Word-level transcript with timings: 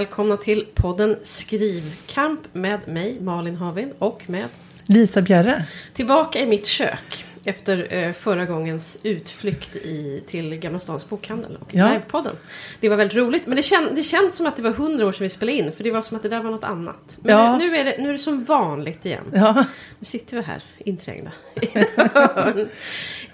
välkomna 0.00 0.36
till 0.36 0.66
podden 0.74 1.16
Skrivkamp 1.22 2.40
med 2.52 2.88
mig 2.88 3.20
Malin 3.20 3.56
Havin 3.56 3.92
och 3.98 4.22
med 4.26 4.44
Lisa 4.86 5.22
Bjerre. 5.22 5.64
Tillbaka 5.94 6.38
i 6.40 6.46
mitt 6.46 6.66
kök 6.66 7.24
efter 7.44 7.94
eh, 7.94 8.12
förra 8.12 8.44
gångens 8.44 8.98
utflykt 9.02 9.76
i, 9.76 10.22
till 10.26 10.54
Gamla 10.56 10.78
Stans 10.80 11.08
bokhandel 11.08 11.56
och 11.60 11.74
Ja. 11.74 11.88
livepodden. 11.92 12.36
Det 12.80 12.88
var 12.88 12.96
väldigt 12.96 13.16
roligt 13.16 13.46
men 13.46 13.56
det, 13.56 13.62
kän, 13.62 13.88
det 13.94 14.02
känns 14.02 14.36
som 14.36 14.46
att 14.46 14.56
det 14.56 14.62
var 14.62 14.70
hundra 14.70 15.06
år 15.06 15.12
sedan 15.12 15.22
vi 15.24 15.28
spelade 15.28 15.58
in 15.58 15.72
för 15.72 15.84
det 15.84 15.90
var 15.90 16.02
som 16.02 16.16
att 16.16 16.22
det 16.22 16.28
där 16.28 16.42
var 16.42 16.50
något 16.50 16.64
annat. 16.64 17.18
Men 17.22 17.32
Ja. 17.32 17.56
nu, 17.56 17.70
nu, 17.70 17.76
är 17.76 17.84
det, 17.84 17.96
nu 17.98 18.08
är 18.08 18.12
det 18.12 18.18
som 18.18 18.44
vanligt 18.44 19.06
igen. 19.06 19.24
Ja, 19.34 19.64
Nu 19.98 20.04
sitter 20.04 20.36
vi 20.36 20.42
här 20.42 20.62
inträngda. 20.78 21.30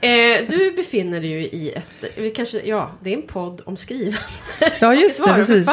eh, 0.00 0.48
du 0.48 0.72
befinner 0.76 1.20
dig 1.20 1.30
ju 1.30 1.38
i 1.38 1.72
ett, 1.72 2.04
vi 2.16 2.30
kanske, 2.30 2.60
ja 2.60 2.90
det 3.00 3.10
är 3.10 3.16
en 3.16 3.22
podd 3.22 3.62
om 3.66 3.76
skrivande. 3.76 4.18
ja 4.80 4.94
just 4.94 5.24
det, 5.24 5.34
precis. 5.34 5.68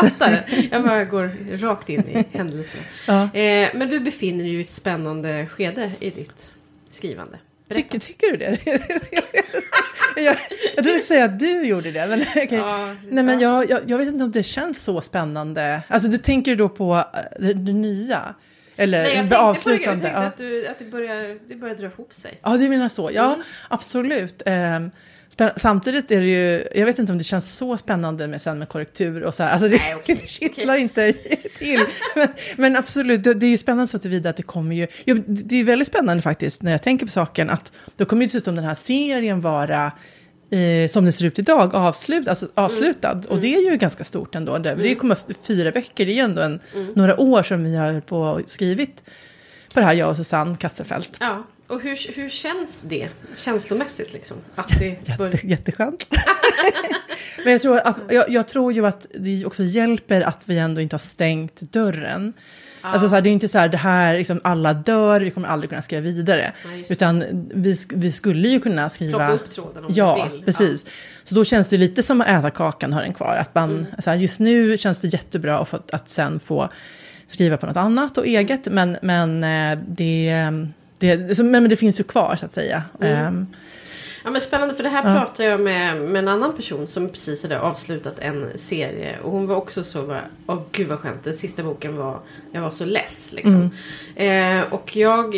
Jag 0.72 0.84
bara 0.84 1.04
går 1.04 1.58
rakt 1.58 1.90
in 1.90 2.08
i 2.08 2.38
händelserna. 2.38 2.84
Ja. 3.08 3.40
Eh, 3.40 3.70
men 3.74 3.90
du 3.90 4.00
befinner 4.00 4.44
dig 4.44 4.54
ju 4.54 4.58
i 4.58 4.62
ett 4.62 4.70
spännande 4.70 5.48
skede 5.52 5.92
i 6.00 6.10
ditt 6.10 6.52
skrivande. 6.92 7.38
Tycker, 7.74 8.00
tycker 8.00 8.32
du 8.32 8.38
det? 8.38 8.58
jag, 10.16 10.38
jag 10.76 10.86
trodde 10.86 11.02
säga 11.02 11.26
att 11.26 11.40
du 11.40 11.66
gjorde 11.66 11.92
det. 11.92 12.08
Men, 12.08 12.22
okej. 12.30 12.48
Ja, 12.52 12.96
Nej, 13.10 13.24
men 13.24 13.40
ja. 13.40 13.64
jag, 13.64 13.70
jag, 13.70 13.92
jag 13.92 13.98
vet 13.98 14.08
inte 14.08 14.24
om 14.24 14.32
det 14.32 14.44
känns 14.44 14.84
så 14.84 15.02
spännande. 15.02 15.82
Alltså 15.88 16.10
du 16.10 16.18
tänker 16.18 16.56
då 16.56 16.70
på 16.70 16.96
eh, 16.96 17.20
det, 17.40 17.54
det 17.54 17.74
nya? 17.74 18.36
Eller 18.76 19.04
Nej, 19.04 19.28
jag 19.30 19.34
avslutande? 19.40 20.00
på 20.02 20.08
det, 20.08 20.14
jag 20.14 20.18
ja. 20.18 20.22
tänkte 20.22 20.28
att, 20.28 20.38
du, 20.38 20.68
att 20.68 20.80
det, 20.80 20.86
börjar, 20.86 21.38
det 21.48 21.56
börjar 21.56 21.76
dra 21.76 21.86
ihop 21.86 22.14
sig. 22.14 22.40
Ja, 22.44 22.58
du 22.58 22.70
menar 22.70 22.88
så. 22.90 23.10
Ja, 23.14 23.34
Mm. 23.34 23.42
absolut. 23.70 24.42
Ehm, 24.46 24.92
Samtidigt 25.56 26.12
är 26.12 26.20
det 26.20 26.26
ju, 26.28 26.68
jag 26.76 26.86
vet 26.86 27.00
inte 27.00 27.12
om 27.12 27.18
det 27.18 27.24
känns 27.24 27.56
så 27.56 27.78
spännande 27.78 28.28
med, 28.28 28.42
sen 28.42 28.60
med 28.60 28.70
korrektur 28.70 29.24
och 29.24 29.34
så 29.36 29.44
här. 29.44 29.52
Alltså 29.52 29.68
det, 29.68 29.78
Nej, 29.78 29.96
okej, 29.96 30.16
det 30.22 30.28
kittlar 30.28 30.76
inte 30.78 31.14
till. 31.58 31.86
Men, 32.16 32.28
men 32.58 32.76
absolut, 32.76 33.24
det, 33.24 33.30
är 33.46 33.50
ju 33.50 33.58
spännande 33.58 33.88
så 33.88 33.98
tillvida 33.98 34.30
att 34.30 34.38
det 34.38 34.44
kommer 34.44 34.76
ju, 34.76 34.88
det 35.26 35.56
är 35.56 35.64
väldigt 35.64 35.88
spännande 35.88 36.22
faktiskt 36.24 36.62
när 36.62 36.72
jag 36.72 36.82
tänker 36.84 37.06
på 37.06 37.12
saken 37.12 37.50
att 37.50 37.74
då 37.98 38.06
kommer 38.06 38.22
ju 38.22 38.28
dessutom 38.28 38.56
den 38.56 38.66
här 38.66 38.76
serien 38.76 39.42
vara 39.42 39.92
eh, 40.54 40.88
som 40.88 41.06
det 41.06 41.12
ser 41.12 41.26
ut 41.26 41.40
idag, 41.40 41.76
avslut, 41.76 42.28
alltså 42.28 42.48
avslutad. 42.54 43.22
Och 43.30 43.40
det 43.40 43.56
är 43.56 43.72
ju 43.72 43.78
ganska 43.78 44.04
stort 44.04 44.36
ändå. 44.36 44.58
Det, 44.58 44.76
det 44.76 44.96
kommer 44.96 45.18
fyra 45.48 45.72
böcker, 45.72 46.06
det 46.06 46.20
är 46.20 46.24
ändå 46.24 46.42
en, 46.42 46.60
några 46.94 47.20
år 47.20 47.44
som 47.44 47.64
vi 47.64 47.76
har 47.76 48.00
på 48.00 48.20
och 48.20 48.42
skrivit 48.46 49.04
på 49.74 49.80
det 49.80 49.86
här, 49.86 49.94
jag 49.94 50.10
och 50.10 50.18
Susanne 50.18 50.58
Kasselfelt. 50.58 51.18
Ja, 51.20 51.44
och 51.68 51.82
hur, 51.82 52.16
hur 52.16 52.30
känns 52.30 52.82
det 52.82 53.10
känslomässigt 53.38 54.14
liksom? 54.14 54.38
Att 54.56 54.68
det. 54.80 54.98
Jätte, 55.06 55.48
jätteskönt. 55.48 56.08
Men 57.44 57.52
jag 57.52 57.62
tror, 57.62 57.78
att, 57.78 57.98
jag, 58.10 58.30
jag 58.30 58.48
tror 58.48 58.74
ju 58.74 58.86
att 58.86 59.06
det 59.20 59.46
också 59.46 59.64
hjälper 59.64 60.22
att 60.22 60.40
vi 60.46 60.58
ändå 60.58 60.82
inte 60.82 60.94
har 60.94 61.00
stängt 61.00 61.62
dörren. 61.62 62.34
Alltså 62.86 63.10
så 63.10 63.16
här, 63.16 63.22
det 63.22 63.30
är 63.30 63.32
inte 63.32 63.48
så 63.48 63.58
här, 63.58 63.68
det 63.68 63.78
här, 63.78 64.14
liksom, 64.18 64.42
alla 64.44 64.74
dör, 64.74 65.22
vi 65.22 65.32
kommer 65.32 65.48
aldrig 65.48 65.70
kunna 65.70 65.82
skriva 65.82 66.02
vidare. 66.02 66.52
Nej. 66.66 66.86
Utan 66.90 67.24
vi, 67.54 67.76
vi 67.94 68.12
skulle 68.12 68.48
ju 68.48 68.60
kunna 68.60 68.90
skriva... 68.90 69.18
Plocka 69.18 69.34
upp 69.34 69.50
tråden 69.50 69.86
om 69.86 69.92
Ja, 69.96 70.28
du 70.32 70.36
vill. 70.38 70.46
precis. 70.46 70.86
Så 71.24 71.36
då 71.36 71.46
känns 71.46 71.68
det 71.68 71.78
lite 71.78 72.04
som 72.04 72.22
att 72.22 72.28
äta 72.28 72.50
kakan, 72.50 72.94
har 72.94 73.02
den 73.02 73.14
kvar. 73.14 73.36
Att 73.42 73.56
man, 73.56 73.72
Mm. 73.72 73.86
så 74.00 74.10
här, 74.10 74.18
just 74.18 74.40
nu 74.40 74.78
känns 74.78 75.00
det 75.00 75.08
jättebra 75.08 75.60
att, 75.60 75.68
få, 75.70 75.80
att 75.92 76.10
sen 76.10 76.40
få 76.40 76.70
skriva 77.28 77.58
på 77.58 77.66
något 77.66 77.78
annat 77.78 78.18
och 78.18 78.28
eget. 78.28 78.68
Men, 78.72 78.98
men, 79.02 79.44
eh, 79.44 79.80
det, 79.88 80.48
det, 81.00 81.40
men 81.44 81.70
det 81.70 81.76
finns 81.76 82.00
ju 82.00 82.04
kvar, 82.04 82.36
så 82.36 82.46
att 82.46 82.54
säga. 82.54 82.84
Mm. 83.02 83.14
Ehm, 83.26 83.48
Ja 84.24 84.30
men 84.30 84.42
spännande 84.42 84.76
för 84.76 84.84
det 84.84 84.90
här 84.90 85.02
pratade 85.20 85.50
jag 85.50 85.60
med, 85.60 86.02
med 86.02 86.20
en 86.20 86.28
annan 86.28 86.56
person 86.56 86.88
som 86.88 87.10
precis 87.10 87.44
hade 87.44 87.60
avslutat 87.60 88.20
en 88.20 88.50
serie. 88.56 89.20
Och 89.24 89.32
hon 89.32 89.48
var 89.48 89.56
också 89.56 89.84
så 89.84 90.04
bara, 90.04 90.22
åh 90.48 90.62
gud 90.72 90.88
vad 90.88 91.00
skönt, 91.00 91.24
den 91.24 91.34
sista 91.34 91.64
boken 91.64 91.98
var, 91.98 92.20
jag 92.52 92.62
var 92.62 92.72
så 92.72 92.86
less 92.86 93.30
liksom. 93.34 93.70
Eh, 94.16 94.74
och 94.74 94.96
jag, 94.96 95.36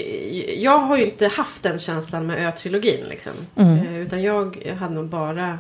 jag 0.58 0.78
har 0.80 0.98
ju 0.98 1.06
inte 1.06 1.28
haft 1.28 1.64
den 1.64 1.80
känslan 1.80 2.28
med 2.28 2.48
Ö-trilogin 2.48 3.06
liksom. 3.10 3.34
Eh, 3.56 3.98
utan 3.98 4.24
jag 4.24 4.74
hade 4.80 4.94
nog 4.94 5.06
bara, 5.06 5.60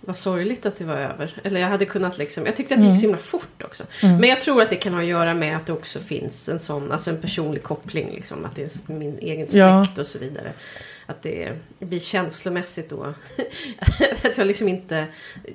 vad 0.00 0.16
sorgligt 0.16 0.66
att 0.66 0.76
det 0.76 0.84
var 0.84 0.96
över. 0.96 1.40
Eller 1.44 1.60
jag 1.60 1.68
hade 1.68 1.84
kunnat 1.84 2.18
liksom, 2.18 2.46
jag 2.46 2.56
tyckte 2.56 2.74
att 2.74 2.80
det 2.80 2.86
gick 2.86 2.96
så 2.96 3.02
himla 3.02 3.18
fort 3.18 3.62
också. 3.64 3.84
Men 4.02 4.24
jag 4.24 4.40
tror 4.40 4.62
att 4.62 4.70
det 4.70 4.76
kan 4.76 4.94
ha 4.94 5.00
att 5.00 5.06
göra 5.06 5.34
med 5.34 5.56
att 5.56 5.66
det 5.66 5.72
också 5.72 6.00
finns 6.00 6.48
en 6.48 6.58
sån, 6.58 6.92
alltså 6.92 7.10
en 7.10 7.20
personlig 7.20 7.62
koppling 7.62 8.10
liksom. 8.14 8.44
Att 8.44 8.56
det 8.56 8.62
är 8.88 8.92
min 8.92 9.18
egen 9.18 9.46
Ja. 9.50 9.84
släkt 9.84 9.98
och 9.98 10.06
så 10.06 10.18
vidare. 10.18 10.52
Att 11.06 11.22
det 11.22 11.52
blir 11.78 12.00
känslomässigt 12.00 12.90
då. 12.90 13.02
att 14.24 14.38
jag 14.38 14.46
liksom 14.46 14.68
inte... 14.68 15.06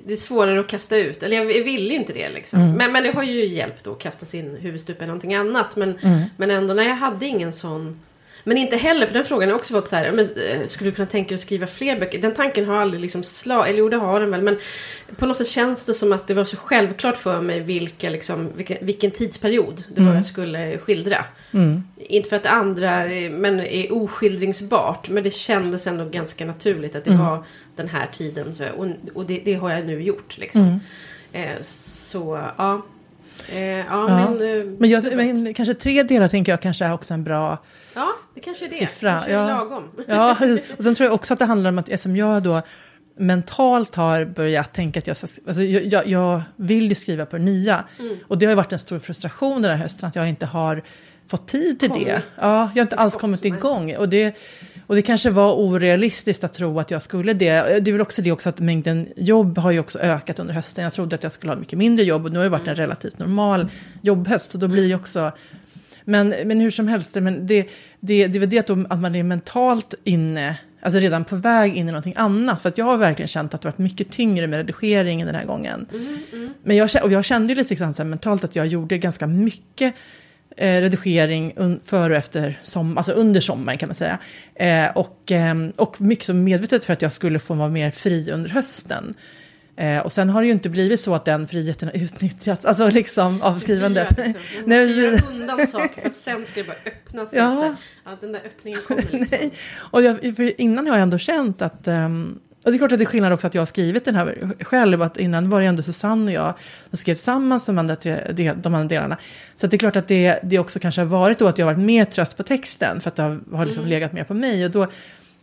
Det 0.04 0.12
är 0.12 0.16
svårare 0.16 0.60
att 0.60 0.68
kasta 0.68 0.96
ut. 0.96 1.22
Eller 1.22 1.36
jag 1.36 1.64
vill 1.64 1.92
inte 1.92 2.12
det 2.12 2.28
liksom. 2.28 2.72
Men, 2.72 2.92
men 2.92 3.02
det 3.02 3.12
har 3.12 3.22
ju 3.22 3.46
hjälpt 3.46 3.84
då 3.84 3.92
att 3.92 3.98
kasta 3.98 4.26
sin 4.26 4.56
huvudstupa 4.56 5.04
i 5.04 5.06
någonting 5.06 5.34
annat. 5.34 5.76
Men, 5.76 5.98
men 6.36 6.50
ändå, 6.50 6.74
när 6.74 6.88
jag 6.88 6.96
hade 6.96 7.26
ingen 7.26 7.52
sån... 7.52 8.00
Men 8.44 8.58
inte 8.58 8.76
heller, 8.76 9.06
för 9.06 9.14
den 9.14 9.24
frågan 9.24 9.48
har 9.48 9.56
också 9.56 9.74
varit 9.74 9.86
så 9.86 9.96
här, 9.96 10.12
men, 10.12 10.28
eh, 10.36 10.66
skulle 10.66 10.90
du 10.90 10.94
kunna 10.94 11.06
tänka 11.06 11.28
dig 11.28 11.34
att 11.34 11.40
skriva 11.40 11.66
fler 11.66 12.00
böcker? 12.00 12.18
Den 12.18 12.34
tanken 12.34 12.68
har 12.68 12.76
aldrig 12.76 13.00
liksom 13.00 13.22
slag, 13.22 13.68
eller 13.68 13.78
jo 13.78 13.88
det 13.88 13.96
har 13.96 14.20
den 14.20 14.30
väl, 14.30 14.42
men 14.42 14.58
på 15.16 15.26
något 15.26 15.36
sätt 15.36 15.46
känns 15.46 15.84
det 15.84 15.94
som 15.94 16.12
att 16.12 16.26
det 16.26 16.34
var 16.34 16.44
så 16.44 16.56
självklart 16.56 17.16
för 17.16 17.40
mig 17.40 17.60
vilka, 17.60 18.10
liksom, 18.10 18.48
vilken, 18.56 18.76
vilken 18.80 19.10
tidsperiod 19.10 19.84
det 19.88 20.00
var 20.02 20.14
jag 20.14 20.24
skulle 20.24 20.78
skildra. 20.78 21.24
Inte 21.96 22.28
för 22.28 22.36
att 22.36 22.42
det 22.42 22.50
andra 22.50 23.06
eh, 23.06 23.30
men 23.30 23.60
är 23.60 23.92
oskildringsbart, 23.92 25.08
men 25.08 25.24
det 25.24 25.34
kändes 25.34 25.86
ändå 25.86 26.04
ganska 26.04 26.44
naturligt 26.44 26.96
att 26.96 27.04
det 27.04 27.10
var 27.10 27.44
den 27.76 27.88
här 27.88 28.06
tiden. 28.12 28.54
Så, 28.54 28.64
och 28.76 28.86
och 29.14 29.26
det, 29.26 29.42
det 29.44 29.54
har 29.54 29.70
jag 29.70 29.86
nu 29.86 30.02
gjort 30.02 30.38
liksom. 30.38 30.80
Eh, 31.32 31.62
så 31.62 32.40
ja. 32.58 32.82
Eh, 33.52 33.60
ja, 33.60 33.84
Ja. 33.90 34.06
men... 34.30 34.58
eh, 34.60 34.64
Men, 34.78 34.90
jag, 34.90 35.16
men 35.16 35.54
kanske 35.54 35.74
tre 35.74 36.02
delar 36.02 36.28
tänker 36.28 36.52
jag 36.52 36.60
kanske 36.60 36.84
är 36.84 36.92
också 36.94 37.14
en 37.14 37.24
bra 37.24 37.58
Ja, 37.94 38.12
det 38.34 38.40
kanske 38.40 38.64
är 38.64 38.68
det. 38.68 38.74
siffra. 38.74 39.10
Kanske 39.12 39.30
är 39.30 39.34
Ja. 39.34 39.46
lagom. 39.46 39.84
Ja, 40.08 40.36
och 40.76 40.84
sen 40.84 40.94
tror 40.94 41.04
jag 41.06 41.14
också 41.14 41.32
att 41.32 41.38
det 41.38 41.44
handlar 41.44 41.68
om 41.70 41.78
att 41.78 41.88
eftersom 41.88 42.16
jag 42.16 42.42
då 42.42 42.62
mentalt 43.16 43.94
har 43.94 44.24
börjat 44.24 44.74
tänka 44.74 44.98
att 44.98 45.06
jag, 45.06 45.16
alltså 45.46 45.62
jag, 45.62 46.06
jag, 46.06 46.42
vill 46.56 46.88
ju 46.88 46.94
skriva 46.94 47.26
på 47.26 47.36
det 47.36 47.42
nya. 47.42 47.84
Mm. 47.98 48.16
Och 48.28 48.38
det 48.38 48.46
har 48.46 48.50
ju 48.50 48.56
varit 48.56 48.72
en 48.72 48.78
stor 48.78 48.98
frustration 48.98 49.62
den 49.62 49.70
här 49.70 49.78
hösten 49.78 50.08
att 50.08 50.16
jag 50.16 50.28
inte 50.28 50.46
har 50.46 50.82
fått 51.28 51.48
tid 51.48 51.80
till 51.80 51.88
Kommit 51.88 52.06
det. 52.06 52.22
Ja, 52.40 52.70
jag 52.74 52.80
har 52.80 52.86
inte 52.86 52.96
alls 52.96 53.16
kommit 53.16 53.44
igång. 53.44 53.96
Och 53.96 54.08
det, 54.08 54.36
och 54.90 54.96
det 54.96 55.02
kanske 55.02 55.30
var 55.30 55.54
orealistiskt 55.54 56.44
att 56.44 56.52
tro 56.52 56.80
att 56.80 56.90
jag 56.90 57.02
skulle 57.02 57.32
det. 57.32 57.80
Det 57.80 57.90
är 57.90 57.92
väl 57.92 58.00
också 58.00 58.22
det 58.22 58.32
också 58.32 58.48
att 58.48 58.60
mängden 58.60 59.08
jobb 59.16 59.58
har 59.58 59.70
ju 59.70 59.80
också 59.80 59.98
ökat 59.98 60.38
under 60.38 60.54
hösten. 60.54 60.84
Jag 60.84 60.92
trodde 60.92 61.16
att 61.16 61.22
jag 61.22 61.32
skulle 61.32 61.52
ha 61.52 61.58
mycket 61.58 61.78
mindre 61.78 62.04
jobb 62.04 62.24
och 62.24 62.32
nu 62.32 62.38
har 62.38 62.44
det 62.44 62.50
varit 62.50 62.68
en 62.68 62.74
relativt 62.74 63.18
normal 63.18 63.68
jobbhöst. 64.02 64.54
Och 64.54 64.60
då 64.60 64.68
blir 64.68 64.88
det 64.88 64.94
också... 64.94 65.32
Men, 66.04 66.28
men 66.28 66.60
hur 66.60 66.70
som 66.70 66.88
helst, 66.88 67.14
men 67.14 67.46
det, 67.46 67.68
det, 68.00 68.26
det 68.26 68.38
är 68.38 68.40
väl 68.40 68.50
det 68.50 68.70
att, 68.70 69.00
man 69.00 69.14
är 69.14 69.22
mentalt 69.22 69.94
inne, 70.04 70.56
alltså 70.80 70.98
redan 70.98 71.24
på 71.24 71.36
väg 71.36 71.76
in 71.76 71.88
i 71.88 71.92
någonting 71.92 72.14
annat. 72.16 72.62
För 72.62 72.68
att 72.68 72.78
jag 72.78 72.84
har 72.84 72.96
verkligen 72.96 73.28
känt 73.28 73.54
att 73.54 73.62
det 73.62 73.68
varit 73.68 73.78
mycket 73.78 74.10
tyngre 74.10 74.46
med 74.46 74.56
redigeringen 74.56 75.26
den 75.26 75.36
här 75.36 75.44
gången. 75.44 75.86
Men 76.62 76.76
jag, 76.76 76.90
och 77.02 77.12
jag 77.12 77.24
kände 77.24 77.52
ju 77.52 77.58
lite 77.58 77.74
grann 77.74 77.94
mentalt 77.98 78.44
att 78.44 78.56
jag 78.56 78.66
gjorde 78.66 78.98
ganska 78.98 79.26
mycket 79.26 79.94
redigering 80.56 81.52
un, 81.56 81.80
före 81.84 82.12
och 82.12 82.18
efter 82.18 82.60
som, 82.62 82.98
alltså 82.98 83.12
under 83.12 83.40
sommaren 83.40 83.78
kan 83.78 83.88
man 83.88 83.94
säga. 83.94 84.18
Eh, 84.54 84.90
och, 84.96 85.22
ehm, 85.30 85.72
och 85.76 86.00
mycket 86.00 86.24
så 86.24 86.34
medvetet 86.34 86.84
för 86.84 86.92
att 86.92 87.02
jag 87.02 87.12
skulle 87.12 87.38
få 87.38 87.54
vara 87.54 87.68
mer 87.68 87.90
fri 87.90 88.30
under 88.32 88.50
hösten. 88.50 89.14
Eh, 89.76 89.98
och 89.98 90.12
sen 90.12 90.28
har 90.30 90.40
det 90.40 90.46
ju 90.46 90.52
inte 90.52 90.68
blivit 90.68 91.00
så 91.00 91.14
att 91.14 91.24
den 91.24 91.46
friheten 91.46 91.88
har 91.88 91.96
utnyttjats, 92.04 92.64
alltså 92.64 92.88
liksom 92.88 93.42
av 93.42 93.58
skrivandet. 93.58 94.16
Nej, 94.64 94.86
måste 94.86 95.00
göra 95.00 95.20
undan 95.30 95.66
saker 95.66 96.00
för 96.00 96.08
att 96.08 96.16
sen 96.16 96.46
ska 96.46 96.60
det 96.60 96.66
bara 96.66 96.76
öppnas. 96.86 97.32
Ja. 97.32 97.38
Ja. 97.40 97.76
Så 98.04 98.10
att 98.10 98.20
den 98.20 98.32
där 98.32 98.40
öppningen 98.46 98.80
kommer 98.88 99.02
liksom. 99.12 99.50
Och 99.76 100.02
jag, 100.02 100.36
för 100.36 100.60
innan 100.60 100.86
har 100.86 100.94
jag 100.94 101.02
ändå 101.02 101.18
känt 101.18 101.62
att... 101.62 101.88
ehm, 101.88 102.40
och 102.64 102.70
det 102.70 102.76
är 102.76 102.78
klart 102.78 102.92
att 102.92 102.98
det 102.98 103.02
är 103.02 103.06
skillnad 103.06 103.32
också 103.32 103.46
att 103.46 103.54
jag 103.54 103.60
har 103.60 103.66
skrivit 103.66 104.04
den 104.04 104.14
här 104.14 104.54
själv. 104.60 105.02
Att 105.02 105.18
innan 105.18 105.50
var 105.50 105.60
det 105.60 105.66
ändå 105.66 105.82
Susanne 105.82 106.38
och 106.38 106.44
jag 106.44 106.54
som 106.88 106.96
skrev 106.96 107.14
tillsammans 107.14 107.64
de 107.64 107.78
andra, 107.78 107.96
tre, 107.96 108.32
de, 108.32 108.74
andra 108.74 108.84
delarna. 108.84 109.16
Så 109.56 109.66
det 109.66 109.76
är 109.76 109.78
klart 109.78 109.96
att 109.96 110.08
det, 110.08 110.38
det 110.42 110.58
också 110.58 110.78
kanske 110.78 111.00
har 111.00 111.06
varit 111.06 111.38
då 111.38 111.48
att 111.48 111.58
jag 111.58 111.66
har 111.66 111.74
varit 111.74 111.84
mer 111.84 112.04
trött 112.04 112.36
på 112.36 112.42
texten. 112.42 113.00
För 113.00 113.08
att 113.08 113.16
det 113.16 113.22
har, 113.22 113.40
har 113.52 113.66
liksom 113.66 113.86
legat 113.86 114.12
mer 114.12 114.24
på 114.24 114.34
mig. 114.34 114.64
Och 114.64 114.70
då, 114.70 114.86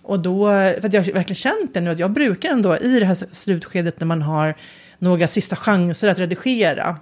och 0.02 0.20
då, 0.20 0.48
för 0.50 0.86
att 0.86 0.94
jag 0.94 1.02
har 1.02 1.12
verkligen 1.12 1.36
känt 1.36 1.74
det 1.74 1.82
nu. 1.82 1.90
Att 1.90 2.00
jag 2.00 2.12
brukar 2.12 2.50
ändå 2.50 2.78
i 2.78 3.00
det 3.00 3.06
här 3.06 3.18
slutskedet 3.32 4.00
när 4.00 4.08
man 4.08 4.22
har 4.22 4.56
några 5.00 5.28
sista 5.28 5.56
chanser 5.56 6.08
att 6.08 6.20
redigera. 6.20 6.98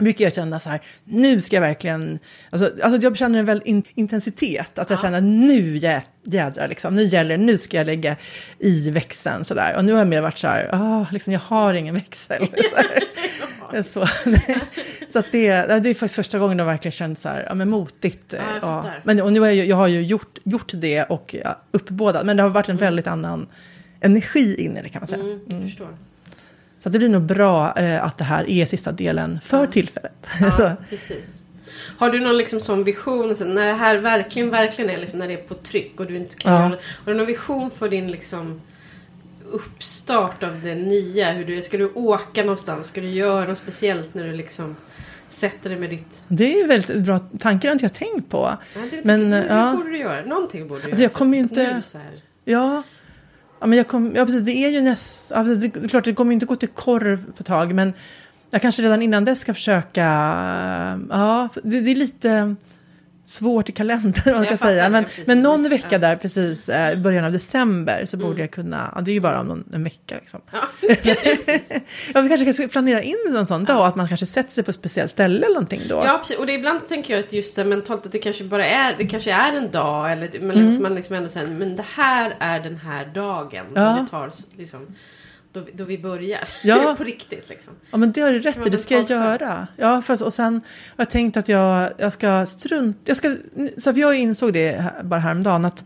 Brukar 0.00 0.24
jag 0.24 0.34
känna 0.34 0.60
så 0.60 0.68
här, 0.68 0.80
nu 1.04 1.40
ska 1.40 1.56
jag 1.56 1.60
verkligen, 1.60 2.18
alltså, 2.50 2.72
alltså 2.82 3.00
jag 3.02 3.16
känner 3.16 3.38
en 3.38 3.44
väl 3.44 3.62
in, 3.64 3.82
intensitet, 3.94 4.78
att 4.78 4.90
jag 4.90 5.00
känner 5.00 5.20
nu 5.20 5.76
jä, 5.76 6.02
jädrar, 6.24 6.68
liksom, 6.68 6.94
nu 6.94 7.04
gäller 7.04 7.38
nu 7.38 7.58
ska 7.58 7.76
jag 7.76 7.86
lägga 7.86 8.16
i 8.58 8.90
växeln 8.90 9.44
sådär. 9.44 9.76
Och 9.76 9.84
nu 9.84 9.92
har 9.92 9.98
jag 9.98 10.08
mer 10.08 10.20
varit 10.20 10.38
så 10.38 10.46
här, 10.46 10.68
ah, 10.72 11.06
liksom, 11.12 11.32
jag 11.32 11.40
har 11.40 11.74
ingen 11.74 11.94
växel. 11.94 12.46
Så, 13.70 13.82
så, 13.82 14.06
så 15.12 15.18
att 15.18 15.32
det, 15.32 15.50
det 15.50 15.90
är 15.90 15.94
faktiskt 15.94 16.14
första 16.14 16.38
gången 16.38 16.58
jag 16.58 16.66
verkligen 16.66 16.92
känt 16.92 17.18
så 17.18 17.28
här, 17.28 17.46
ja 17.48 17.54
men 17.54 17.70
motigt. 17.70 18.32
Ja, 18.32 18.38
jag 18.54 18.62
ja. 18.62 18.90
Men 19.04 19.20
och 19.20 19.32
nu 19.32 19.40
har 19.40 19.46
jag, 19.46 19.66
jag 19.66 19.76
har 19.76 19.88
ju 19.88 20.02
gjort, 20.02 20.38
gjort 20.44 20.72
det 20.74 21.04
och 21.04 21.36
ja, 21.44 21.58
uppbådat, 21.70 22.26
men 22.26 22.36
det 22.36 22.42
har 22.42 22.50
varit 22.50 22.68
en 22.68 22.76
väldigt 22.76 23.06
annan 23.06 23.48
energi 24.00 24.64
in 24.64 24.76
i 24.76 24.82
det 24.82 24.88
kan 24.88 25.00
man 25.00 25.06
säga. 25.06 25.22
Mm, 25.22 25.40
jag 25.48 25.62
förstår. 25.62 25.88
Så 26.82 26.88
det 26.88 26.98
blir 26.98 27.08
nog 27.08 27.22
bra 27.22 27.72
eh, 27.78 28.04
att 28.04 28.18
det 28.18 28.24
här 28.24 28.50
är 28.50 28.66
sista 28.66 28.92
delen 28.92 29.40
för 29.42 29.66
tillfället. 29.66 30.26
Ja, 30.40 30.76
precis. 30.90 31.42
Har 31.98 32.10
du 32.10 32.20
någon 32.20 32.36
liksom 32.36 32.60
sån 32.60 32.84
vision, 32.84 33.36
så 33.36 33.44
när 33.44 33.66
det 33.66 33.72
här 33.72 33.96
verkligen, 33.98 34.50
verkligen 34.50 34.90
är 34.90 34.96
liksom, 34.98 35.18
när 35.18 35.28
det 35.28 35.34
är 35.34 35.42
på 35.48 35.54
tryck 35.54 36.00
och 36.00 36.06
du 36.06 36.16
inte 36.16 36.36
kan 36.36 36.52
Ja. 36.52 36.58
göra 36.60 36.68
Har 37.04 37.12
du 37.12 37.14
någon 37.14 37.26
vision 37.26 37.70
för 37.70 37.88
din 37.88 38.12
liksom 38.12 38.60
uppstart 39.52 40.42
av 40.42 40.60
det 40.62 40.74
nya? 40.74 41.32
Hur 41.32 41.44
du, 41.44 41.62
ska 41.62 41.76
du 41.78 41.92
åka 41.94 42.42
någonstans? 42.42 42.86
Ska 42.86 43.00
du 43.00 43.10
göra 43.10 43.44
något 43.46 43.58
speciellt 43.58 44.14
när 44.14 44.24
du 44.24 44.32
liksom 44.32 44.76
sätter 45.28 45.70
dig 45.70 45.78
med 45.78 45.90
ditt... 45.90 46.22
det 46.28 46.54
är 46.54 46.58
ju 46.58 46.66
väldigt 46.66 46.96
bra 47.04 47.18
tankar, 47.18 47.68
har 47.68 47.72
inte 47.72 47.84
jag 47.84 47.94
tänkt 47.94 48.30
på. 48.30 48.38
Ja, 48.74 48.80
det, 48.90 49.04
Men, 49.04 49.30
det, 49.30 49.36
det, 49.40 49.46
ja. 49.48 49.74
borde 49.76 49.90
du 49.90 49.98
göra. 49.98 50.24
Någonting 50.26 50.68
borde 50.68 50.80
du 50.80 50.86
Alltså, 50.86 51.00
göra. 51.02 51.02
jag 51.02 51.12
kommer 51.12 51.36
ju 51.36 51.42
inte- 51.42 51.74
Nu 51.76 51.82
så 51.82 51.98
här. 51.98 52.10
Ja, 52.44 52.82
ja, 53.60 53.66
men 53.66 53.78
jag 53.78 53.88
kom, 53.88 54.12
ja 54.14 54.24
precis, 54.24 54.40
det 54.40 54.52
är 54.52 54.68
ju 54.68 54.80
näst, 54.80 55.30
ja, 55.34 55.44
precis, 55.44 55.72
det 55.72 55.84
är 55.84 55.88
klart 55.88 56.04
det 56.04 56.14
kommer 56.14 56.30
ju 56.30 56.34
inte 56.34 56.46
gå 56.46 56.56
till 56.56 56.68
korv 56.68 57.24
på 57.24 57.40
ett 57.40 57.46
tag, 57.46 57.74
men 57.74 57.92
jag 58.50 58.62
kanske 58.62 58.82
redan 58.82 59.02
innan 59.02 59.24
dess 59.24 59.40
ska 59.40 59.54
försöka, 59.54 60.04
ja, 61.10 61.48
det, 61.62 61.80
det 61.80 61.90
är 61.90 61.94
lite 61.94 62.56
svårt 63.30 63.68
i 63.68 63.72
kalendern 63.72 64.34
man 64.34 64.44
ska 64.44 64.56
säga, 64.56 64.88
men, 64.90 65.04
precis. 65.04 65.26
men 65.26 65.42
någon 65.42 65.62
Ja. 65.64 65.70
vecka 65.70 65.98
där 65.98 66.16
precis 66.16 66.68
eh, 66.68 66.92
i 66.92 66.96
början 66.96 67.24
av 67.24 67.32
december 67.32 68.04
så 68.06 68.16
Mm. 68.16 68.28
borde 68.28 68.40
jag 68.42 68.50
kunna, 68.50 68.92
ja, 68.94 69.00
det 69.00 69.10
är 69.10 69.12
ju 69.12 69.20
bara 69.20 69.40
om 69.40 69.46
någon, 69.46 69.64
en 69.72 69.84
vecka 69.84 70.14
liksom. 70.14 70.40
Ja, 70.52 70.58
precis. 71.02 71.72
Jag 72.14 72.28
kanske 72.28 72.52
ska 72.52 72.68
planera 72.68 73.02
in 73.02 73.16
en 73.36 73.46
sån 73.46 73.64
dag, 73.64 73.86
att 73.86 73.94
man 73.96 74.08
kanske 74.08 74.26
sätter 74.26 74.50
sig 74.50 74.64
på 74.64 74.70
ett 74.70 74.76
speciellt 74.76 75.10
ställe 75.10 75.36
eller 75.46 75.54
någonting 75.54 75.82
då. 75.88 76.02
Ja, 76.06 76.18
precis. 76.18 76.38
Och 76.38 76.46
det, 76.46 76.52
ibland 76.52 76.88
tänker 76.88 77.14
jag 77.16 77.24
att 77.24 77.32
just 77.32 77.56
det 77.56 77.64
mentalt 77.64 78.06
att 78.06 78.12
det 78.12 78.18
kanske 78.18 78.44
bara 78.44 78.66
är, 78.66 78.94
det 78.98 79.04
kanske 79.06 79.32
är 79.32 79.52
en 79.52 79.70
dag 79.70 80.12
eller 80.12 80.36
Mm. 80.36 80.82
man 80.82 80.94
liksom 80.94 81.16
ändå 81.16 81.28
säger 81.28 81.46
men 81.46 81.76
det 81.76 81.84
här 81.94 82.36
är 82.40 82.60
den 82.60 82.76
här 82.76 83.04
dagen. 83.14 83.66
Ja. 83.74 83.98
Det 84.04 84.10
tar 84.10 84.30
liksom, 84.58 84.86
då, 85.52 85.60
vi- 85.60 85.72
då 85.72 85.84
vi 85.84 85.98
börjar. 85.98 86.40
Ja. 86.62 86.94
på 86.98 87.04
riktigt 87.04 87.48
liksom. 87.48 87.72
Ja 87.90 87.98
men 87.98 88.12
det 88.12 88.20
har 88.20 88.32
du 88.32 88.38
rätt 88.38 88.66
i, 88.66 88.70
det 88.70 88.78
ska 88.78 88.94
jag 88.94 89.10
göra. 89.10 89.66
Ja, 89.76 90.02
fast, 90.02 90.22
och 90.22 90.34
sen 90.34 90.54
har 90.54 90.94
jag 90.96 91.10
tänkt 91.10 91.36
att 91.36 91.48
jag, 91.48 91.90
jag 91.98 92.12
ska 92.12 92.46
strunt... 92.46 92.98
Jag 93.04 93.16
ska, 93.16 93.36
så 93.78 93.92
för 93.92 94.00
jag 94.00 94.14
insåg 94.14 94.52
det 94.52 94.72
här- 94.72 95.02
bara 95.02 95.20
häromdagen 95.20 95.64
att 95.64 95.84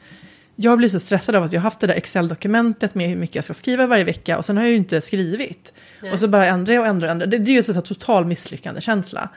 jag 0.57 0.79
blir 0.79 0.89
så 0.89 0.99
stressad 0.99 1.35
av 1.35 1.43
att 1.43 1.53
jag 1.53 1.61
har 1.61 1.65
haft 1.65 1.81
det 1.81 1.87
där 1.87 1.95
Excel-dokumentet 1.95 2.95
med 2.95 3.09
hur 3.09 3.17
mycket 3.17 3.37
jag 3.37 3.45
ska 3.45 3.55
skriva 3.55 3.87
varje 3.87 4.05
vecka 4.05 4.39
och 4.39 4.45
sen 4.45 4.57
har 4.57 4.65
jag 4.65 4.71
ju 4.71 4.77
inte 4.77 5.01
skrivit. 5.01 5.75
Nej. 6.03 6.13
Och 6.13 6.21
så 6.21 6.29
bara 6.29 6.47
ändrar 6.47 6.75
jag 6.75 6.81
och 6.81 6.87
ändrar 6.87 7.09
och 7.09 7.13
ändrar. 7.13 7.27
Det, 7.27 7.39
det 7.39 7.51
är 7.51 7.55
ju 7.55 7.63
så 7.63 7.73
här 7.73 7.81
total 7.81 8.25
misslyckande 8.27 8.81
känsla. 8.81 9.29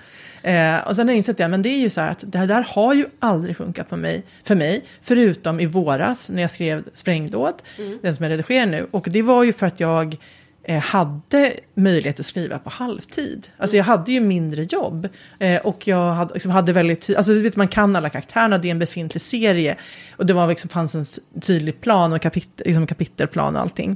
Eh, 0.42 0.88
och 0.88 0.96
sen 0.96 1.08
har 1.08 1.14
jag 1.14 1.18
insett 1.18 1.38
det, 1.38 1.48
men 1.48 1.62
det 1.62 1.69
är 1.69 1.80
ju 1.80 1.90
så 1.90 2.02
här 2.02 2.12
att 2.12 2.24
det 2.28 2.38
här 2.38 2.48
där 2.48 2.66
har 2.69 2.94
ju 2.94 3.06
aldrig 3.19 3.58
funkat 3.58 3.90
på 3.90 3.98
mig, 3.98 4.24
för 4.44 4.56
mig, 4.56 4.86
förutom 5.02 5.60
i 5.60 5.66
våras 5.66 6.30
när 6.30 6.42
jag 6.42 6.52
skrev 6.52 6.84
Sprängdåd, 6.94 7.54
den 8.02 8.16
som 8.16 8.24
jag 8.24 8.31
redigerar 8.31 8.66
nu. 8.66 8.88
Och 8.92 9.08
det 9.10 9.22
var 9.22 9.44
ju 9.44 9.54
för 9.54 9.66
att 9.66 9.80
jag 9.80 10.18
hade 10.74 11.54
möjlighet 11.74 12.19
att 12.19 12.25
skriva 12.25 12.60
på 12.60 12.69
halvtid. 12.69 13.48
Alltså 13.58 13.78
jag 13.78 13.84
hade 13.84 14.12
ju 14.12 14.19
mindre 14.19 14.64
jobb. 14.64 15.08
Eh, 15.40 15.62
och 15.62 15.88
jag 15.88 16.12
hade, 16.12 16.34
liksom 16.34 16.52
hade 16.52 16.74
väldigt 16.74 17.16
alltså 17.18 17.34
du 17.34 17.42
vet 17.42 17.56
man 17.56 17.68
kan 17.68 17.96
alla 17.96 18.10
karaktärerna, 18.10 18.58
det 18.58 18.68
är 18.68 18.72
en 18.72 18.80
befintlig 18.80 19.22
serie. 19.22 19.75
Och 20.18 20.25
det 20.25 20.34
var 20.34 20.48
liksom, 20.48 20.69
fanns 20.69 20.96
en 20.96 21.04
ty- 21.06 21.40
tydlig 21.42 21.81
plan 21.81 22.14
och 22.14 22.22
kapit, 22.22 22.62
liksom 22.66 22.88
kapitelplan 22.88 23.56
och 23.56 23.62
allting. 23.62 23.96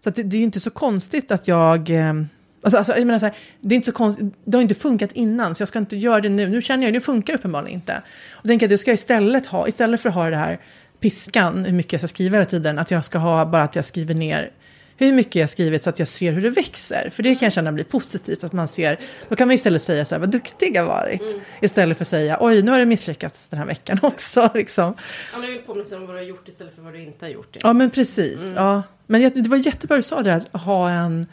Så 0.00 0.08
att 0.08 0.14
det, 0.14 0.22
det 0.22 0.36
är 0.36 0.38
ju 0.38 0.44
inte 0.44 0.60
så 0.60 0.70
konstigt 0.70 1.30
att 1.30 1.48
jag... 1.48 1.90
Eh, 1.90 2.14
Alltså, 2.62 2.78
alltså, 2.78 2.96
jag 2.96 3.06
menar 3.06 3.18
så 3.18 3.26
här, 3.26 3.34
det, 3.60 3.74
är 3.74 3.76
inte 3.76 3.86
så 3.86 3.92
konstigt, 3.92 4.34
det 4.44 4.56
har 4.56 4.62
inte 4.62 4.74
funkat 4.74 5.12
innan, 5.12 5.54
så 5.54 5.60
jag 5.60 5.68
ska 5.68 5.78
inte 5.78 5.96
göra 5.96 6.20
det 6.20 6.28
nu. 6.28 6.48
Nu 6.48 6.62
känner 6.62 6.86
jag 6.86 6.94
det 6.94 7.00
funkar 7.00 7.34
uppenbarligen 7.34 7.74
inte. 7.74 8.02
Och 8.32 8.46
tänker 8.46 8.66
att 8.66 8.70
jag 8.70 8.80
ska 8.80 8.92
istället 8.92 9.46
ha, 9.46 9.68
istället 9.68 10.00
för 10.00 10.08
att 10.08 10.14
ha 10.14 10.30
det 10.30 10.36
här 10.36 10.58
piskan, 11.00 11.64
hur 11.64 11.72
mycket 11.72 11.92
jag 11.92 12.00
ska 12.00 12.08
skriva 12.08 12.36
hela 12.36 12.46
tiden, 12.46 12.78
att 12.78 12.90
jag 12.90 13.04
ska 13.04 13.18
ha 13.18 13.46
bara 13.46 13.62
att 13.62 13.76
jag 13.76 13.84
skriver 13.84 14.14
ner 14.14 14.50
hur 14.96 15.12
mycket 15.12 15.34
jag 15.34 15.50
skrivit 15.50 15.84
så 15.84 15.90
att 15.90 15.98
jag 15.98 16.08
ser 16.08 16.32
hur 16.32 16.42
det 16.42 16.50
växer. 16.50 17.10
För 17.10 17.22
det 17.22 17.34
kan 17.34 17.46
jag 17.46 17.52
känna 17.52 17.72
blir 17.72 17.84
positivt, 17.84 18.44
att 18.44 18.52
man 18.52 18.68
ser, 18.68 19.00
då 19.28 19.36
kan 19.36 19.48
man 19.48 19.54
istället 19.54 19.82
säga 19.82 20.04
så 20.04 20.14
här, 20.14 20.20
vad 20.20 20.30
duktig 20.30 20.76
jag 20.76 20.86
varit. 20.86 21.36
Istället 21.60 21.98
för 21.98 22.04
att 22.04 22.08
säga, 22.08 22.38
oj, 22.40 22.62
nu 22.62 22.70
har 22.70 22.78
det 22.78 22.86
misslyckats 22.86 23.48
den 23.48 23.58
här 23.58 23.66
veckan 23.66 23.98
också. 24.02 24.50
Liksom. 24.54 24.94
Ja, 25.32 25.38
men 25.38 25.62
påminna 25.66 25.96
om 25.96 26.06
vad 26.06 26.14
du 26.14 26.18
har 26.18 26.26
gjort 26.26 26.48
istället 26.48 26.74
för 26.74 26.82
vad 26.82 26.92
du 26.92 27.02
inte 27.02 27.24
har 27.24 27.30
gjort. 27.30 27.52
Det. 27.52 27.60
Ja, 27.62 27.72
men 27.72 27.90
precis. 27.90 28.52
Ja. 28.56 28.82
Men 29.06 29.30
det 29.34 29.48
var 29.48 29.56
jättebra 29.56 29.96
du 29.96 30.02
sa 30.02 30.22
det, 30.22 30.34
att 30.34 30.60
ha 30.60 30.90
en, 30.90 31.26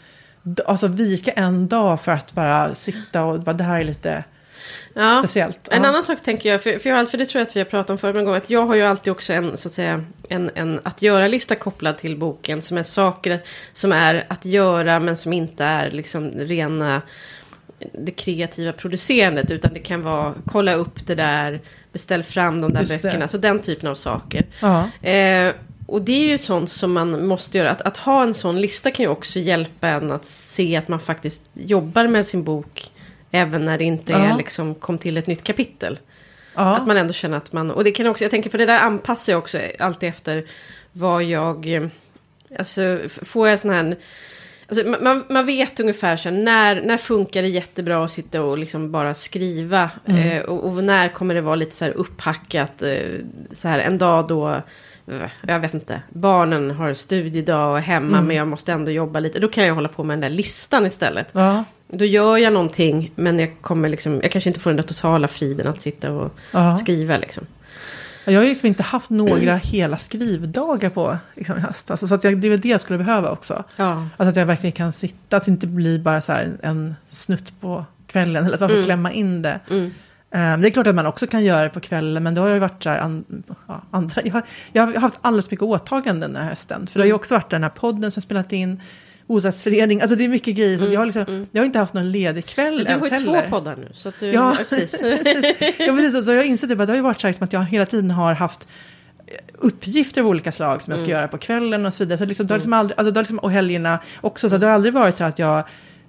alltså 0.66 0.88
vika 0.88 1.32
en 1.32 1.68
dag 1.68 2.02
för 2.02 2.12
att 2.12 2.34
bara 2.34 2.76
sitta 2.76 3.26
och 3.26 3.40
bara, 3.40 3.54
det 3.54 3.64
här 3.64 3.80
är 3.80 3.84
lite 3.84 4.24
Ja. 4.94 5.20
speciellt. 5.20 5.68
En 5.72 5.84
Ja. 5.84 5.90
annan 5.90 6.04
sak 6.04 6.24
tänker 6.24 6.50
jag, 6.50 6.64
för, 6.64 6.78
för, 6.78 6.90
jag, 6.90 7.10
för 7.10 7.18
det 7.18 7.26
tror 7.26 7.40
jag 7.40 7.48
att 7.48 7.56
vi 7.56 7.60
har 7.60 7.66
pratat 7.66 7.90
om 7.90 7.98
förra 7.98 8.22
gången, 8.24 8.38
att 8.38 8.50
jag 8.50 8.66
har 8.66 8.76
ju 8.76 8.82
alltid 8.82 9.12
också 9.12 9.34
en, 9.34 9.58
så 9.58 9.68
att 9.68 9.72
säga, 9.74 10.06
en, 10.30 10.52
en 10.56 10.80
att 10.84 11.02
göra-lista 11.02 11.56
kopplad 11.56 11.98
till 11.98 12.18
boken, 12.18 12.62
som 12.62 12.78
är 12.78 12.84
saker 12.84 13.40
som 13.74 13.92
är 13.92 14.26
att 14.28 14.46
göra, 14.46 15.00
men 15.00 15.18
som 15.18 15.34
inte 15.34 15.64
är 15.64 15.92
liksom 15.92 16.32
rena 16.32 17.02
det 17.94 18.12
kreativa 18.12 18.72
producerandet, 18.74 19.52
utan 19.52 19.74
det 19.74 19.80
kan 19.80 20.02
vara 20.04 20.34
kolla 20.48 20.74
upp 20.74 21.08
det 21.08 21.16
där, 21.16 21.62
beställ 21.92 22.24
fram 22.24 22.62
de 22.62 22.74
där 22.74 22.80
Just 22.80 23.02
det. 23.02 23.08
böckerna, 23.08 23.28
så 23.28 23.38
den 23.38 23.60
typen 23.62 23.90
av 23.90 23.96
saker. 23.96 24.46
Ja. 24.60 25.08
Eh, 25.10 25.54
och 25.88 26.02
det 26.02 26.12
är 26.12 26.28
ju 26.28 26.38
sånt 26.38 26.72
som 26.72 26.94
man 26.94 27.28
måste 27.28 27.58
göra. 27.58 27.72
Att, 27.72 27.82
att 27.82 27.98
ha 27.98 28.24
en 28.24 28.34
sån 28.34 28.62
lista 28.62 28.92
kan 28.92 29.04
ju 29.04 29.10
också 29.10 29.40
hjälpa 29.40 29.88
en 29.88 30.12
att 30.12 30.26
se 30.26 30.76
att 30.78 30.88
man 30.88 31.00
faktiskt 31.00 31.44
jobbar 31.54 32.08
med 32.08 32.28
sin 32.28 32.44
bok. 32.44 32.92
Även 33.36 33.66
när 33.66 33.78
det 33.78 33.84
inte 33.84 34.14
är 34.14 34.38
liksom 34.38 34.76
kom 34.76 34.98
till 34.98 35.18
ett 35.18 35.28
nytt 35.28 35.44
kapitel. 35.44 36.00
Att 36.76 36.88
man 36.88 36.98
ändå 36.98 37.14
känner 37.14 37.38
att 37.38 37.54
man, 37.54 37.72
och 37.72 37.84
det 37.84 37.92
kan 37.92 38.08
också, 38.08 38.24
jag 38.24 38.32
tänker 38.32 38.50
för 38.50 38.58
det 38.58 38.66
där 38.66 38.80
anpassar 38.80 39.34
jag 39.34 39.40
också 39.40 39.60
alltid 39.80 40.10
efter 40.10 40.46
vad 40.92 41.24
jag, 41.24 41.74
eh, 41.74 41.88
alltså 42.60 43.00
får 43.08 43.50
jag 43.50 43.60
sån 43.60 43.70
här, 43.70 43.96
alltså 44.68 44.88
man- 45.02 45.26
man, 45.30 45.46
vet 45.46 45.80
ungefär 45.80 46.18
så 46.18 46.30
här, 46.30 46.36
när, 46.38 46.82
när 46.82 46.98
funkar 46.98 47.42
det 47.42 47.48
jättebra 47.48 48.06
att 48.06 48.12
sitta 48.12 48.42
och 48.42 48.58
liksom 48.58 48.92
bara 48.92 49.16
skriva. 49.16 49.92
Mm. 50.06 50.22
Eh, 50.38 50.42
och, 50.44 50.68
och 50.68 50.84
när 50.84 51.10
kommer 51.10 51.36
det 51.36 51.42
vara 51.42 51.56
lite 51.56 51.76
så 51.76 51.86
här 51.86 51.92
upphackat, 51.92 52.82
eh, 52.82 52.98
så 53.52 53.68
här 53.68 53.80
en 53.80 53.98
dag 53.98 54.28
då, 54.28 54.62
jag 55.48 55.60
vet 55.60 55.74
inte, 55.74 56.02
barnen 56.10 56.72
har 56.72 56.94
studiedag 56.94 57.72
och 57.72 57.78
är 57.78 57.82
hemma 57.82 58.18
Mm. 58.18 58.28
men 58.28 58.36
jag 58.36 58.48
måste 58.48 58.72
ändå 58.72 58.92
jobba 58.92 59.20
lite. 59.20 59.40
Då 59.40 59.48
kan 59.48 59.66
jag 59.68 59.76
hålla 59.76 59.90
på 59.90 60.04
med 60.04 60.14
den 60.14 60.22
där 60.22 60.38
listan 60.38 60.86
istället. 60.86 61.28
Ja. 61.32 61.64
Då 61.88 62.06
gör 62.06 62.38
jag 62.38 62.54
någonting 62.54 63.12
men 63.16 63.40
jag 63.40 63.54
kommer 63.62 63.90
liksom, 63.90 64.20
jag 64.22 64.32
kanske 64.32 64.50
inte 64.50 64.60
får 64.60 64.70
den 64.70 64.78
där 64.78 64.84
totala 64.84 65.28
friden 65.28 65.68
att 65.68 65.82
sitta 65.82 66.12
och 66.12 66.34
Ja. 66.52 66.78
skriva 66.78 67.18
liksom. 67.18 67.46
Jag 68.26 68.40
har 68.40 68.46
liksom 68.46 68.68
inte 68.68 68.84
haft 68.84 69.10
några 69.10 69.56
hela 69.64 69.98
skrivdagar 69.98 70.90
på 70.90 71.18
liksom, 71.36 71.58
i 71.58 71.62
höst. 71.62 71.92
Alltså, 71.92 72.08
så 72.08 72.16
att 72.16 72.24
jag, 72.24 72.38
det 72.38 72.48
är 72.48 72.50
väl 72.50 72.62
det 72.62 72.70
jag 72.70 72.82
skulle 72.82 73.00
behöva 73.00 73.30
också. 73.32 73.64
Ja. 73.76 74.08
Alltså 74.18 74.30
att 74.30 74.36
jag 74.36 74.46
verkligen 74.46 74.72
kan 74.72 74.92
sitta, 74.92 75.38
att 75.38 75.46
det 75.46 75.52
inte 75.52 75.68
blir 75.68 76.00
bara 76.00 76.22
så 76.22 76.34
en 76.62 76.96
snutt 77.10 77.54
på 77.62 77.86
kvällen. 78.08 78.46
Eller 78.46 78.54
att 78.54 78.60
man 78.60 78.70
får 78.70 78.84
klämma 78.84 79.12
in 79.12 79.42
det. 79.42 79.60
Mm. 79.70 79.92
Eh, 80.34 80.58
det 80.58 80.68
är 80.68 80.70
klart 80.70 80.88
att 80.88 80.96
man 80.96 81.06
också 81.06 81.28
kan 81.28 81.44
göra 81.44 81.64
det 81.64 81.70
på 81.70 81.80
kvällen, 81.80 82.24
men 82.24 82.34
det 82.36 82.42
har 82.42 82.48
ju 82.50 82.60
varit 82.60 82.84
så 82.84 82.90
här 82.90 82.98
an, 83.00 83.24
ja, 83.68 83.82
andra. 83.92 84.22
Jag 84.26 84.34
har, 84.34 84.44
jag 84.74 84.88
har 84.88 84.94
haft 84.94 85.20
alldeles 85.22 85.52
mycket 85.52 85.64
åtaganden 85.64 86.34
den 86.34 86.42
här 86.44 86.50
hösten. 86.50 86.88
För 86.88 87.00
det 87.00 87.04
har 87.04 87.08
ju 87.08 87.14
också 87.14 87.36
varit 87.36 87.50
den 87.50 87.64
här 87.64 87.70
podden 87.70 88.12
som 88.12 88.22
spelat 88.22 88.52
in, 88.52 88.82
Bostadsförening, 89.28 90.02
alltså 90.02 90.16
det 90.16 90.24
är 90.24 90.30
mycket 90.30 90.56
grejer. 90.56 90.84
Att 90.84 90.92
jag, 90.92 91.00
har 91.00 91.06
liksom, 91.06 91.48
jag 91.52 91.62
har 91.62 91.66
inte 91.66 91.80
haft 91.80 91.94
någon 91.94 92.12
ledig 92.12 92.46
kväll 92.46 92.84
Du 92.88 92.94
har 92.94 93.04
ju 93.06 93.10
heller. 93.12 93.42
två 93.42 93.50
poddar 93.58 93.76
nu. 93.76 93.88
Så 93.94 94.10
att 94.10 94.20
du, 94.20 94.28
Ja, 94.28 94.34
ja, 94.34 94.56
precis. 94.70 95.00
ja, 95.80 95.96
precis. 95.96 96.26
Så 96.26 96.32
jag 96.32 96.38
har 96.40 96.44
insett 96.44 96.70
det, 96.70 96.76
det 96.76 96.88
har 96.88 96.96
ju 96.96 97.02
varit 97.02 97.22
så, 97.22 97.28
här, 97.28 97.30
liksom 97.30 97.44
att 97.46 97.54
jag 97.54 97.64
hela 97.66 97.86
tiden 97.86 98.12
har 98.12 98.34
haft 98.34 98.68
uppgifter 99.54 100.22
av 100.22 100.28
olika 100.28 100.52
slag 100.52 100.82
som 100.82 100.92
jag 100.92 100.98
Mm. 100.98 101.06
ska 101.08 101.12
göra 101.18 101.28
på 101.28 101.38
kvällen 101.38 101.86
och 101.86 101.94
så 101.94 102.04
vidare. 102.04 102.18
Så 102.18 102.26
liksom, 102.26 102.48
det 102.48 102.54
har 102.54 102.58
liksom 102.60 102.74
aldrig, 102.74 103.00
alltså, 103.00 103.12
det 103.12 103.18
har 103.18 103.24
liksom, 103.24 103.40
och 103.40 103.52
helgerna 103.52 104.00
också, 104.22 104.50
så 104.50 104.58
det 104.58 104.66
har 104.66 104.74
aldrig 104.74 104.94
varit 104.94 105.16
så 105.16 105.24
att 105.24 105.40
jag 105.40 105.64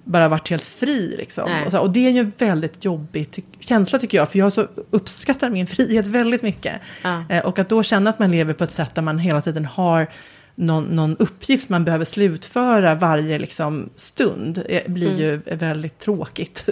bara 0.05 0.29
varit 0.29 0.51
helt 0.51 0.65
fri. 0.65 1.15
Liksom. 1.19 1.51
Och, 1.67 1.71
så, 1.71 1.79
och 1.79 1.91
det 1.91 2.07
är 2.07 2.11
ju 2.11 2.19
en 2.19 2.33
väldigt 2.39 2.85
jobbig 2.85 3.31
ty- 3.31 3.43
känsla 3.61 3.99
tycker 3.99 4.19
jag, 4.19 4.29
för 4.31 4.39
jag 4.39 4.53
så 4.53 4.67
uppskattar 4.91 5.51
min 5.51 5.67
frihet 5.67 6.07
väldigt 6.07 6.43
mycket. 6.43 6.81
Ja. 7.03 7.25
Eh, 7.29 7.45
och 7.45 7.59
att 7.59 7.69
då 7.69 7.83
känna 7.83 8.11
att 8.11 8.19
man 8.19 8.31
lever 8.31 8.53
på 8.53 8.65
ett 8.65 8.73
sätt 8.73 8.95
där 8.95 9.03
man 9.03 9.19
hela 9.19 9.41
tiden 9.41 9.65
har 9.65 10.07
någon, 10.55 10.85
någon 10.85 11.17
uppgift 11.17 11.69
man 11.69 11.85
behöver 11.85 12.05
slutföra 12.05 12.95
varje 12.95 13.39
liksom, 13.39 13.91
stund 13.97 14.63
eh, 14.69 14.83
blir 14.87 15.09
Mm. 15.09 15.21
ju 15.21 15.37
väldigt 15.57 15.99
tråkigt. 15.99 16.69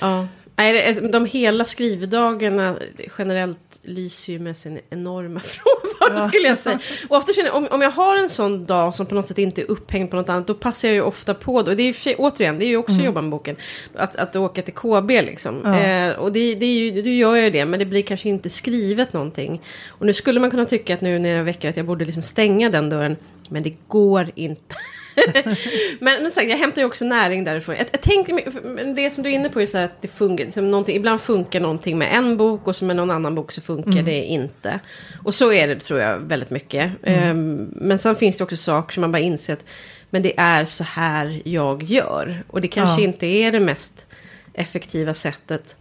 Ja. 0.00 0.26
Nej, 0.58 0.94
de 1.12 1.26
hela 1.26 1.64
skrivdagarna 1.64 2.76
generellt 3.18 3.80
lyser 3.82 4.32
ju 4.32 4.38
med 4.38 4.56
sin 4.56 4.80
enorma 4.90 5.40
frånvaro 5.44 6.22
Ja. 6.22 6.28
skulle 6.28 6.48
jag 6.48 6.58
säga. 6.58 6.78
Och 7.08 7.16
ofta 7.16 7.32
känner 7.32 7.50
om, 7.50 7.68
om 7.70 7.82
jag 7.82 7.90
har 7.90 8.16
en 8.16 8.28
sån 8.28 8.64
dag 8.66 8.94
som 8.94 9.06
på 9.06 9.14
något 9.14 9.26
sätt 9.26 9.38
inte 9.38 9.62
är 9.62 9.70
upphängd 9.70 10.10
på 10.10 10.16
något 10.16 10.28
annat, 10.28 10.46
då 10.46 10.54
passar 10.54 10.88
jag 10.88 10.94
ju 10.94 11.00
ofta 11.02 11.34
på 11.34 11.62
det. 11.62 11.70
Och 11.70 11.76
det 11.76 11.82
är 11.82 12.08
ju, 12.08 12.14
återigen, 12.14 12.58
det 12.58 12.64
är 12.64 12.68
ju 12.68 12.76
också 12.76 13.00
jobba 13.00 13.20
med 13.20 13.30
boken, 13.30 13.56
att, 13.94 14.16
att 14.16 14.36
åka 14.36 14.62
till 14.62 14.74
KB 14.74 15.10
liksom. 15.10 15.60
Ja. 15.64 15.78
Eh, 15.80 16.16
och 16.16 16.32
det, 16.32 16.54
det 16.54 16.66
är 16.66 16.78
ju, 16.78 17.02
du 17.02 17.14
gör 17.14 17.36
ju 17.36 17.50
det, 17.50 17.64
men 17.64 17.78
det 17.78 17.86
blir 17.86 18.02
kanske 18.02 18.28
inte 18.28 18.50
skrivet 18.50 19.12
någonting. 19.12 19.62
Och 19.88 20.06
nu 20.06 20.12
skulle 20.12 20.40
man 20.40 20.50
kunna 20.50 20.64
tycka 20.64 20.94
att 20.94 21.00
nu 21.00 21.18
när 21.18 21.28
jag 21.28 21.44
väcker 21.44 21.70
att 21.70 21.76
jag 21.76 21.86
borde 21.86 22.04
liksom 22.04 22.22
stänga 22.22 22.70
den 22.70 22.90
dörren, 22.90 23.16
men 23.50 23.62
det 23.62 23.74
går 23.88 24.30
inte. 24.34 24.74
men, 26.00 26.30
sagt, 26.30 26.50
jag 26.50 26.56
hämtar 26.56 26.82
ju 26.82 26.86
också 26.86 27.04
näring 27.04 27.44
därifrån. 27.44 27.76
Jag, 27.76 27.86
jag 27.92 28.00
tänker, 28.00 28.94
det 28.94 29.10
som 29.10 29.22
du 29.22 29.30
är 29.30 29.34
inne 29.34 29.48
på 29.48 29.60
är 29.60 29.66
så 29.66 29.78
att 29.78 30.02
det 30.02 30.08
funkar, 30.08 30.50
som 30.50 30.84
ibland 30.88 31.20
funkar 31.20 31.60
någonting 31.60 31.98
med 31.98 32.08
en 32.14 32.36
bok 32.36 32.66
och 32.68 32.76
så 32.76 32.84
med 32.84 32.96
någon 32.96 33.10
annan 33.10 33.34
bok 33.34 33.52
så 33.52 33.60
funkar 33.60 34.02
det 34.02 34.22
inte. 34.24 34.80
Och 35.24 35.34
så 35.34 35.52
är 35.52 35.68
det 35.68 35.80
tror 35.80 36.00
jag 36.00 36.18
väldigt 36.18 36.50
mycket. 36.50 36.92
Ehm, 37.02 37.68
men 37.72 37.98
sen 37.98 38.16
finns 38.16 38.38
det 38.38 38.44
också 38.44 38.56
saker 38.56 38.94
som 38.94 39.00
man 39.00 39.12
bara 39.12 39.18
inser 39.22 39.52
att 39.52 39.64
Men 40.10 40.22
det 40.22 40.38
är 40.38 40.64
så 40.64 40.84
här 40.84 41.42
jag 41.44 41.82
gör. 41.82 42.42
Och 42.46 42.60
det 42.60 42.68
kanske 42.68 43.00
Ja. 43.02 43.08
inte 43.08 43.26
är 43.26 43.52
det 43.52 43.60
mest 43.60 44.06
effektiva 44.54 45.14
sättet. 45.14 45.76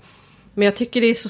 Men 0.55 0.65
jag 0.65 0.75
tycker 0.75 1.01
det 1.01 1.07
är 1.07 1.13
så... 1.13 1.29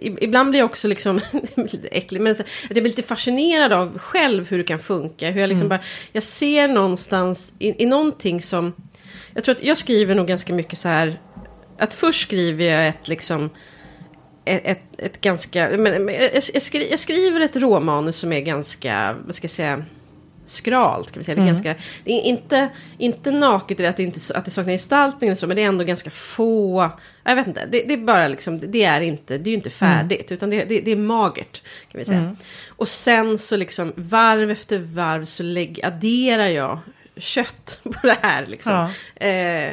Ibland 0.00 0.50
blir 0.50 0.60
jag 0.60 0.70
också 0.70 0.88
liksom... 0.88 1.20
lite 1.56 1.88
äckligt. 1.88 2.22
Men 2.22 2.32
att 2.32 2.46
jag 2.68 2.74
blir 2.74 2.84
lite 2.84 3.02
fascinerad 3.02 3.72
av 3.72 3.98
själv 3.98 4.48
hur 4.48 4.58
det 4.58 4.64
kan 4.64 4.78
funka. 4.78 5.30
Hur 5.30 5.40
jag 5.40 5.48
liksom 5.48 5.68
bara... 5.68 5.80
Jag 6.12 6.22
ser 6.22 6.68
någonstans 6.68 7.52
i, 7.58 7.82
i 7.82 7.86
någonting 7.86 8.42
som... 8.42 8.72
Jag 9.34 9.44
tror 9.44 9.54
att 9.54 9.62
jag 9.62 9.76
skriver 9.76 10.14
nog 10.14 10.26
ganska 10.26 10.54
mycket 10.54 10.78
så 10.78 10.88
här... 10.88 11.20
Att 11.78 11.94
först 11.94 12.22
skriver 12.22 12.64
jag 12.64 12.88
ett 12.88 13.08
liksom... 13.08 13.50
Ett, 14.44 14.62
ett, 14.64 14.84
ett 14.98 15.20
ganska... 15.20 15.68
Men, 15.68 16.08
jag, 16.08 16.42
jag 16.90 17.00
skriver 17.00 17.40
ett 17.40 17.56
råmanus 17.56 18.16
som 18.16 18.32
är 18.32 18.40
ganska... 18.40 19.16
Vad 19.26 19.34
ska 19.34 19.44
jag 19.44 19.50
säga? 19.50 19.84
Skralt. 20.46 21.12
Kan 21.12 21.20
vi 21.20 21.24
säga. 21.24 21.36
Det, 21.36 21.42
är 21.42 21.46
ganska, 21.46 21.74
det 22.04 22.12
är 22.12 22.22
inte, 22.22 22.68
inte 22.98 23.30
naket 23.30 23.80
i 23.80 23.82
det 23.82 23.88
att 23.88 23.96
det, 23.96 24.02
inte, 24.02 24.20
att 24.34 24.44
det 24.44 24.50
saknar 24.50 24.72
gestaltning 24.72 25.28
eller 25.28 25.36
så, 25.36 25.46
men 25.46 25.56
det 25.56 25.62
är 25.62 25.66
ändå 25.66 25.84
ganska 25.84 26.10
få... 26.10 26.90
Jag 27.24 27.36
vet 27.36 27.46
inte, 27.46 27.66
det, 27.66 27.82
det 27.82 27.94
är 27.94 27.98
bara 27.98 28.28
liksom, 28.28 28.60
det 28.60 28.84
är 28.84 29.00
inte, 29.00 29.38
det 29.38 29.48
är 29.48 29.52
ju 29.52 29.56
inte 29.56 29.70
färdigt, 29.70 30.32
utan 30.32 30.50
det, 30.50 30.64
det, 30.64 30.80
det 30.80 30.90
är 30.90 30.96
magert. 30.96 31.62
Kan 31.92 31.98
vi 31.98 32.04
säga. 32.04 32.36
Och 32.68 32.88
sen 32.88 33.38
så 33.38 33.56
liksom 33.56 33.92
varv 33.96 34.50
efter 34.50 34.78
varv 34.78 35.24
så 35.24 35.42
lägg, 35.42 35.80
adderar 35.84 36.48
jag 36.48 36.78
kött 37.16 37.78
på 37.82 38.06
det 38.06 38.18
här. 38.22 38.46
Liksom. 38.46 38.88
Eh, 39.14 39.70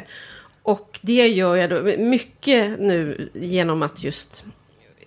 och 0.62 0.98
det 1.02 1.28
gör 1.28 1.56
jag 1.56 1.70
då 1.70 1.82
mycket 1.98 2.80
nu 2.80 3.28
genom 3.34 3.82
att 3.82 4.04
just 4.04 4.44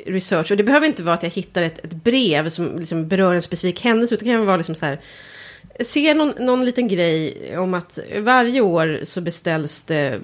research. 0.05 0.51
Och 0.51 0.57
det 0.57 0.63
behöver 0.63 0.87
inte 0.87 1.03
vara 1.03 1.15
att 1.15 1.23
jag 1.23 1.29
hittar 1.29 1.61
ett, 1.61 1.85
ett 1.85 1.93
brev 1.93 2.49
som 2.49 2.79
liksom 2.79 3.07
berör 3.07 3.35
en 3.35 3.41
specifik 3.41 3.81
händelse. 3.81 4.15
Utan 4.15 4.27
det 4.27 4.33
kan 4.33 4.45
vara 4.45 4.57
liksom 4.57 4.75
så 4.75 4.85
här. 4.85 4.99
Ser 5.79 6.15
någon, 6.15 6.45
någon 6.45 6.65
liten 6.65 6.87
grej 6.87 7.57
om 7.57 7.73
att 7.73 7.99
varje 8.19 8.61
år 8.61 8.99
så 9.03 9.21
beställs 9.21 9.83
det 9.83 10.19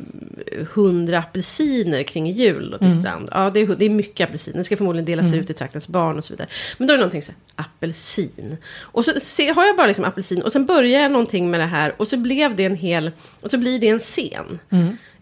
hundra 0.74 1.20
apelsiner 1.20 2.04
kring 2.04 2.32
jul 2.32 2.78
till 2.80 3.00
strand. 3.00 3.30
Ja, 3.32 3.50
det 3.50 3.60
är, 3.60 3.76
det 3.76 3.86
är 3.86 3.90
mycket 3.90 4.30
apelsiner. 4.30 4.58
Det 4.58 4.64
ska 4.64 4.78
förmodligen 4.78 5.06
delas 5.06 5.34
ut 5.34 5.46
till 5.46 5.56
traktens 5.56 5.88
barn 5.88 6.18
och 6.18 6.26
så 6.26 6.34
vidare. 6.34 6.48
Men 6.78 6.88
då 6.88 6.94
är 6.94 6.98
det 6.98 7.02
någonting 7.02 7.22
så 7.22 7.32
här, 7.56 7.66
apelsin. 7.66 8.58
Och 8.80 9.06
så 9.06 9.12
se, 9.20 9.52
har 9.52 9.66
jag 9.66 9.78
bara 9.78 9.88
liksom 9.88 10.06
apelsin 10.06 10.42
och 10.42 10.52
sen 10.52 10.66
börjar 10.66 11.02
jag 11.02 11.12
någonting 11.12 11.52
med 11.52 11.60
det 11.60 11.66
här 11.66 11.96
och 11.98 12.08
så 12.08 12.18
blev 12.18 12.56
det 12.56 12.66
en 12.66 12.76
hel, 12.76 13.12
och 13.42 13.52
så 13.52 13.58
blir 13.58 13.80
det 13.80 13.90
en 13.90 14.00
scen. 14.00 14.60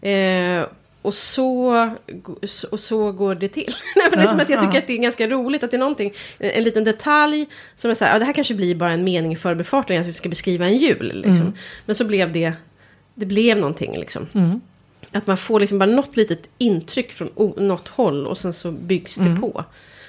Eh, 0.02 0.66
och 1.02 1.14
så, 1.14 1.90
och 2.70 2.80
så 2.80 3.12
går 3.12 3.34
det 3.34 3.48
till. 3.48 3.74
Nej, 3.96 4.06
men 4.10 4.18
liksom 4.20 4.38
Ja, 4.38 4.42
att 4.44 4.50
jag 4.50 4.60
tycker 4.60 4.78
att 4.78 4.86
det 4.86 4.92
är 4.92 4.98
ganska 4.98 5.28
roligt 5.28 5.62
att 5.64 5.70
det 5.70 5.76
är 5.76 5.78
någonting, 5.78 6.12
en, 6.38 6.50
en 6.50 6.64
liten 6.64 6.84
detalj 6.84 7.46
som 7.76 7.90
är 7.90 7.94
så 7.94 8.04
här, 8.04 8.12
ja, 8.12 8.18
det 8.18 8.24
här 8.24 8.32
kanske 8.32 8.54
blir 8.54 8.74
bara 8.74 8.92
en 8.92 9.04
mening 9.04 9.32
i 9.32 9.36
förbifarten, 9.36 9.96
jag 9.96 10.14
ska 10.14 10.28
beskriva 10.28 10.66
en 10.66 10.76
jul. 10.76 11.12
Liksom. 11.14 11.40
Mm. 11.40 11.52
Men 11.86 11.94
så 11.94 12.04
blev 12.04 12.32
det, 12.32 12.52
det 13.14 13.26
blev 13.26 13.56
någonting 13.56 13.92
liksom. 13.98 14.26
Att 15.12 15.26
man 15.26 15.36
får 15.36 15.60
liksom 15.60 15.78
bara 15.78 15.90
något 15.90 16.16
litet 16.16 16.50
intryck 16.58 17.12
från 17.12 17.28
något 17.56 17.88
håll 17.88 18.26
och 18.26 18.38
sen 18.38 18.52
så 18.52 18.70
byggs 18.70 19.16
det 19.16 19.24
Mm. 19.26 19.40
på. 19.40 19.64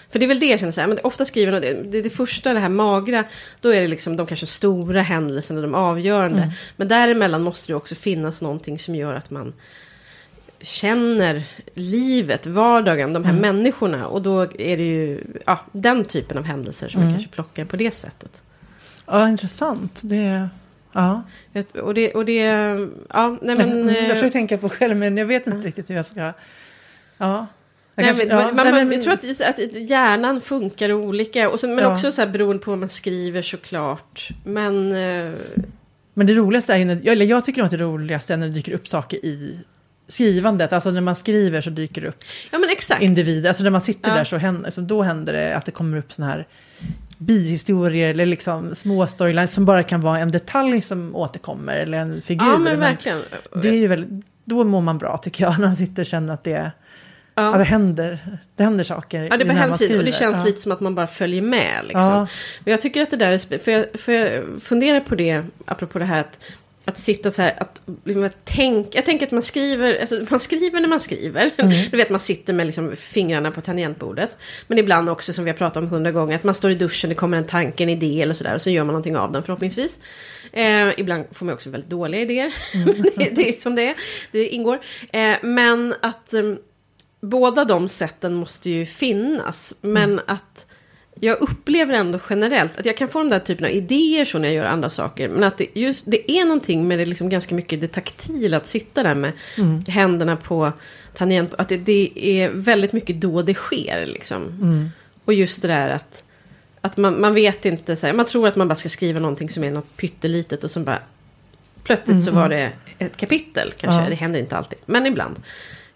För 0.10 0.20
det 0.20 0.26
är 0.26 0.28
väl 0.28 0.40
det 0.40 0.46
jag 0.46 0.60
känner 0.60 0.72
så 0.72 0.82
här, 0.82 0.88
men 0.88 0.98
ofta 1.04 1.26
skriver 1.26 1.62
det, 1.62 1.84
det, 1.84 2.02
det 2.02 2.10
första, 2.10 2.54
det 2.54 2.60
här 2.60 2.70
magra, 2.70 3.24
då 3.62 3.70
är 3.70 3.82
det 3.82 3.88
liksom 3.88 4.16
de 4.16 4.28
kanske 4.28 4.46
stora 4.46 5.02
händelserna, 5.02 5.62
de 5.62 5.74
avgörande. 5.76 6.38
Mm. 6.38 6.50
Men 6.76 6.88
däremellan 6.88 7.42
måste 7.44 7.68
det 7.72 7.76
också 7.76 7.96
finnas 7.96 8.42
någonting 8.42 8.80
som 8.80 8.96
gör 8.96 9.14
att 9.14 9.32
man 9.32 9.54
känner 10.64 11.44
livet, 11.74 12.46
vardagen, 12.48 13.14
de 13.14 13.24
här 13.26 13.34
människorna. 13.34 14.08
Och 14.08 14.22
då 14.22 14.42
är 14.42 14.78
det 14.78 14.84
ju 14.84 15.24
ja, 15.46 15.60
den 15.72 16.06
typen 16.06 16.38
av 16.38 16.44
händelser 16.44 16.88
som 16.90 17.02
jag 17.02 17.12
kanske 17.12 17.30
plockar 17.30 17.66
på 17.66 17.76
det 17.76 17.94
sättet. 17.96 18.44
Ja, 19.08 19.30
intressant. 19.30 20.02
Det, 20.04 20.50
ja. 20.94 21.24
Och 21.84 21.94
det, 21.94 22.12
och 22.14 22.26
det 22.26 22.36
ja, 23.10 23.38
nej 23.42 23.56
men... 23.58 23.88
jag 23.88 24.04
eh, 24.04 24.10
försöker 24.10 24.30
tänka 24.30 24.58
på 24.58 24.70
själv, 24.70 24.98
men 24.98 25.18
jag 25.18 25.26
vet 25.26 25.48
inte 25.48 25.68
riktigt 25.68 25.90
hur 25.90 25.96
jag 25.96 26.06
ska... 26.06 26.20
Ja. 27.18 27.48
Jag 27.96 28.04
Nej, 28.04 28.06
kanske- 28.06 28.26
men, 28.26 28.38
ja, 28.38 28.44
man, 28.44 28.56
nej, 28.56 28.74
man, 28.74 28.88
men- 28.88 28.92
jag 28.92 29.04
tror 29.04 29.14
att, 29.14 29.42
att 29.60 29.90
hjärnan 29.90 30.42
funkar 30.42 30.92
olika. 30.94 31.50
Och 31.50 31.60
sen, 31.60 31.76
men 31.76 31.84
Ja. 31.84 31.94
också 31.94 32.12
så 32.12 32.22
här 32.22 32.30
beroende 32.30 32.64
på 32.64 32.72
vad 32.72 32.80
man 32.80 32.90
skriver 32.90 33.42
såklart. 33.42 34.30
Men... 34.46 34.92
eh, 34.92 35.34
Men 36.14 36.28
det 36.28 36.34
roligaste 36.34 36.74
är 36.74 36.78
ju, 36.78 36.86
när, 36.86 37.08
eller 37.08 37.26
jag 37.26 37.46
tycker 37.46 37.62
nog 37.62 37.66
att 37.66 37.72
det 37.72 37.78
roligaste 37.78 38.34
är 38.34 38.38
när 38.38 38.48
det 38.48 38.54
dyker 38.54 38.72
upp 38.74 38.88
saker 38.88 39.26
i 39.26 39.60
skrivandet. 40.14 40.74
Alltså 40.74 40.92
när 40.92 41.02
man 41.02 41.16
skriver 41.16 41.62
så 41.62 41.70
dyker 41.70 42.02
det 42.02 42.08
upp 42.08 42.24
ja 42.52 42.60
men 42.60 42.70
exakt. 42.70 43.02
individer. 43.02 43.50
Alltså 43.50 43.64
när 43.64 43.72
man 43.72 43.82
sitter 43.82 44.10
Ja. 44.10 44.16
där 44.16 44.24
så 44.24 44.38
händer, 44.38 44.70
så 44.70 44.82
då 44.82 45.02
händer 45.02 45.34
det 45.34 45.56
att 45.56 45.66
det 45.66 45.72
kommer 45.72 45.98
upp 45.98 46.14
sådana 46.14 46.34
här 46.34 46.48
bihistorier 47.18 48.10
eller 48.10 48.26
liksom 48.26 48.76
små 48.76 49.08
storylines 49.08 49.54
som 49.54 49.66
bara 49.66 49.84
kan 49.84 50.02
vara 50.02 50.20
en 50.20 50.32
detalj 50.32 50.82
som 50.82 51.16
återkommer 51.16 51.76
eller 51.76 51.98
en 51.98 52.22
figur. 52.22 52.46
ja 52.46 52.58
men 52.58 52.80
verkligen. 52.80 53.20
det 53.62 53.70
är 53.70 53.74
ju 53.74 53.88
väldigt, 53.88 54.26
då 54.46 54.64
mår 54.64 54.82
man 54.82 54.98
bra 54.98 55.18
tycker 55.18 55.44
jag, 55.44 55.54
när 55.60 55.68
man 55.68 55.76
sitter 55.76 56.02
och 56.02 56.06
känner 56.06 56.34
att 56.34 56.44
det, 56.44 56.72
ja. 57.36 57.52
att 57.54 57.58
det, 57.58 57.64
händer, 57.64 58.38
det 58.56 58.64
händer 58.64 58.84
saker. 58.84 59.28
Ja, 59.32 59.38
det 59.38 59.46
när 59.46 59.54
händer 59.54 59.78
tid 59.78 59.98
och 59.98 60.04
det 60.04 60.12
känns 60.12 60.38
ja. 60.38 60.46
lite 60.46 60.62
som 60.62 60.72
att 60.72 60.80
man 60.80 60.96
bara 60.96 61.08
följer 61.08 61.42
med. 61.42 61.80
Liksom. 61.84 62.02
Ja. 62.02 62.28
Men 62.64 62.72
jag 62.72 62.82
tycker 62.82 63.02
att 63.04 63.12
det 63.12 63.18
där 63.18 63.32
är... 63.32 63.58
För 63.58 63.72
jag, 63.72 63.86
för 64.00 64.12
jag 64.12 64.44
funderar 64.62 65.00
på 65.00 65.16
det, 65.16 65.44
apropå 65.66 66.00
det 66.00 66.06
här 66.06 66.20
att, 66.20 66.40
att 66.86 66.98
sitta 66.98 67.32
så 67.32 67.42
här, 67.42 67.54
att 67.60 67.82
liksom, 68.04 68.24
att 68.24 68.38
tänk, 68.44 68.96
jag 68.96 69.06
tänker 69.06 69.26
att 69.26 69.32
man 69.32 69.44
skriver, 69.44 70.00
alltså, 70.02 70.26
man 70.30 70.40
skriver 70.40 70.80
när 70.82 70.88
man 70.88 71.00
skriver. 71.00 71.52
Mm. 71.58 71.90
Du 71.92 71.98
vet, 71.98 72.10
man 72.10 72.20
sitter 72.20 72.54
med 72.54 72.66
liksom, 72.66 72.96
fingrarna 72.96 73.52
på 73.52 73.62
tangentbordet. 73.62 74.38
Men 74.68 74.78
ibland 74.78 75.10
också, 75.10 75.34
som 75.34 75.44
vi 75.46 75.52
har 75.52 75.58
pratat 75.58 75.78
om 75.78 75.88
hundra 75.88 76.12
gånger, 76.12 76.36
att 76.36 76.44
man 76.44 76.56
står 76.56 76.72
i 76.72 76.76
duschen, 76.76 77.10
det 77.10 77.16
kommer 77.16 77.38
en 77.38 77.46
tanke, 77.48 77.84
en 77.84 77.90
idé 77.90 78.22
eller 78.22 78.34
sådär, 78.34 78.56
och 78.56 78.62
så 78.62 78.70
gör 78.70 78.84
man 78.84 78.88
någonting 78.94 79.18
av 79.18 79.32
den 79.32 79.44
förhoppningsvis. 79.44 80.00
Eh, 80.54 81.00
ibland 81.00 81.26
får 81.32 81.46
man 81.46 81.54
också 81.54 81.70
väldigt 81.70 81.90
dåliga 81.90 82.22
idéer, 82.22 82.54
Mm. 82.76 83.02
det, 83.16 83.30
det 83.36 83.50
är 83.50 83.58
som 83.58 83.76
det 83.76 83.88
är, 83.88 83.96
det 84.32 84.48
ingår. 84.48 84.80
Eh, 85.14 85.36
men 85.44 85.94
att... 86.02 86.34
ehm, 86.34 86.58
båda 87.26 87.66
de 87.66 87.90
sätten 87.90 88.34
måste 88.34 88.70
ju 88.70 88.86
finnas. 88.86 89.74
Men 89.82 90.04
Mm. 90.04 90.24
att 90.28 90.66
jag 91.20 91.42
upplever 91.42 91.94
ändå 91.94 92.20
generellt 92.30 92.78
att 92.80 92.86
jag 92.86 92.98
kan 92.98 93.08
få 93.08 93.20
den 93.20 93.30
där 93.30 93.40
typen 93.40 93.66
av 93.66 93.72
idéer 93.72 94.26
så 94.26 94.40
när 94.40 94.48
jag 94.50 94.56
gör 94.56 94.66
andra 94.66 94.90
saker. 94.90 95.30
Men 95.30 95.44
att 95.44 95.58
det, 95.58 95.68
just, 95.74 96.06
det 96.12 96.32
är 96.32 96.46
någonting 96.46 96.88
med 96.88 97.00
det 97.00 97.06
liksom 97.06 97.30
ganska 97.30 97.56
mycket 97.56 97.82
det 97.82 97.88
taktila 97.88 98.58
att 98.58 98.68
sitta 98.68 99.04
där 99.04 99.16
med 99.16 99.32
Mm. 99.58 99.86
händerna 99.88 100.36
på 100.38 100.72
tangent. 101.14 101.54
Att 101.58 101.70
det, 101.70 101.78
det 101.78 102.12
är 102.16 102.50
väldigt 102.50 102.94
mycket 102.94 103.22
då 103.22 103.42
det 103.42 103.54
sker 103.54 104.06
liksom. 104.08 104.44
Mm. 104.44 104.90
Och 105.26 105.34
just 105.34 105.62
det 105.62 105.68
där 105.68 105.90
att, 105.90 106.24
att 106.82 106.98
man, 106.98 107.22
man 107.22 107.34
vet 107.34 107.66
inte, 107.66 107.96
så 107.96 108.06
här, 108.06 108.14
man 108.14 108.26
tror 108.26 108.48
att 108.48 108.56
man 108.56 108.68
bara 108.68 108.76
ska 108.76 108.90
skriva 108.90 109.20
någonting 109.20 109.50
som 109.50 109.64
är 109.64 109.72
något 109.72 109.98
pyttelitet 109.98 110.64
och 110.64 110.72
som 110.72 110.84
bara 110.84 111.00
plötsligt 111.84 112.24
så 112.24 112.32
var 112.32 112.50
det 112.50 112.72
ett 112.98 113.18
kapitel 113.18 113.72
kanske. 113.78 113.88
Mm, 113.94 114.04
Ja. 114.04 114.10
Det 114.10 114.16
händer 114.16 114.40
inte 114.40 114.58
alltid, 114.58 114.80
men 114.86 115.06
ibland. 115.06 115.36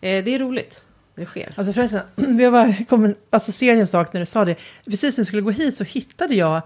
Eh, 0.01 0.23
det 0.23 0.35
är 0.35 0.39
roligt. 0.39 0.83
Det 1.17 1.25
sker. 1.25 1.53
Alltså 1.55 1.73
förresten, 1.73 2.01
jag 2.39 2.51
var, 2.51 2.85
kom 2.89 3.15
associerade 3.29 3.79
en 3.79 3.87
sak 3.87 4.13
när 4.13 4.19
du 4.19 4.25
sa 4.25 4.45
det. 4.45 4.55
Precis 4.85 5.17
när 5.17 5.21
jag 5.21 5.27
skulle 5.27 5.41
gå 5.41 5.51
hit 5.51 5.77
så 5.77 5.83
hittade 5.83 6.35
jag 6.35 6.61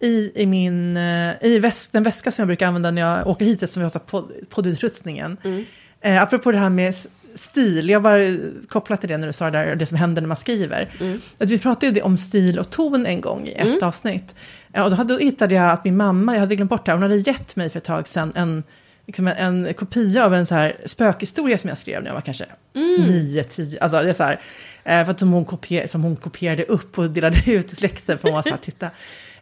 i, 0.00 0.42
i, 0.42 0.46
min, 0.46 0.96
eh, 0.96 1.34
i 1.40 1.58
väsk, 1.58 1.92
den 1.92 2.02
väska 2.02 2.30
som 2.30 2.42
jag 2.42 2.46
brukar 2.46 2.66
använda 2.66 2.90
när 2.90 3.02
jag 3.02 3.26
åker 3.26 3.44
hit, 3.44 3.70
som 3.70 3.82
jag 3.82 3.90
har 3.90 4.00
podd, 4.00 4.32
poddutrustningen. 4.48 5.36
Mm. 5.44 5.64
Eh, 6.00 6.22
apropå 6.22 6.52
det 6.52 6.58
här 6.58 6.70
med 6.70 6.94
stil, 7.34 7.88
jag 7.88 8.00
var 8.00 8.18
eh, 8.18 8.34
kopplat 8.68 9.00
till 9.00 9.08
det 9.08 9.18
när 9.18 9.26
du 9.26 9.32
sa 9.32 9.50
det 9.50 9.58
där, 9.58 9.76
det 9.76 9.86
som 9.86 9.98
händer 9.98 10.22
när 10.22 10.28
man 10.28 10.36
skriver. 10.36 10.90
Mm. 11.00 11.20
Att 11.38 11.50
vi 11.50 11.58
pratade 11.58 11.92
ju 11.92 12.02
om 12.02 12.16
stil 12.16 12.58
och 12.58 12.70
ton 12.70 13.06
en 13.06 13.20
gång 13.20 13.46
i 13.46 13.52
ett 13.52 13.82
avsnitt. 13.82 14.34
Eh, 14.72 14.82
och 14.82 14.90
då, 14.90 14.96
hade, 14.96 15.14
då 15.14 15.20
hittade 15.20 15.54
jag 15.54 15.70
att 15.70 15.84
min 15.84 15.96
mamma, 15.96 16.32
jag 16.32 16.40
hade 16.40 16.56
glömt 16.56 16.70
bort 16.70 16.86
det, 16.86 16.92
här, 16.92 16.96
hon 16.98 17.02
hade 17.02 17.16
gett 17.16 17.56
mig 17.56 17.70
för 17.70 17.78
ett 17.78 17.84
tag 17.84 18.08
sedan 18.08 18.32
en, 18.34 18.62
liksom 19.06 19.28
en, 19.28 19.66
en 19.66 19.74
kopia 19.74 20.24
av 20.24 20.34
en 20.34 20.46
så 20.46 20.54
här 20.54 20.76
spökhistoria 20.86 21.58
som 21.58 21.68
jag 21.68 21.78
skrev 21.78 22.02
när 22.02 22.08
jag 22.08 22.14
var 22.14 22.20
kanske 22.20 22.46
nio, 22.74 23.44
tio, 23.44 23.80
alltså 23.80 24.02
det 24.02 24.08
är 24.08 24.12
så 24.12 24.22
här, 24.22 24.40
eh, 24.84 25.04
för 25.04 25.10
att 25.10 25.18
som 25.18 25.32
hon, 25.32 25.44
kopier, 25.44 25.86
som 25.86 26.02
hon 26.02 26.16
kopierade 26.16 26.64
upp 26.64 26.98
och 26.98 27.10
delade 27.10 27.42
ut 27.46 27.68
till 27.68 27.76
släkten 27.76 28.18
för 28.18 28.28
hon 28.28 28.34
var 28.34 28.42
så 28.42 28.50
här, 28.50 28.56
titta. 28.56 28.90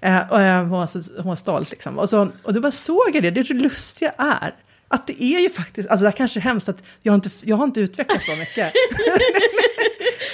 Eh, 0.01 0.31
och 0.31 0.41
eh, 0.41 0.59
hon, 0.59 0.69
var 0.69 0.87
så, 0.87 1.03
hon 1.17 1.27
var 1.29 1.37
stolt 1.37 1.71
liksom. 1.71 1.99
Och, 1.99 2.09
så, 2.09 2.31
och 2.43 2.53
då 2.55 2.61
bara 2.61 2.73
såg 2.73 3.11
jag 3.13 3.23
det, 3.23 3.31
det 3.31 3.51
är 3.51 3.55
lustiga 3.55 4.13
är. 4.19 4.55
Att 4.89 5.07
det 5.07 5.23
är 5.23 5.41
ju 5.41 5.51
faktiskt, 5.51 5.89
alltså 5.89 6.05
det 6.05 6.11
här 6.11 6.17
kanske 6.17 6.39
är 6.39 6.43
hemskt 6.43 6.69
att 6.69 6.83
jag 7.03 7.13
har 7.13 7.15
inte, 7.15 7.31
jag 7.43 7.57
har 7.57 7.65
inte 7.65 7.81
utvecklats 7.81 8.27
så 8.27 8.37
mycket. 8.37 8.73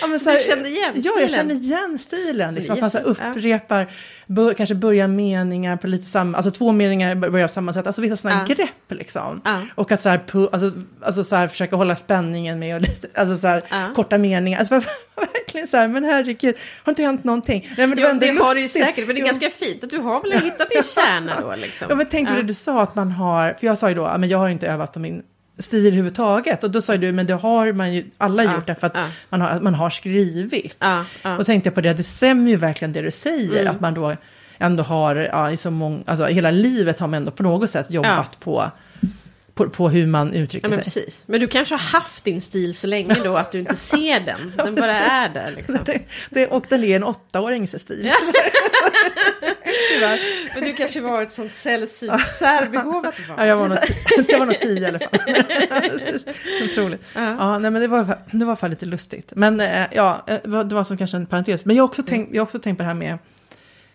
ja, 0.00 0.06
men 0.06 0.20
så 0.20 0.30
Du 0.30 0.36
kände 0.38 0.68
igen 0.68 0.92
Ja, 0.94 1.02
jag 1.04 1.12
stilen? 1.14 1.28
känner 1.28 1.54
igen 1.54 1.98
stilen. 1.98 2.54
Liksom, 2.54 2.74
att 2.74 2.80
man 2.80 2.90
så 2.90 2.98
här 2.98 3.04
upprepar, 3.04 3.86
bör, 4.26 4.54
kanske 4.54 4.74
börjar 4.74 5.08
meningar 5.08 5.76
på 5.76 5.86
lite 5.86 6.06
samma, 6.06 6.36
alltså 6.36 6.50
två 6.50 6.72
meningar 6.72 7.14
börjar 7.14 7.48
på 7.48 7.52
samma 7.52 7.72
sätt, 7.72 7.86
alltså 7.86 8.02
vissa 8.02 8.16
sådana 8.16 8.44
Ja. 8.48 8.54
grepp 8.54 8.70
liksom. 9.00 9.40
Ja. 9.44 9.62
Och 9.74 9.92
att 9.92 10.00
så 10.00 10.08
här, 10.08 10.20
alltså, 10.52 10.72
alltså 11.02 11.24
så 11.24 11.36
här, 11.36 11.48
försöka 11.48 11.76
hålla 11.76 11.96
spänningen 11.96 12.58
med 12.58 12.74
och 12.74 12.80
lite, 12.88 13.08
alltså 13.14 13.36
så 13.36 13.46
här, 13.46 13.62
Ja. 13.70 13.88
korta 13.94 14.18
meningar. 14.18 14.58
Alltså 14.58 14.74
verkligen 15.34 15.66
så 15.66 15.76
här, 15.76 15.88
men 15.88 16.04
herregud, 16.04 16.54
har 16.84 16.90
inte 16.92 17.02
hänt 17.02 17.24
någonting? 17.24 17.68
Nej, 17.76 17.86
men 17.86 17.98
Jo, 17.98 18.04
var 18.04 18.10
ändå 18.10 18.26
det 18.26 18.32
har 18.44 18.54
du 18.54 18.60
ju 18.60 18.68
säkert, 18.68 19.06
men 19.06 19.14
det 19.14 19.20
är 19.20 19.22
Jo. 19.22 19.26
ganska 19.26 19.50
fint 19.50 19.84
att 19.84 19.90
du 19.90 19.98
har 19.98 20.22
väl 20.22 20.32
hittat 20.32 20.70
din 20.70 20.82
kärna 20.82 21.40
då 21.40 21.54
liksom. 21.56 21.86
Ja, 21.90 21.94
men 21.96 22.06
tänkte 22.08 22.34
du, 22.34 22.42
du 22.42 22.54
sa 22.54 22.82
att 22.82 22.94
man 22.94 23.10
har, 23.10 23.54
för 23.60 23.66
jag 23.66 23.78
sa 23.78 23.88
ju 23.88 23.94
då, 23.94 24.14
men 24.18 24.28
jag 24.28 24.38
har 24.38 24.48
inte 24.48 24.66
övat 24.68 24.92
på 24.92 24.98
min 24.98 25.22
stil 25.60 25.86
överhuvudtaget. 25.86 26.64
Och 26.64 26.70
då 26.70 26.82
sa 26.82 26.96
du, 26.96 27.12
men 27.12 27.26
det 27.26 27.34
har 27.34 27.72
man 27.72 27.94
ju 27.94 28.04
alla 28.18 28.44
Ja, 28.44 28.54
gjort 28.54 28.66
därför 28.66 28.86
att 28.86 28.92
ja. 28.94 29.06
man, 29.28 29.40
har, 29.40 29.60
man 29.60 29.74
har 29.74 29.90
skrivit. 29.90 30.76
Ja, 30.80 31.04
ja. 31.22 31.38
Och 31.38 31.46
tänkte 31.46 31.66
jag 31.66 31.74
på 31.74 31.80
det, 31.80 31.92
det 31.94 32.02
stämmer 32.02 32.50
ju 32.50 32.56
verkligen 32.56 32.92
det 32.92 33.00
du 33.02 33.10
säger, 33.10 33.60
Mm. 33.60 33.74
att 33.74 33.80
man 33.80 33.94
då 33.94 34.16
ändå 34.58 34.82
har, 34.82 35.16
ja, 35.16 35.50
i 35.50 35.56
så 35.56 35.70
många, 35.70 36.02
alltså 36.06 36.24
hela 36.26 36.50
livet 36.50 37.00
har 37.00 37.08
man 37.08 37.16
ändå 37.16 37.30
på 37.30 37.42
något 37.42 37.70
sätt 37.70 37.90
jobbat 37.90 38.40
på, 38.40 38.70
på, 39.54 39.68
på 39.70 39.88
hur 39.88 40.06
man 40.06 40.34
uttrycker 40.34 40.68
Ja, 40.68 40.76
men 40.76 40.84
sig. 40.84 41.02
precis. 41.02 41.24
Men 41.28 41.40
du 41.40 41.46
kanske 41.48 41.74
har 41.74 41.78
haft 42.00 42.24
din 42.24 42.40
stil 42.40 42.74
så 42.74 42.86
länge 42.86 43.14
då 43.24 43.36
att 43.36 43.52
du 43.52 43.58
inte 43.58 43.76
ser 43.90 44.20
den. 44.20 44.52
Den 44.56 44.74
bara 44.74 44.92
är 45.00 45.28
där 45.28 45.50
liksom. 45.56 45.78
Det, 45.84 46.00
det, 46.30 46.46
och 46.46 46.64
den 46.68 46.84
är 46.84 46.96
en 46.96 47.04
åttaårings 47.04 47.80
stil. 47.82 48.10
Tyvärr. 49.94 50.20
Men 50.54 50.64
du 50.64 50.72
kanske 50.72 51.00
var 51.00 51.22
ett 51.22 51.30
sånt 51.32 51.52
sällsynt 51.52 52.26
särbegåvat 52.26 53.14
Ja, 53.28 53.34
barn. 53.36 53.46
jag 53.48 53.56
var 53.56 53.68
nog, 53.68 53.78
jag 54.28 54.38
var 54.38 54.46
nog 54.46 54.58
tio 54.58 54.80
i 54.80 54.86
alla 54.86 54.98
fall. 54.98 55.10
Otroligt. 56.64 57.02
Ja. 57.14 57.36
Ja, 57.38 57.58
nej, 57.58 57.70
men 57.70 57.82
det 57.82 57.88
var, 57.88 58.18
det 58.30 58.44
var 58.44 58.56
fall 58.56 58.70
lite 58.70 58.86
lustigt. 58.86 59.32
Men 59.36 59.60
eh, 59.60 59.86
ja, 59.92 60.24
eh, 60.26 60.38
det 60.64 60.74
var, 60.74 60.84
som 60.84 60.96
kanske 60.96 61.16
en 61.16 61.26
parentes. 61.26 61.64
Men 61.64 61.76
jag 61.76 61.82
har 61.82 61.88
också, 61.88 62.02
tänkt, 62.02 62.34
jag 62.34 62.40
har 62.40 62.46
också 62.46 62.58
tänkt 62.58 62.76
på 62.76 62.82
det 62.82 62.86
här 62.86 62.94
med 62.94 63.18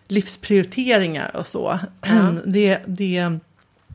livsprioriteringar 0.08 1.36
och 1.36 1.46
så. 1.46 1.78
Ja. 2.06 2.32
Det, 2.44 2.78
det, 2.86 3.12
jag 3.14 3.38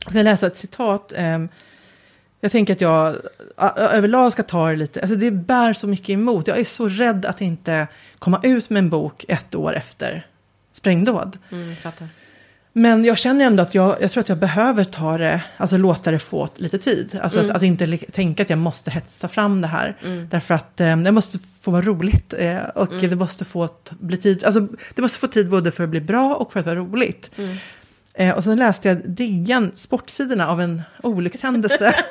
ska 0.10 0.22
läsa 0.22 0.48
ett 0.48 0.58
citat. 0.58 1.14
eh, 1.16 1.40
Jag 2.42 2.52
tänker 2.52 2.74
att 2.74 2.82
jag 2.82 3.16
överlag 3.78 4.32
ska 4.32 4.44
ta 4.44 4.70
det 4.70 4.76
lite, 4.76 5.02
alltså 5.02 5.16
det 5.16 5.32
bär 5.32 5.74
så 5.74 5.88
mycket 5.88 6.10
emot. 6.10 6.48
Jag 6.48 6.60
är 6.60 6.64
så 6.64 6.88
rädd 6.88 7.26
att 7.26 7.42
inte 7.42 7.88
komma 8.20 8.40
ut 8.44 8.70
med 8.70 8.80
en 8.80 8.90
bok 8.90 9.26
ett 9.28 9.56
år 9.56 9.74
efter 9.76 10.28
sprängdåd. 10.72 11.38
Mm, 11.52 11.76
fattar. 11.76 12.08
Men 12.74 13.06
jag 13.06 13.18
känner 13.18 13.46
ändå 13.46 13.64
att 13.64 13.76
jag, 13.76 14.02
jag 14.02 14.12
tror 14.12 14.22
att 14.22 14.30
jag 14.30 14.38
behöver 14.38 14.84
ta 14.84 15.18
det, 15.18 15.42
alltså 15.58 15.78
låta 15.78 16.12
det 16.12 16.20
få 16.20 16.48
lite 16.56 16.78
tid. 16.78 17.20
Alltså 17.24 17.40
Mm. 17.40 17.52
att, 17.52 17.58
att 17.58 17.64
inte 17.64 17.98
tänka 17.98 18.44
att 18.44 18.50
jag 18.50 18.60
måste 18.60 18.92
hetsa 18.92 19.28
fram 19.28 19.62
det 19.62 19.68
här. 19.68 19.98
Därför 20.30 20.54
att 20.54 20.82
eh, 20.82 20.98
det 20.98 21.12
måste 21.12 21.40
få 21.62 21.72
vara 21.72 21.82
roligt. 21.82 22.34
Eh, 22.38 22.58
och 22.76 22.92
Mm. 22.94 23.10
det 23.10 23.16
måste 23.16 23.46
få 23.46 23.70
bli 23.90 24.18
tid, 24.18 24.44
alltså 24.44 24.68
det 24.96 25.02
måste 25.02 25.18
få 25.20 25.28
tid 25.28 25.50
både 25.50 25.72
för 25.72 25.84
att 25.84 25.90
bli 25.90 26.02
bra 26.02 26.36
och 26.36 26.52
för 26.54 26.60
att 26.60 26.66
vara 26.66 26.76
roligt. 26.76 27.32
Eh, 28.14 28.36
och 28.36 28.44
så 28.44 28.56
läste 28.56 28.88
jag 28.88 29.10
DN, 29.10 29.72
sportsidorna 29.76 30.48
av 30.48 30.62
en 30.62 30.82
olyckshändelse. 31.04 31.96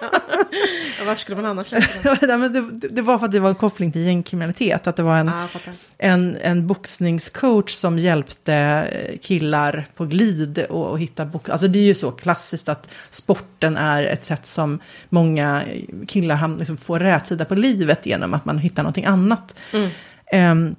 Ja, 0.98 1.06
var 1.06 1.14
skulle 1.14 1.36
man 1.36 1.44
annars 1.50 1.72
läsa 1.72 2.14
den? 2.20 2.52
Det, 2.80 2.88
det 2.88 3.02
var 3.02 3.18
för 3.18 3.26
att 3.26 3.32
det 3.32 3.40
var 3.40 3.48
en 3.48 3.54
koppling 3.54 3.92
till 3.92 4.00
gängkriminalitet. 4.06 4.86
Att 4.86 4.96
det 4.96 5.02
var 5.02 5.16
en, 5.16 5.30
fattar. 5.48 5.72
en, 5.98 6.36
en 6.42 6.66
boxningscoach 6.66 7.72
som 7.74 7.98
hjälpte 7.98 8.54
eh, 8.54 9.18
killar 9.18 9.86
på 9.96 10.04
glid 10.04 10.58
och, 10.58 10.86
och 10.90 10.98
hitta 11.00 11.24
box. 11.24 11.50
Alltså 11.50 11.68
det 11.68 11.78
är 11.78 11.82
ju 11.84 11.94
så 11.94 12.10
klassiskt 12.12 12.68
att 12.68 12.90
sporten 13.10 13.76
är 13.76 14.02
ett 14.02 14.24
sätt 14.24 14.46
som 14.46 14.80
många 15.08 15.62
killar 16.08 16.36
ham- 16.36 16.58
liksom 16.58 16.76
får 16.76 17.00
rätsida 17.00 17.44
på 17.44 17.54
livet 17.54 18.06
genom 18.06 18.34
att 18.34 18.44
man 18.44 18.58
hittar 18.58 18.82
någonting 18.82 19.04
annat. 19.04 19.56
Mm. 19.72 19.90
Ehm, 20.32 20.74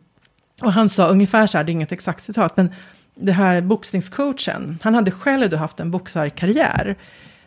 och 0.61 0.73
han 0.73 0.89
sa 0.89 1.07
ungefär 1.07 1.47
så 1.47 1.57
här, 1.57 1.65
det 1.65 1.71
är 1.71 1.73
inget 1.73 1.91
exakt 1.91 2.23
citat, 2.23 2.57
men 2.57 2.69
det 3.15 3.31
här 3.31 3.61
boxningscoachen, 3.61 4.77
han 4.83 4.95
hade 4.95 5.11
själv 5.11 5.49
då 5.49 5.57
haft 5.57 5.79
en 5.79 5.91
boxarkarriär. 5.91 6.95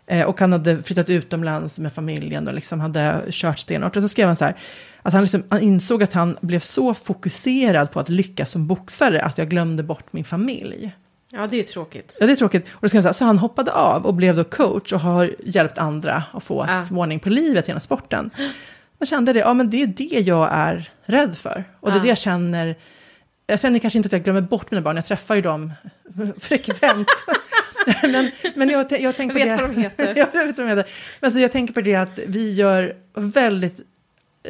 Eh, 0.06 0.22
och 0.26 0.40
han 0.40 0.52
hade 0.52 0.82
flyttat 0.82 1.10
utomlands 1.10 1.78
med 1.78 1.92
familjen 1.92 2.48
och 2.48 2.54
liksom 2.54 2.80
hade 2.80 3.22
kört 3.30 3.58
stenhårt. 3.58 3.96
Och 3.96 4.02
så 4.02 4.08
skrev 4.08 4.26
han 4.26 4.36
så 4.36 4.44
här, 4.44 4.56
att 5.02 5.12
han, 5.12 5.22
liksom, 5.22 5.42
han 5.48 5.60
insåg 5.60 6.02
att 6.02 6.12
han 6.12 6.36
blev 6.40 6.60
så 6.60 6.94
fokuserad 6.94 7.90
på 7.90 8.00
att 8.00 8.08
lyckas 8.08 8.50
som 8.50 8.66
boxare 8.66 9.22
att 9.22 9.38
jag 9.38 9.48
glömde 9.48 9.82
bort 9.82 10.12
min 10.12 10.24
familj. 10.24 10.92
Ja, 11.32 11.46
det 11.46 11.58
är 11.58 11.62
tråkigt. 11.62 12.16
Ja, 12.20 12.26
det 12.26 12.32
är 12.32 12.36
tråkigt. 12.36 12.66
Och 12.72 12.88
då 12.88 12.96
han 12.96 13.02
så, 13.02 13.08
här, 13.08 13.12
så 13.12 13.24
han 13.24 13.38
hoppade 13.38 13.72
av 13.72 14.06
och 14.06 14.14
blev 14.14 14.36
då 14.36 14.44
coach 14.44 14.92
och 14.92 15.00
har 15.00 15.34
hjälpt 15.44 15.78
andra 15.78 16.22
att 16.32 16.44
få 16.44 16.64
Ja. 16.68 16.82
ja. 16.90 16.96
ordning 16.96 17.20
på 17.20 17.28
livet 17.28 17.68
genom 17.68 17.80
sporten. 17.80 18.30
Jag 18.98 19.08
kände 19.08 19.32
det, 19.32 19.38
ja 19.40 19.54
men 19.54 19.70
det 19.70 19.82
är 19.82 19.86
det 19.86 20.20
jag 20.20 20.48
är 20.52 20.90
rädd 21.04 21.34
för. 21.36 21.64
Och 21.80 21.88
det 21.90 21.94
är 21.94 21.98
Ja. 21.98 22.02
det 22.02 22.08
jag 22.08 22.18
känner, 22.18 22.76
jag 23.46 23.60
känner 23.60 23.78
kanske 23.78 23.98
inte 23.98 24.06
att 24.06 24.12
jag 24.12 24.24
glömmer 24.24 24.40
bort 24.40 24.70
mina 24.70 24.82
barn, 24.82 24.96
jag 24.96 25.04
träffar 25.04 25.34
ju 25.34 25.40
dem 25.40 25.72
frekvent. 26.40 27.08
men, 28.02 28.30
men 28.54 28.70
jag, 28.70 28.92
jag, 29.00 29.16
tänker 29.16 29.38
Jag 29.40 29.58
på 29.58 29.66
vet 29.66 29.66
det. 29.66 29.66
vad 29.66 29.76
de 29.76 29.82
heter. 29.82 30.14
jag 30.34 30.46
vet 30.46 30.58
vad 30.58 30.66
de 30.66 30.68
heter. 30.68 30.86
Men 31.20 31.32
så 31.32 31.38
jag 31.38 31.52
tänker 31.52 31.74
på 31.74 31.80
det 31.80 31.94
att 31.94 32.18
vi 32.26 32.50
gör 32.50 32.96
väldigt 33.14 33.80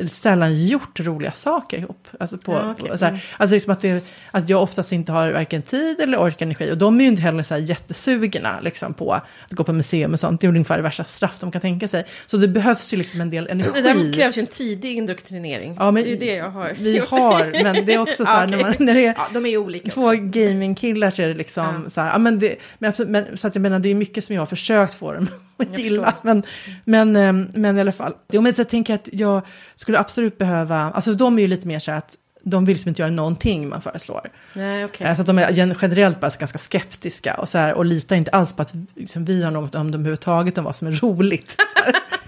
sällan 0.07 0.67
gjort 0.67 1.01
roliga 1.01 1.33
saker 1.33 1.79
ihop. 1.79 2.09
Alltså, 2.21 2.39
på, 2.39 2.53
Ja, 2.53 2.75
på, 2.89 2.99
så 2.99 3.05
här, 3.05 3.13
Mm. 3.13 3.21
alltså 3.37 3.55
liksom 3.55 3.73
att, 3.73 3.81
det, 3.81 4.05
att 4.31 4.49
jag 4.49 4.63
oftast 4.63 4.93
inte 4.93 5.13
har 5.13 5.31
varken 5.33 5.63
tid 5.63 6.01
eller 6.01 6.19
ork 6.21 6.43
energi. 6.43 6.73
Och 6.73 6.79
de 6.79 6.97
är 7.01 7.03
ju 7.05 7.09
inte 7.09 7.23
heller 7.23 7.43
så 7.43 7.55
här 7.55 7.61
jättesugna 7.61 8.61
liksom, 8.61 8.95
på 8.95 9.13
att 9.13 9.25
gå 9.51 9.65
på 9.65 9.73
museum 9.73 10.13
och 10.13 10.21
sånt. 10.21 10.41
Det 10.41 10.45
är 10.47 10.49
väl 10.49 10.57
ungefär 10.57 10.77
det 10.77 10.83
värsta 10.83 11.05
straff 11.05 11.39
de 11.41 11.51
kan 11.51 11.61
tänka 11.61 11.89
sig. 11.89 12.05
Så 12.27 12.37
det 12.37 12.49
behövs 12.49 12.93
ju 12.93 12.97
liksom 12.97 13.21
en 13.21 13.31
del 13.31 13.47
energi. 13.49 13.71
Det 13.75 13.81
där 13.81 14.13
krävs 14.13 14.39
ju 14.39 14.41
en 14.41 14.47
tidig 14.47 14.97
indoktrinering. 14.97 15.77
Ja, 15.79 15.91
men 15.91 16.03
det 16.03 16.09
är 16.09 16.11
ju 16.11 16.17
det 16.19 16.35
jag 16.35 16.51
har. 16.51 16.75
Vi 16.79 16.99
har, 16.99 17.63
men 17.63 17.87
det 17.87 17.95
är 17.95 17.99
också 17.99 18.25
så 18.25 18.31
här 18.33 18.47
när, 18.51 18.61
man, 18.61 18.75
när 18.79 18.95
det 18.95 19.07
är 19.07 19.15
Ja, 19.19 19.29
de 19.33 19.47
är 19.47 19.91
två 19.91 20.11
gamingkillar 20.13 21.11
så 21.11 21.23
är 21.23 21.29
det 21.29 21.35
liksom 21.35 21.81
Ja. 21.85 21.91
så 21.91 22.01
här, 22.01 22.11
ja, 22.13 22.19
men 22.19 22.39
det, 22.39 22.57
men, 22.79 22.89
absolut, 22.89 23.11
men, 23.11 23.37
så 23.37 23.47
att 23.47 23.55
jag 23.55 23.63
menar 23.63 23.79
det 23.79 23.89
är 23.89 23.95
mycket 23.95 24.25
som 24.25 24.35
jag 24.35 24.43
har 24.43 24.47
försökt 24.47 24.95
få 24.95 25.13
dem 25.13 25.29
gilla. 25.75 26.05
förstår. 26.13 26.21
Men, 26.23 26.43
men, 26.85 27.17
ehm, 27.17 27.49
men 27.55 27.77
i 27.79 27.81
alla 27.81 27.93
fall, 27.93 28.15
jo 28.33 28.41
men 28.43 28.55
så 28.55 28.61
jag 28.61 28.69
tänker 28.69 28.95
att 28.95 29.09
jag 29.13 29.43
skulle 29.77 29.99
absolut 29.99 30.39
behöva, 30.39 30.79
alltså 30.81 31.13
de 31.15 31.39
är 31.39 31.43
ju 31.43 31.49
lite 31.49 31.67
mer 31.69 31.79
så 31.79 31.91
här 31.91 31.99
att 31.99 32.17
de 32.47 32.65
vill 32.65 32.75
liksom 32.75 32.89
inte 32.89 33.03
göra 33.03 33.11
någonting 33.11 33.69
man 33.69 33.81
föreslår. 33.81 34.29
Nej, 34.55 34.85
okej. 34.85 35.07
Eh, 35.07 35.15
Så 35.15 35.21
att 35.21 35.27
de 35.27 35.39
är 35.39 35.51
gen- 35.53 35.75
generellt 35.83 36.21
bara 36.21 36.31
ganska 36.39 36.59
skeptiska 36.59 37.35
och, 37.35 37.49
så 37.49 37.59
här, 37.59 37.75
och 37.75 37.85
litar 37.85 38.17
inte 38.17 38.31
alls 38.31 38.53
på 38.53 38.63
att 38.63 38.75
liksom, 38.95 39.25
vi 39.25 39.43
har 39.43 39.51
något 39.51 39.75
om 39.75 39.91
dem 39.91 40.01
överhuvudtaget, 40.01 40.59
om 40.59 40.65
vad 40.65 40.77
som 40.77 40.89
är 40.89 40.93
roligt. 40.93 41.57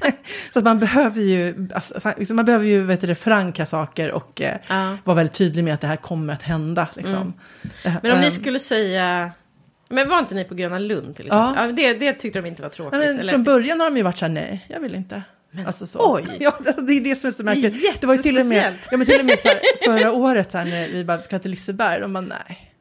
Så, 0.03 0.13
så 0.53 0.59
att 0.59 0.65
man 0.65 0.79
behöver 0.79 1.21
ju, 1.23 1.69
alltså, 1.75 2.13
liksom, 2.19 2.37
man 2.37 2.45
behöver 2.45 2.67
ju 2.67 2.83
vet 2.83 3.01
du, 3.01 3.15
förankra 3.15 3.67
saker 3.67 4.13
och 4.13 4.41
eh, 4.43 4.57
Ja. 4.69 4.97
vara 5.05 5.15
väldigt 5.15 5.35
tydlig 5.35 5.65
med 5.65 5.75
att 5.75 5.81
det 5.81 5.87
här 5.87 5.97
kommer 5.97 6.33
att 6.33 6.43
hända. 6.43 6.89
Liksom. 6.95 7.33
Eh, 7.85 7.93
Men 8.03 8.13
om 8.13 8.19
ni 8.19 8.25
ehm, 8.27 8.31
skulle 8.33 8.61
säga... 8.61 9.31
Men 9.89 10.09
var 10.09 10.19
inte 10.19 10.35
ni 10.35 10.45
på 10.45 10.55
Gröna 10.55 10.79
Lund 10.79 11.17
till 11.17 11.27
exempel? 11.27 11.55
Ja. 11.57 11.67
Ja. 11.67 11.73
det, 11.73 11.93
det 11.95 12.13
tyckte 12.13 12.41
de 12.41 12.49
inte 12.49 12.63
var 12.63 12.69
tråkigt. 12.69 13.01
Men 13.01 13.19
eller? 13.19 13.31
från 13.31 13.45
början 13.45 13.81
har 13.81 13.91
de 13.91 13.97
ju 13.97 14.03
varit 14.03 14.19
så 14.19 14.25
här, 14.25 14.33
nej, 14.33 14.67
jag 14.69 14.81
vill 14.81 14.95
inte. 14.95 15.23
alltså 15.67 15.87
så. 15.87 16.15
oj! 16.17 16.25
Ja, 16.41 16.55
alltså, 16.67 16.83
det 16.83 16.93
är 16.93 17.01
det 17.01 17.15
som 17.15 17.29
är 17.29 17.33
så 17.33 17.45
märkligt. 17.45 17.65
jättespeciellt. 17.65 18.01
Det 18.01 18.07
var 18.07 18.15
ju 18.15 18.23
till 18.23 18.39
och 18.39 18.47
med, 18.47 18.75
ja, 18.91 18.97
men 18.97 19.07
till 19.07 19.21
och 19.21 19.27
med 19.27 19.39
så 19.39 19.49
här, 19.49 19.61
förra 19.85 20.13
året 20.13 20.53
så 20.53 20.59
här, 20.59 20.65
när 20.65 20.89
vi 20.89 21.05
bara 21.05 21.21
ska 21.21 21.39
till 21.39 21.51
Liseberg, 21.51 22.01
de 22.01 22.13
bara 22.13 22.21
nej. 22.21 22.73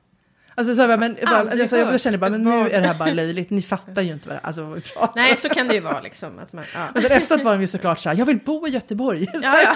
Alltså 0.58 0.76
så 0.76 0.82
här, 0.82 0.98
men, 0.98 1.18
bara, 1.26 1.52
alltså, 1.52 1.78
jag 1.78 2.02
kände 2.02 2.18
bara, 2.18 2.30
men 2.30 2.41
nu 2.41 2.70
är 2.70 2.82
det 2.82 2.88
här 2.88 2.94
bara 2.94 3.12
löjligt, 3.12 3.50
ni 3.50 3.62
fattar 3.62 4.02
ju 4.02 4.12
inte 4.12 4.30
vad, 4.30 4.38
alltså, 4.41 4.63
vad 4.63 4.76
vi 4.76 4.82
pratar 4.82 5.22
Nej, 5.22 5.32
om. 5.32 5.38
så 5.38 5.50
kan 5.50 5.68
det 5.68 5.74
ju 5.74 5.80
vara 5.80 6.02
liksom. 6.02 6.39
Att 6.39 6.54
man, 6.54 6.63
ja. 6.74 6.88
Men 6.94 7.06
efteråt 7.06 7.44
var 7.44 7.52
de 7.52 7.62
ju 7.62 7.68
såklart 7.68 8.00
så 8.00 8.10
här, 8.10 8.15
jag 8.15 8.26
vill 8.26 8.39
bo 8.46 8.68
i 8.68 8.70
Göteborg. 8.70 9.28
Ja, 9.34 9.62
ja. 9.62 9.76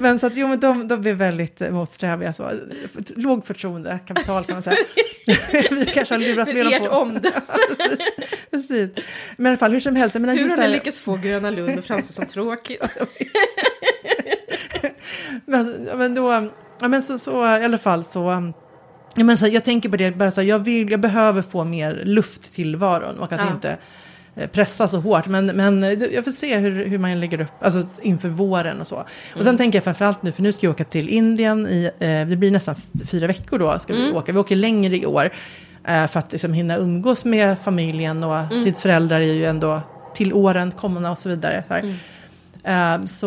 Men 0.00 0.18
så 0.18 0.26
att, 0.26 0.32
jo, 0.36 0.48
men 0.48 0.60
de, 0.60 0.88
de 0.88 1.00
blev 1.00 1.16
väldigt 1.16 1.60
motsträviga. 1.60 2.32
Så. 2.32 2.50
Låg 3.16 3.46
förtroende, 3.46 3.98
kapital 4.06 4.44
kan 4.44 4.54
man 4.56 4.62
säga. 4.62 4.76
vi 5.70 5.86
kanske 5.94 6.14
har 6.14 6.18
lurat 6.18 6.48
med 6.48 6.66
dem 6.66 6.88
på. 6.88 6.88
omdöme. 6.88 7.40
precis, 7.68 8.06
precis. 8.50 8.90
Men 9.36 9.46
i 9.46 9.48
alla 9.48 9.56
fall, 9.56 9.72
hur 9.72 9.80
som 9.80 9.96
helst. 9.96 10.16
Men 10.16 10.36
just 10.36 10.56
har 10.56 10.62
det 10.62 10.68
ni 10.68 10.74
lyckats 10.74 11.00
få 11.00 11.16
Gröna 11.16 11.50
Lund 11.50 11.78
att 11.78 11.84
framstå 11.84 12.12
som 12.12 12.26
tråkigt? 12.26 12.98
Men, 15.44 15.88
men 15.96 16.14
då, 16.14 16.50
ja, 16.80 16.88
men 16.88 17.02
så, 17.02 17.18
så 17.18 17.44
i 17.44 17.64
alla 17.64 17.78
fall 17.78 18.04
så, 18.04 18.52
ja, 19.18 19.24
men 19.24 19.38
så, 19.38 19.46
jag 19.46 19.64
tänker 19.64 19.88
på 19.88 19.96
det, 19.96 20.16
bara 20.16 20.30
så, 20.30 20.40
här, 20.40 20.48
jag, 20.48 20.58
vill, 20.58 20.90
jag 20.90 21.00
behöver 21.00 21.42
få 21.42 21.64
mer 21.64 22.02
luft 22.04 22.42
till 22.42 22.52
tillvaron 22.52 23.18
och 23.18 23.32
att 23.32 23.40
Ja. 23.40 23.50
inte 23.52 23.76
eh, 24.36 24.48
pressa 24.48 24.88
så 24.88 25.00
hårt. 25.00 25.26
Men, 25.26 25.46
men 25.46 25.84
eh, 25.84 25.90
jag 25.92 26.24
får 26.24 26.30
se 26.32 26.56
hur, 26.58 26.86
hur 26.86 26.98
man 26.98 27.20
lägger 27.20 27.40
upp, 27.40 27.52
alltså 27.60 27.82
inför 28.02 28.28
våren 28.28 28.80
och 28.80 28.86
så. 28.86 29.04
Och 29.36 29.44
sen 29.44 29.56
tänker 29.56 29.76
jag 29.76 29.84
framförallt 29.84 30.22
nu, 30.22 30.32
för 30.32 30.42
nu 30.42 30.52
ska 30.52 30.66
jag 30.66 30.74
åka 30.74 30.84
till 30.84 31.08
Indien, 31.08 31.66
i, 31.66 31.84
eh, 31.98 32.26
det 32.28 32.36
blir 32.36 32.50
nästan 32.50 32.74
fyra 33.10 33.26
veckor 33.26 33.58
då 33.58 33.78
ska 33.78 33.94
vi 33.94 34.12
åka. 34.12 34.32
Vi 34.32 34.38
åker 34.38 34.56
längre 34.56 34.96
i 34.96 35.06
år 35.06 35.30
eh, 35.86 36.06
för 36.06 36.18
att 36.18 36.32
liksom, 36.32 36.52
hinna 36.52 36.76
umgås 36.76 37.24
med 37.24 37.58
familjen 37.58 38.24
och 38.24 38.52
sitt 38.64 38.78
föräldrar 38.78 39.20
är 39.20 39.32
ju 39.32 39.44
ändå 39.46 39.80
till 40.14 40.32
åren 40.32 40.70
komna 40.72 41.10
och 41.10 41.18
så 41.18 41.28
vidare. 41.28 41.64
Så 41.68 41.74
här. 41.74 41.94
Eh, 42.64 43.04
så 43.04 43.26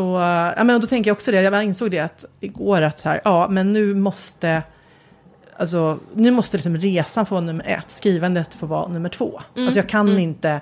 ja, 0.58 0.63
men 0.63 0.82
då 0.82 0.88
tänker 0.88 1.10
jag 1.10 1.15
också 1.15 1.32
det, 1.32 1.41
jag 1.41 1.63
insåg 1.63 1.91
det 1.91 1.99
att 1.99 2.25
igår 2.39 2.82
att 2.82 3.01
här, 3.01 3.21
ja 3.23 3.47
men 3.47 3.73
nu 3.73 3.95
måste 3.95 4.62
Alltså, 5.58 6.00
nu 6.14 6.32
måste 6.32 6.58
liksom 6.58 6.78
resan 6.78 7.26
få 7.26 7.36
vara 7.36 7.46
nummer 7.46 7.66
ett, 7.68 7.92
skrivandet 7.92 8.54
få 8.54 8.66
vara 8.66 8.88
nummer 8.88 9.10
två. 9.10 9.42
Alltså 9.56 9.80
jag 9.80 9.90
kan 9.90 10.20
inte... 10.20 10.62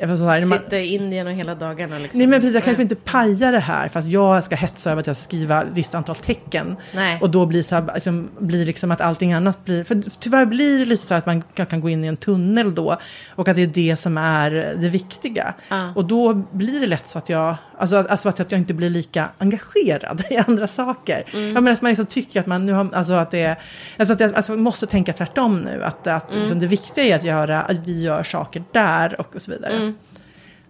Här, 0.00 0.46
man, 0.46 0.58
Sitter 0.58 0.78
i 0.78 0.94
Indien 0.94 1.26
och 1.26 1.32
hela 1.32 1.54
dagarna 1.54 1.98
liksom. 1.98 2.18
nej 2.18 2.26
men 2.26 2.40
precis, 2.40 2.54
jag 2.54 2.64
kan 2.64 2.70
liksom 2.70 2.82
inte 2.82 2.94
paja 2.96 3.50
det 3.50 3.58
här 3.58 3.88
för 3.88 4.00
att 4.00 4.06
jag 4.06 4.44
ska 4.44 4.56
hetsa 4.56 4.90
över 4.90 5.00
att 5.00 5.06
jag 5.06 5.16
ska 5.16 5.24
skriva 5.24 5.62
ett 5.62 5.68
visst 5.72 5.94
antal 5.94 6.16
tecken. 6.16 6.76
Nej. 6.94 7.18
Och 7.20 7.30
då 7.30 7.46
blir, 7.46 7.62
så 7.62 7.74
här, 7.74 7.90
liksom, 7.94 8.30
blir 8.38 8.66
liksom 8.66 8.90
att 8.90 9.00
allting 9.00 9.32
annat 9.32 9.64
blir... 9.64 9.84
För 9.84 10.02
tyvärr 10.20 10.46
blir 10.46 10.78
det 10.78 10.84
lite 10.84 11.06
så 11.06 11.14
att 11.14 11.26
man 11.26 11.42
kan, 11.42 11.66
kan 11.66 11.80
gå 11.80 11.88
in 11.88 12.04
i 12.04 12.06
en 12.06 12.16
tunnel 12.16 12.74
då. 12.74 12.96
Och 13.34 13.48
att 13.48 13.56
det 13.56 13.62
är 13.62 13.66
det 13.66 13.96
som 13.96 14.18
är 14.18 14.50
det 14.50 14.88
viktiga. 14.88 15.54
Ja. 15.68 15.92
Och 15.94 16.04
då 16.04 16.34
blir 16.34 16.80
det 16.80 16.86
lätt 16.86 17.08
så 17.08 17.18
att 17.18 17.28
jag... 17.28 17.56
Alltså, 17.78 17.96
att- 17.96 18.10
alltså 18.10 18.28
att 18.28 18.52
jag 18.52 18.60
inte 18.60 18.74
blir 18.74 18.90
lika 18.90 19.28
engagerad 19.38 20.22
i 20.30 20.36
andra 20.36 20.66
saker. 20.66 21.24
Mm. 21.32 21.54
Jag 21.54 21.62
menar 21.62 21.72
att 21.72 21.82
man 21.82 21.88
liksom 21.88 22.06
tycker 22.06 22.40
att 22.40 22.46
man 22.46 22.66
nu 22.66 22.72
har... 22.72 22.88
Alltså 22.94 23.12
att 23.12 23.30
det 23.30 23.40
är... 23.42 23.56
Alltså 23.98 24.12
att 24.14 24.20
jag 24.20 24.34
alltså, 24.34 24.56
måste 24.56 24.86
tänka 24.86 25.12
tvärtom 25.12 25.60
nu. 25.60 25.84
Att, 25.84 26.06
att 26.06 26.30
Mm. 26.30 26.40
liksom, 26.40 26.58
det 26.58 26.66
viktiga 26.66 27.04
är 27.04 27.14
att, 27.14 27.24
göra, 27.24 27.62
att 27.62 27.76
vi 27.86 28.02
gör 28.02 28.22
saker 28.22 28.64
där 28.72 29.20
och, 29.20 29.36
och 29.36 29.42
så 29.42 29.50
vidare. 29.50 29.72
Mm. 29.72 29.85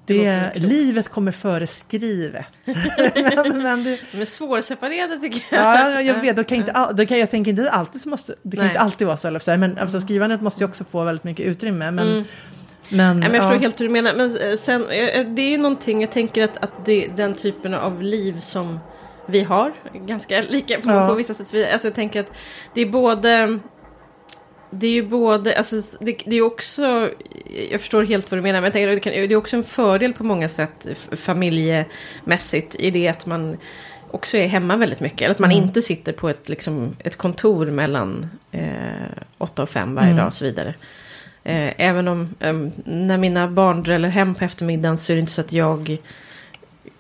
Det, 0.07 0.51
klokt. 0.55 0.73
livet 0.73 1.09
kommer 1.09 1.33
före 1.33 1.67
skrivet. 1.67 2.47
men, 3.15 3.63
men 3.63 3.85
det, 3.85 3.99
De 4.13 4.21
är 4.21 4.25
svårseparerade 4.25 5.17
tycker 5.21 5.43
jag. 5.57 5.61
ja, 5.81 6.03
jag 6.03 6.21
vet, 6.21 6.37
då 6.37 6.45
kan 6.45 6.59
inte, 6.59 6.73
all- 6.73 6.97
då 6.97 7.07
kan, 7.07 7.19
jag 7.19 7.31
tänker 7.31 7.51
inte 7.51 7.71
alltid 7.71 8.01
så 8.01 8.09
måste, 8.09 8.35
det 8.43 8.57
kan 8.57 8.65
Nej. 8.65 8.73
inte 8.73 8.81
alltid 8.81 9.07
vara 9.07 9.17
så, 9.17 9.29
eller 9.29 9.57
men 9.57 9.79
alltså, 9.79 10.01
skrivandet 10.01 10.41
måste 10.43 10.65
ju 10.65 10.69
också 10.69 10.85
få 10.85 11.05
väldigt 11.05 11.25
mycket 11.25 11.47
utrymme. 11.47 11.91
Men, 11.91 12.09
Mm. 12.09 12.25
men, 12.89 13.21
Nej, 13.21 13.29
men 13.29 13.35
jag 13.35 13.43
förstår 13.43 13.53
ja. 13.55 13.61
helt 13.61 13.81
hur 13.81 13.87
du 13.87 13.93
menar. 13.93 14.15
Men 14.17 14.37
eh, 14.51 14.57
sen, 14.57 14.83
eh, 14.83 15.27
det 15.27 15.43
är 15.43 15.49
ju 15.51 15.59
någonting, 15.59 16.01
jag 16.01 16.11
tänker 16.13 16.45
att, 16.45 16.57
att 16.65 16.85
det, 16.85 17.09
den 17.17 17.35
typen 17.35 17.75
av 17.75 18.03
liv 18.03 18.41
som 18.41 18.79
vi 19.29 19.43
har, 19.43 19.73
ganska 20.07 20.41
lika 20.41 20.81
på, 20.81 20.91
Ja. 20.91 21.09
på 21.09 21.15
vissa 21.15 21.35
sätt. 21.35 21.73
Alltså 21.73 21.87
jag 21.89 21.95
tänker 21.95 22.21
att 22.21 22.33
det 22.75 22.81
är 22.81 22.87
både... 22.87 23.59
Det 24.71 24.87
är 24.87 24.91
ju 24.93 25.07
både, 25.09 25.59
alltså 25.59 25.83
det, 26.01 26.17
det 26.27 26.37
är 26.37 26.43
också, 26.43 27.11
jag 27.71 27.81
förstår 27.81 28.03
helt 28.05 28.31
vad 28.31 28.39
du 28.39 28.43
menar, 28.43 28.61
men 28.61 28.65
jag 28.65 28.73
tänker 28.73 28.89
det, 28.89 29.01
kan, 29.01 29.13
det 29.13 29.33
är 29.33 29.37
också 29.37 29.57
en 29.57 29.65
fördel 29.65 30.13
på 30.13 30.25
många 30.25 30.49
sätt 30.49 30.87
familjemässigt 31.13 32.75
i 32.79 32.91
det 32.91 33.09
att 33.09 33.27
man 33.27 33.57
också 34.11 34.37
är 34.37 34.47
hemma 34.47 34.77
väldigt 34.77 35.01
mycket. 35.01 35.21
Eller 35.23 35.31
att 35.35 35.39
man 35.39 35.51
Mm. 35.53 35.63
inte 35.65 35.83
sitter 35.83 36.13
på 36.13 36.29
ett, 36.29 36.49
liksom, 36.49 36.97
ett 36.99 37.17
kontor 37.17 37.67
mellan 37.67 38.31
eh, 38.53 38.63
åtta 39.39 39.63
och 39.63 39.71
fem 39.71 39.95
varje 39.95 40.07
Mm. 40.09 40.17
dag 40.19 40.27
och 40.27 40.35
så 40.35 40.45
vidare. 40.45 40.75
Eh, 41.45 41.73
även 41.77 42.09
om 42.09 42.35
em, 42.41 42.73
när 42.85 43.19
mina 43.19 43.49
barn 43.49 43.83
dräller 43.83 44.09
hem 44.09 44.35
på 44.35 44.45
eftermiddagen 44.45 44.99
så 44.99 45.13
är 45.13 45.17
det 45.17 45.21
inte 45.21 45.33
så 45.33 45.41
att 45.41 45.53
jag 45.53 45.97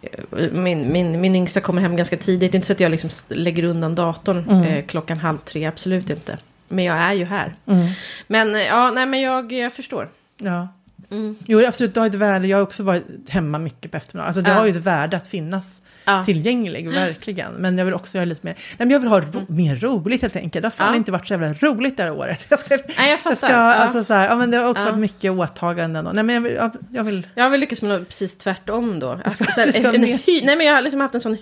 eh, 0.02 0.50
min, 0.52 0.92
min, 0.92 1.20
min 1.20 1.36
yngsta 1.36 1.60
kommer 1.60 1.82
hem 1.82 1.96
ganska 1.96 2.16
tidigt. 2.16 2.52
Det 2.52 2.56
är 2.56 2.58
inte 2.58 2.66
så 2.66 2.72
att 2.72 2.80
jag 2.80 2.90
liksom 2.90 3.10
lägger 3.28 3.64
undan 3.64 3.94
datorn 3.94 4.44
Mm. 4.50 4.62
eh, 4.64 4.84
klockan 4.86 5.18
halv 5.18 5.38
tre. 5.38 5.64
Absolut 5.64 6.10
inte. 6.10 6.38
Men 6.68 6.84
jag 6.84 6.96
är 6.96 7.12
ju 7.12 7.24
här. 7.24 7.54
Mm. 7.66 7.86
Men 8.26 8.54
eh, 8.54 8.62
ja, 8.62 8.90
nej 8.90 9.06
men 9.06 9.20
jag, 9.20 9.52
jag 9.52 9.72
förstår. 9.72 10.08
Ja. 10.42 10.68
Mm. 11.10 11.36
Jo, 11.46 11.66
absolut, 11.66 11.94
det 11.94 12.00
har 12.00 12.06
ett 12.06 12.14
värde. 12.14 12.48
Jag 12.48 12.56
har 12.58 12.62
också 12.62 12.82
varit 12.82 13.04
hemma 13.28 13.58
mycket 13.58 13.90
på 13.90 13.96
eftermiddagen. 13.96 14.26
Alltså, 14.26 14.42
det 14.42 14.50
Ja. 14.50 14.54
har 14.56 14.64
ju 14.64 14.70
ett 14.70 14.76
värde 14.76 15.16
att 15.16 15.28
finnas 15.28 15.82
Ja. 16.04 16.24
tillgänglig, 16.24 16.88
verkligen. 16.88 17.52
Men 17.52 17.78
jag 17.78 17.84
vill 17.84 17.94
också 17.94 18.18
göra 18.18 18.24
lite 18.24 18.46
mer, 18.46 18.52
nej, 18.54 18.74
men 18.78 18.90
jag 18.90 19.00
vill 19.00 19.08
ha 19.08 19.20
ro, 19.20 19.46
mer 19.48 19.76
roligt 19.76 20.22
helt 20.22 20.36
enkelt. 20.36 20.62
Det 20.62 20.66
har 20.66 20.70
fan 20.70 20.86
Mm. 20.86 20.94
Ja. 20.94 20.98
inte 20.98 21.12
varit 21.12 21.26
så 21.26 21.32
jävla 21.34 21.52
roligt 21.52 21.96
det 21.96 22.02
här 22.02 22.12
året. 22.12 22.46
Jag 22.50 22.58
ska, 22.58 22.78
Nej, 22.98 23.10
jag 23.10 23.20
fattar. 23.20 23.30
jag 23.30 23.36
ska, 23.38 23.48
ja. 23.52 23.74
alltså, 23.74 24.04
så 24.04 24.14
här, 24.14 24.28
ja, 24.28 24.36
men 24.36 24.50
det 24.50 24.56
har 24.56 24.68
också 24.70 24.84
varit 24.84 24.98
mycket 24.98 25.32
åtaganden. 25.32 26.06
Och, 26.06 26.14
nej, 26.14 26.24
men 26.24 26.34
jag 26.34 26.42
vill, 26.42 26.54
jag, 26.54 26.70
jag 26.90 27.04
vill 27.04 27.26
Jag 27.34 27.50
vill 27.50 27.60
lyckas 27.60 27.82
med 27.82 27.98
något 28.00 28.08
precis 28.08 28.38
tvärtom 28.38 28.98
då. 29.00 29.14
ska- 29.14 29.24
Alltså, 29.24 29.44
så 29.44 29.60
här, 29.60 29.70
ska 29.70 29.94
en, 29.94 30.04
hy, 30.04 30.18
nej 30.44 30.56
men 30.56 30.66
jag 30.66 30.74
har 30.74 30.82
liksom 30.82 31.00
haft 31.00 31.14
en 31.14 31.20
sån 31.20 31.34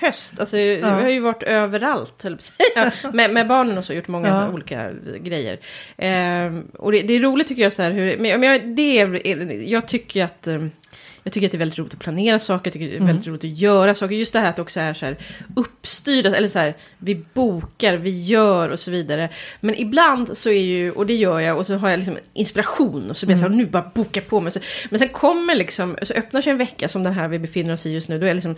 hyperhöst. 0.00 0.40
Alltså, 0.40 0.58
Jag 0.58 0.86
har 0.88 1.08
ju 1.08 1.20
varit 1.20 1.42
överallt, 1.42 2.24
med, 3.12 3.30
med 3.32 3.46
barnen 3.46 3.78
och 3.78 3.84
så, 3.84 3.92
gjort 3.92 4.08
många 4.08 4.28
Ja. 4.28 4.48
olika 4.52 4.90
grejer. 5.20 5.58
Ehm, 5.96 6.62
och 6.78 6.92
det, 6.92 7.02
det 7.02 7.14
är 7.14 7.20
roligt 7.20 7.48
tycker 7.48 7.62
jag, 7.62 7.72
så 7.72 7.82
här, 7.82 7.90
hur, 7.92 8.18
men, 8.18 8.42
jag, 8.42 8.68
det 8.76 9.00
är, 9.00 9.68
jag 9.70 9.88
tycker 9.88 10.24
att... 10.24 10.46
ehm, 10.46 10.70
jag 11.22 11.32
tycker 11.32 11.46
att 11.46 11.52
det 11.52 11.56
är 11.56 11.58
väldigt 11.58 11.78
roligt 11.78 11.94
att 11.94 12.00
planera 12.00 12.38
saker, 12.38 12.66
jag 12.68 12.72
tycker 12.72 12.88
det 12.88 12.96
är 12.96 13.06
väldigt 13.06 13.26
roligt 13.26 13.44
att 13.44 13.58
göra 13.58 13.94
saker. 13.94 14.14
Just 14.14 14.32
det 14.32 14.38
här 14.40 14.48
att 14.48 14.56
det 14.56 14.62
också 14.62 14.80
är 14.80 14.94
så 14.94 15.04
här 15.06 15.16
uppstyrda, 15.56 16.36
eller 16.36 16.48
så 16.48 16.58
här, 16.58 16.74
vi 16.98 17.14
bokar, 17.34 17.96
vi 17.96 18.24
gör 18.24 18.68
och 18.68 18.80
så 18.80 18.90
vidare. 18.90 19.28
Men 19.60 19.74
ibland 19.74 20.36
så 20.36 20.50
är 20.50 20.62
ju, 20.62 20.90
och 20.92 21.06
det 21.06 21.14
gör 21.14 21.40
jag, 21.40 21.56
och 21.58 21.66
så 21.66 21.74
har 21.76 21.90
jag 21.90 21.98
liksom 21.98 22.18
inspiration 22.32 23.10
och 23.10 23.16
så 23.16 23.26
blir 23.26 23.34
jag 23.36 23.40
så 23.40 23.48
här, 23.48 23.54
nu 23.54 23.66
bara 23.66 23.90
boka 23.94 24.20
på 24.20 24.40
mig. 24.40 24.52
Så, 24.52 24.60
men 24.90 24.98
sen 24.98 25.08
kommer 25.08 25.54
liksom, 25.54 25.96
så 26.02 26.14
öppnar 26.14 26.40
sig 26.40 26.50
en 26.50 26.58
vecka 26.58 26.88
som 26.88 27.02
den 27.04 27.12
här 27.12 27.28
vi 27.28 27.38
befinner 27.38 27.72
oss 27.72 27.86
i 27.86 27.90
just 27.92 28.08
nu, 28.08 28.18
då 28.18 28.26
är 28.26 28.34
liksom 28.34 28.56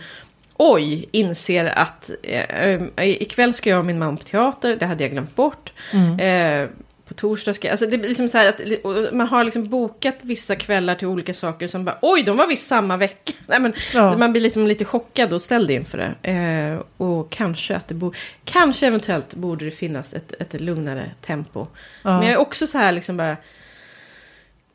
Oj, 0.57 1.05
inser 1.11 1.65
att 1.65 2.11
eh, 2.23 2.41
eh, 2.41 2.81
ikväll 2.95 3.53
ska 3.53 3.69
jag 3.69 3.79
och 3.79 3.85
min 3.85 3.99
man 3.99 4.17
på 4.17 4.23
teater, 4.23 4.75
det 4.75 4.85
hade 4.85 5.03
jag 5.03 5.11
glömt 5.11 5.35
bort. 5.35 5.73
Eh, 6.19 6.69
på 7.07 7.13
torsdag 7.13 7.53
ska 7.53 7.67
jag, 7.67 7.71
alltså 7.71 7.85
det 7.85 7.97
blir 7.97 8.07
liksom 8.09 8.29
så 8.29 8.37
här 8.37 8.49
att 8.49 9.13
man 9.13 9.27
har 9.27 9.43
liksom 9.43 9.69
bokat 9.69 10.15
vissa 10.21 10.55
kvällar 10.55 10.95
till 10.95 11.07
olika 11.07 11.33
saker 11.33 11.67
som 11.67 11.85
bara, 11.85 11.97
oj, 12.01 12.23
de 12.23 12.37
var 12.37 12.47
visst 12.47 12.67
samma 12.67 12.97
vecka. 12.97 13.33
Nej, 13.47 13.59
men, 13.59 13.73
Ja. 13.93 14.17
Man 14.17 14.31
blir 14.31 14.41
liksom 14.41 14.67
lite 14.67 14.85
chockad 14.85 15.33
och 15.33 15.41
ställd 15.41 15.71
inför 15.71 15.97
det. 15.97 16.31
Eh, 16.31 16.79
och 16.97 17.31
kanske 17.31 17.75
att 17.75 17.87
det 17.87 17.93
borde, 17.95 18.17
kanske 18.43 18.87
eventuellt 18.87 19.35
borde 19.35 19.65
det 19.65 19.71
finnas 19.71 20.13
ett, 20.13 20.33
ett 20.41 20.61
lugnare 20.61 21.11
tempo. 21.21 21.67
Ja. 22.03 22.19
Men 22.19 22.23
jag 22.23 22.31
är 22.31 22.37
också 22.37 22.67
så 22.67 22.77
här 22.77 22.91
liksom 22.91 23.17
bara, 23.17 23.37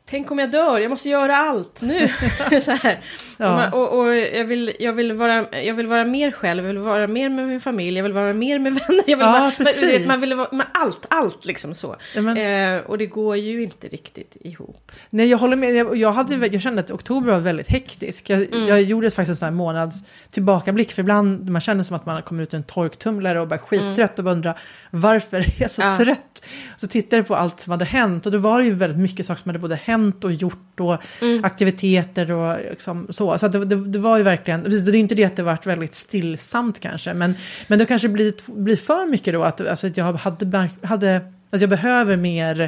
Tänk 0.09 0.31
om 0.31 0.39
jag 0.39 0.51
dör, 0.51 0.79
jag 0.79 0.89
måste 0.89 1.09
göra 1.09 1.37
allt 1.37 1.81
nu. 1.81 2.09
så 2.61 2.71
här. 2.71 2.97
Ja. 3.37 3.49
Och, 3.49 3.55
man, 3.55 3.73
och, 3.73 3.99
och 3.99 4.15
jag, 4.15 4.45
vill, 4.45 4.71
jag, 4.79 4.93
vill 4.93 5.13
vara, 5.13 5.45
jag 5.63 5.73
vill 5.73 5.87
vara 5.87 6.05
mer 6.05 6.31
själv, 6.31 6.63
jag 6.63 6.67
vill 6.73 6.77
vara 6.77 7.07
mer 7.07 7.29
med 7.29 7.47
min 7.47 7.61
familj, 7.61 7.97
jag 7.97 8.03
vill 8.03 8.13
vara 8.13 8.33
mer 8.33 8.59
med 8.59 8.73
vänner. 8.87 9.03
Jag 9.07 9.17
vill 9.17 9.25
Ja, 9.25 9.31
vara, 9.31 9.41
man, 9.41 9.51
precis. 9.57 9.83
vet, 9.83 10.07
man 10.07 10.21
vill 10.21 10.33
vara 10.33 10.47
med 10.51 10.65
allt, 10.73 11.05
allt 11.09 11.45
liksom 11.45 11.73
så. 11.73 11.95
Ja, 12.15 12.21
men- 12.21 12.37
Eh, 12.37 12.81
och 12.85 12.97
det 12.97 13.05
går 13.05 13.37
ju 13.37 13.63
inte 13.63 13.87
riktigt 13.87 14.37
ihop. 14.41 14.91
Nej, 15.09 15.27
jag 15.27 15.37
håller 15.37 15.55
med. 15.55 15.75
Jag, 15.75 15.97
jag, 15.97 16.11
hade, 16.11 16.47
jag 16.47 16.61
kände 16.61 16.81
att 16.81 16.91
oktober 16.91 17.31
var 17.33 17.39
väldigt 17.39 17.67
hektisk. 17.69 18.29
Jag, 18.29 18.39
Mm. 18.53 18.67
jag 18.67 18.81
gjorde 18.81 19.09
faktiskt 19.11 19.29
en 19.29 19.35
sån 19.35 19.45
här 19.45 19.53
månads 19.53 20.03
tillbakablick. 20.31 20.91
För 20.91 21.01
ibland 21.01 21.49
man 21.49 21.61
känner 21.61 21.83
som 21.83 21.95
att 21.95 22.05
man 22.05 22.21
kommit 22.23 22.43
ut 22.47 22.53
ur 22.53 22.57
en 22.57 22.63
torktumlare 22.63 23.41
och 23.41 23.47
bara 23.47 23.59
skittrött 23.59 24.19
och 24.19 24.25
bara 24.25 24.31
undrar 24.33 24.59
varför 24.91 25.37
är 25.39 25.53
jag 25.61 25.71
så 25.71 25.81
Mm. 25.81 25.91
Ja. 25.99 26.05
trött? 26.05 26.45
Så 26.77 26.87
tittade 26.87 27.15
jag 27.15 27.27
på 27.27 27.35
allt 27.35 27.59
som 27.59 27.71
hade 27.71 27.85
hänt 27.85 28.25
och 28.25 28.31
då 28.31 28.37
var 28.37 28.59
det 28.59 28.65
ju 28.65 28.73
väldigt 28.73 28.99
mycket 28.99 29.25
saker 29.25 29.41
som 29.41 29.49
hade 29.49 29.59
både 29.59 29.75
hänt 29.75 29.98
och 30.23 30.33
gjort 30.33 30.79
och 30.79 30.97
Mm. 31.21 31.43
aktiviteter 31.43 32.31
och 32.31 32.57
liksom 32.69 33.07
så. 33.09 33.37
Så 33.37 33.47
det, 33.47 33.65
det, 33.65 33.75
det 33.75 33.99
var 33.99 34.17
ju 34.17 34.23
verkligen, 34.23 34.63
det 34.63 34.91
är 34.91 34.95
inte 34.95 35.15
det 35.15 35.23
att 35.25 35.35
det 35.35 35.43
varit 35.43 35.65
väldigt 35.65 35.95
stillsamt 35.95 36.79
kanske, 36.79 37.13
men, 37.13 37.35
men 37.67 37.79
det 37.79 37.85
kanske 37.85 38.09
blir, 38.09 38.33
blir 38.45 38.75
för 38.75 39.05
mycket 39.05 39.33
då 39.33 39.43
att, 39.43 39.61
alltså 39.67 39.87
att 39.87 39.97
jag 39.97 40.13
hade, 40.13 40.69
hade, 40.83 41.21
att 41.49 41.61
jag 41.61 41.69
behöver 41.69 42.17
mer 42.17 42.61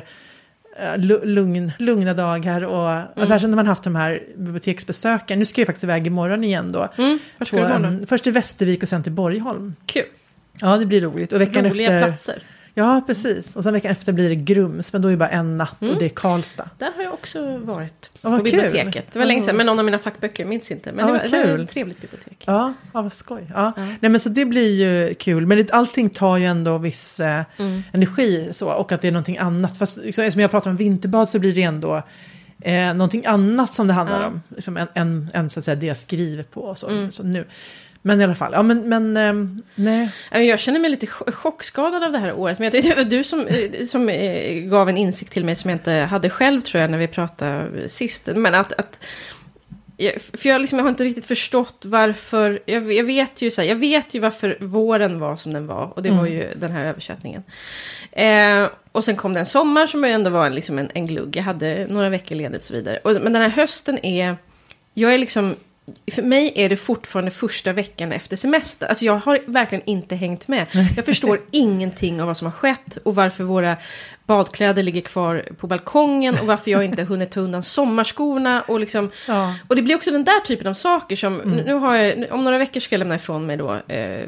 eh, 0.80 0.98
lu- 0.98 1.26
lugn, 1.26 1.72
lugna 1.80 2.14
dagar 2.14 2.62
och, 2.64 2.90
Mm. 2.92 3.08
och 3.16 3.28
särskilt 3.28 3.50
när 3.50 3.56
man 3.56 3.68
haft 3.68 3.84
de 3.84 3.96
här 3.96 4.24
biblioteksbesöken. 4.38 5.40
Nu 5.40 5.46
ska 5.46 5.62
jag 5.62 5.68
faktiskt 5.68 5.84
iväg 5.84 6.08
imorgon 6.08 6.44
igen 6.44 6.72
då. 6.72 6.90
Mm. 6.98 7.20
Vart 7.38 7.48
ska 7.48 7.58
du 7.58 7.64
På, 7.64 7.70
imorgon 7.70 7.86
em, 8.00 8.08
först 8.08 8.24
till 8.24 8.34
Västervik 8.34 8.84
och 8.84 8.90
sen 8.90 9.04
till 9.04 9.12
Borgholm. 9.12 9.76
Kul. 9.86 10.04
Ja, 10.62 10.78
det 10.78 10.86
blir 10.86 11.02
roligt. 11.02 11.32
Och 11.34 11.42
veckan 11.42 11.66
Roliga 11.66 11.94
efter... 11.96 12.08
platser. 12.08 12.38
Ja, 12.74 13.02
precis. 13.08 13.56
Och 13.56 13.64
sen 13.64 13.74
veckan 13.74 13.92
efter 13.92 14.14
blir 14.14 14.30
det 14.30 14.36
Grums, 14.36 14.94
men 14.94 15.02
då 15.02 15.08
är 15.08 15.12
det 15.12 15.18
bara 15.18 15.30
en 15.30 15.58
natt 15.58 15.82
Mm. 15.82 15.94
och 15.94 16.00
det 16.00 16.06
är 16.06 16.10
Karlstad. 16.10 16.70
Där 16.78 16.92
har 16.96 17.04
jag 17.04 17.14
också 17.14 17.58
varit. 17.58 18.10
Vad 18.22 18.40
på 18.40 18.46
kul. 18.46 18.52
biblioteket. 18.52 19.06
Det 19.14 19.20
var 19.20 19.26
länge 19.26 19.42
sedan, 19.42 19.56
men 19.58 19.66
någon 19.66 19.80
av 19.80 19.86
mina 19.86 20.00
fackböcker, 20.00 20.46
minns 20.46 20.72
inte. 20.72 20.92
Men 20.92 21.00
Ja, 21.00 21.06
det, 21.06 21.12
var, 21.12 21.20
vad 21.20 21.32
det 21.32 21.38
var 21.38 21.56
kul. 21.56 21.64
ett 21.64 21.70
trevligt 21.70 22.02
bibliotek. 22.02 22.44
Ja, 22.48 22.74
ja 22.94 23.02
vad 23.02 23.14
skoj. 23.14 23.48
Ja. 23.54 23.74
Nej, 23.78 23.98
men 24.12 24.20
så 24.20 24.30
det 24.30 24.46
blir 24.46 24.74
ju 24.74 25.14
kul. 25.14 25.46
Men 25.46 25.58
det, 25.58 25.72
allting 25.72 26.10
tar 26.10 26.38
ju 26.38 26.46
ändå 26.46 26.78
viss 26.78 27.20
eh, 27.20 27.44
Mm. 27.58 27.84
energi 27.94 28.50
så, 28.52 28.70
och 28.72 28.92
att 28.92 29.02
det 29.02 29.08
är 29.08 29.12
någonting 29.12 29.38
annat. 29.38 29.78
Fast 29.78 29.98
liksom, 29.98 30.32
som 30.32 30.42
jag 30.42 30.52
pratar 30.52 30.70
om 30.70 30.78
vinterbad 30.78 31.30
så 31.30 31.40
blir 31.40 31.56
det 31.56 31.64
ändå 31.64 32.04
eh, 32.62 32.94
någonting 32.94 33.26
annat 33.26 33.74
som 33.74 33.88
det 33.88 33.94
handlar 33.94 34.22
Ja. 34.22 34.28
om. 34.28 34.42
Liksom 34.50 34.78
en, 34.78 34.88
en, 34.94 35.30
en, 35.34 35.50
så 35.50 35.60
att 35.60 35.66
säga, 35.66 35.76
det 35.76 35.86
jag 35.86 35.98
skriver 35.98 36.44
på 36.44 36.76
så, 36.76 36.88
Mm. 36.90 37.12
så 37.12 37.24
nu. 37.24 37.46
Men 38.02 38.22
i 38.22 38.24
alla 38.24 38.36
fall, 38.36 38.52
ja 38.54 38.64
men, 38.64 38.90
men 38.90 39.18
ehm, 39.18 39.62
nej. 39.76 40.10
Jag 40.32 40.60
känner 40.60 40.80
mig 40.80 40.90
lite 40.90 41.06
ch- 41.06 41.32
chockskadad 41.32 42.04
av 42.04 42.12
det 42.12 42.18
här 42.18 42.34
året. 42.34 42.60
Men 42.60 42.66
jag, 42.66 42.72
tyckte 42.72 42.90
det 42.90 42.96
var 42.96 43.10
du 43.10 43.24
som, 43.24 43.48
eh, 43.48 43.86
som 43.86 44.10
eh, 44.10 44.54
gav 44.54 44.90
en 44.90 44.98
insikt 44.98 45.34
till 45.34 45.46
mig 45.46 45.56
som 45.56 45.70
jag 45.70 45.76
inte 45.76 45.92
hade 45.92 46.30
själv 46.30 46.62
tror 46.62 46.82
jag 46.82 46.92
när 46.92 46.98
vi 46.98 47.08
pratade 47.08 47.90
sist. 47.90 48.30
Men 48.36 48.56
att... 48.56 48.74
att 48.74 49.00
för 50.18 50.50
jag, 50.50 50.62
liksom, 50.62 50.80
jag 50.80 50.86
har 50.86 50.90
inte 50.90 51.04
riktigt 51.04 51.26
förstått 51.26 51.84
varför... 51.86 52.60
Jag, 52.66 52.94
jag, 52.94 53.04
vet 53.04 53.42
ju, 53.42 53.52
så 53.52 53.62
här, 53.62 53.68
jag 53.68 53.76
vet 53.76 54.14
ju 54.14 54.20
varför 54.20 54.58
våren 54.60 55.20
var 55.20 55.38
som 55.38 55.54
den 55.54 55.68
var. 55.68 55.94
Och 55.96 56.04
det 56.04 56.10
var 56.12 56.26
ju 56.26 56.54
den 56.56 56.72
här 56.72 56.86
översättningen. 56.86 57.44
Eh, 58.12 58.68
och 58.92 59.04
sen 59.06 59.16
kom 59.16 59.34
det 59.34 59.40
en 59.40 59.46
sommar 59.46 59.88
som 59.88 60.04
ändå 60.04 60.30
var 60.30 60.46
en, 60.46 60.56
liksom 60.56 60.80
en, 60.80 60.90
en 60.94 61.06
glugg. 61.06 61.36
Jag 61.36 61.44
hade 61.44 61.88
några 61.90 62.10
veckor 62.10 62.36
ledigt 62.36 62.62
och 62.62 62.68
så 62.68 62.74
vidare. 62.74 63.00
Och, 63.04 63.12
men 63.22 63.34
den 63.34 63.42
här 63.42 63.50
hösten 63.50 64.06
är... 64.06 64.38
Jag 64.94 65.14
är 65.14 65.18
liksom... 65.18 65.56
För 66.12 66.22
mig 66.22 66.52
är 66.56 66.70
det 66.70 66.76
fortfarande 66.76 67.32
första 67.32 67.74
veckan 67.74 68.12
efter 68.12 68.38
semester. 68.38 68.88
Alltså 68.88 69.06
jag 69.06 69.18
har 69.18 69.40
verkligen 69.46 69.84
inte 69.86 70.16
hängt 70.16 70.48
med. 70.48 70.68
Jag 70.96 71.06
förstår 71.06 71.42
ingenting 71.52 72.22
av 72.22 72.28
vad 72.28 72.38
som 72.38 72.46
har 72.46 72.52
skett 72.52 72.98
och 73.04 73.16
varför 73.16 73.44
våra 73.44 73.78
badkläder 74.32 74.84
ligger 74.84 75.02
kvar 75.02 75.46
på 75.58 75.68
balkongen 75.68 76.36
och 76.42 76.48
varför 76.48 76.72
jag 76.72 76.86
inte 76.86 77.04
hunnit 77.04 77.32
ta 77.32 77.40
undan 77.40 77.64
sommarskorna. 77.64 78.62
Och, 78.68 78.80
liksom, 78.80 79.10
Ja. 79.28 79.54
och 79.68 79.76
det 79.76 79.82
blir 79.82 79.96
också 79.96 80.12
den 80.12 80.24
där 80.24 80.40
typen 80.40 80.68
av 80.68 80.74
saker 80.74 81.16
som, 81.16 81.38
nu 81.66 81.74
har 81.74 81.96
jag, 81.96 82.28
om 82.32 82.44
några 82.44 82.58
veckor 82.58 82.80
ska 82.80 82.96
jag 82.96 83.00
lämna 83.00 83.16
ifrån 83.16 83.46
mig 83.46 83.58
då 83.58 83.82
eh, 83.88 84.26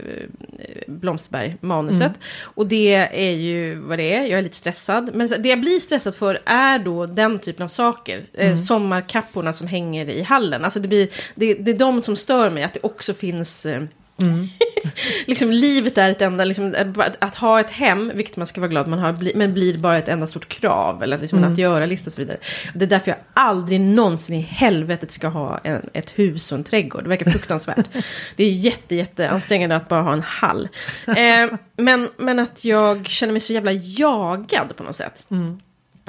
Blomsterberg, 0.88 1.56
manuset. 1.62 2.12
Och 2.44 2.68
det 2.68 2.94
är 3.14 3.32
ju 3.32 3.76
vad 3.76 3.98
det 4.00 4.14
är, 4.14 4.22
jag 4.22 4.40
är 4.40 4.42
lite 4.44 4.56
stressad. 4.56 5.10
Men 5.14 5.28
det 5.40 5.50
jag 5.50 5.60
blir 5.62 5.80
stressad 5.80 6.16
för 6.16 6.40
är 6.46 6.80
då 6.80 7.06
den 7.06 7.40
typen 7.40 7.64
av 7.64 7.68
saker. 7.68 8.22
Eh, 8.34 8.56
sommarkapporna 8.56 9.54
som 9.54 9.68
hänger 9.68 10.10
i 10.10 10.22
hallen. 10.22 10.66
Alltså 10.66 10.80
det, 10.80 10.88
blir, 10.88 11.08
det, 11.36 11.54
det 11.54 11.72
är 11.72 11.78
de 11.78 12.02
som 12.02 12.16
stör 12.16 12.50
mig, 12.50 12.64
att 12.64 12.74
det 12.74 12.80
också 12.84 13.14
finns... 13.14 13.66
Eh, 13.66 13.84
liksom 15.26 15.52
livet 15.52 15.98
är 15.98 16.12
ett 16.12 16.22
enda, 16.22 16.46
liksom, 16.46 16.76
att, 16.98 17.24
att 17.24 17.36
ha 17.36 17.60
ett 17.60 17.72
hem, 17.72 18.12
vilket 18.16 18.38
man 18.38 18.48
ska 18.48 18.62
vara 18.62 18.70
glad 18.70 18.88
man 18.88 19.00
har, 19.00 19.14
bli, 19.14 19.32
men 19.36 19.54
blir 19.54 19.78
bara 19.78 19.98
ett 19.98 20.08
enda 20.08 20.28
stort 20.28 20.48
krav. 20.48 21.04
Eller 21.04 21.20
liksom 21.20 21.44
en 21.44 21.52
att 21.52 21.58
göra-lista 21.58 22.08
och 22.08 22.14
så 22.14 22.22
vidare. 22.22 22.38
Det 22.74 22.86
är 22.86 22.90
därför 22.90 23.12
jag 23.12 23.18
aldrig 23.34 23.82
någonsin 23.82 24.36
i 24.36 24.42
helvetet 24.42 25.12
ska 25.12 25.28
ha 25.28 25.60
en, 25.64 25.90
ett 25.94 26.20
hus 26.20 26.52
och 26.52 26.58
en 26.58 26.64
trädgård. 26.64 27.04
Det 27.04 27.10
verkar 27.10 27.32
fruktansvärt. 27.32 27.86
det 28.36 28.44
är 28.44 28.52
jätte, 28.52 28.96
jätte 28.96 29.30
ansträngande 29.30 29.76
att 29.76 29.90
bara 29.90 30.02
ha 30.02 30.14
en 30.14 30.22
hall. 30.22 30.70
Eh, 31.08 31.58
men, 31.78 32.10
men 32.18 32.40
att 32.40 32.66
jag 32.66 33.08
känner 33.08 33.34
mig 33.34 33.42
så 33.42 33.54
jävla 33.54 33.72
jagad 33.72 34.76
på 34.76 34.84
något 34.84 34.96
sätt. 34.96 35.26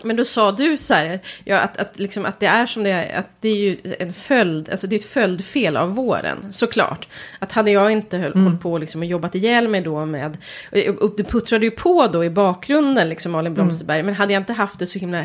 Men 0.02 0.16
då 0.16 0.24
sa 0.24 0.52
du 0.52 0.76
så 0.76 0.94
här, 0.94 1.20
ja, 1.44 1.60
att, 1.60 1.80
att, 1.80 1.98
liksom, 1.98 2.24
att 2.24 2.40
det 2.40 2.46
är 2.46 2.66
som 2.66 2.82
det 2.82 2.90
är, 2.90 3.18
att 3.18 3.28
det 3.40 3.48
är 3.48 3.56
ju 3.56 3.76
en 3.98 4.12
följd, 4.12 4.68
alltså 4.70 4.86
det 4.86 4.96
är 4.96 4.98
ett 4.98 5.04
följdfel 5.04 5.76
av 5.76 5.94
våren, 5.94 6.52
såklart. 6.52 7.08
Att 7.38 7.52
hade 7.52 7.70
jag 7.70 7.90
inte 7.90 8.16
höll, 8.18 8.32
mm. 8.32 8.44
hållit 8.44 8.60
på 8.60 8.78
liksom, 8.78 9.00
och 9.00 9.06
jobbat 9.06 9.34
ihjäl 9.34 9.68
mig 9.68 9.80
då 9.80 10.06
med, 10.06 10.36
och 11.00 11.14
det 11.16 11.24
puttrade 11.24 11.64
ju 11.64 11.70
på 11.70 12.06
då 12.06 12.24
i 12.24 12.30
bakgrunden, 12.30 13.08
liksom 13.08 13.32
Malin 13.32 13.46
mm. 13.46 13.54
Blomsterberg, 13.54 14.00
mm. 14.00 14.06
men 14.06 14.14
hade 14.14 14.32
jag 14.32 14.40
inte 14.40 14.52
haft 14.52 14.78
det 14.78 14.86
så 14.86 14.98
himla, 14.98 15.24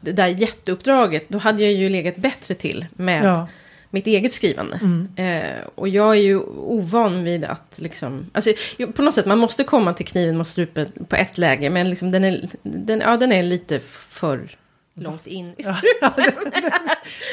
det 0.00 0.12
där 0.12 0.26
jätteuppdraget, 0.26 1.28
då 1.28 1.38
hade 1.38 1.62
jag 1.62 1.72
ju 1.72 1.88
legat 1.88 2.16
bättre 2.16 2.54
till 2.54 2.86
med 2.96 3.24
ja 3.24 3.48
mitt 3.90 4.06
eget 4.06 4.32
skrivande. 4.32 4.80
Mm. 4.82 5.08
Eh, 5.16 5.64
och 5.74 5.88
jag 5.88 6.10
är 6.16 6.20
ju 6.20 6.40
ovan 6.46 7.24
vid 7.24 7.44
att 7.44 7.78
liksom, 7.78 8.30
alltså, 8.32 8.52
på 8.94 9.02
något 9.02 9.14
sätt 9.14 9.26
man 9.26 9.38
måste 9.38 9.64
komma 9.64 9.94
till 9.94 10.06
kniven 10.06 10.36
mot 10.38 10.48
strupen 10.48 11.06
på 11.08 11.16
ett 11.16 11.38
läge, 11.38 11.70
men 11.70 11.90
liksom 11.90 12.10
den, 12.10 12.24
är, 12.24 12.48
den, 12.62 13.00
ja, 13.00 13.16
den 13.16 13.32
är 13.32 13.42
lite 13.42 13.78
för 14.08 14.56
långt 14.94 15.26
in 15.26 15.54
i 15.58 15.62
strupen. 15.62 16.34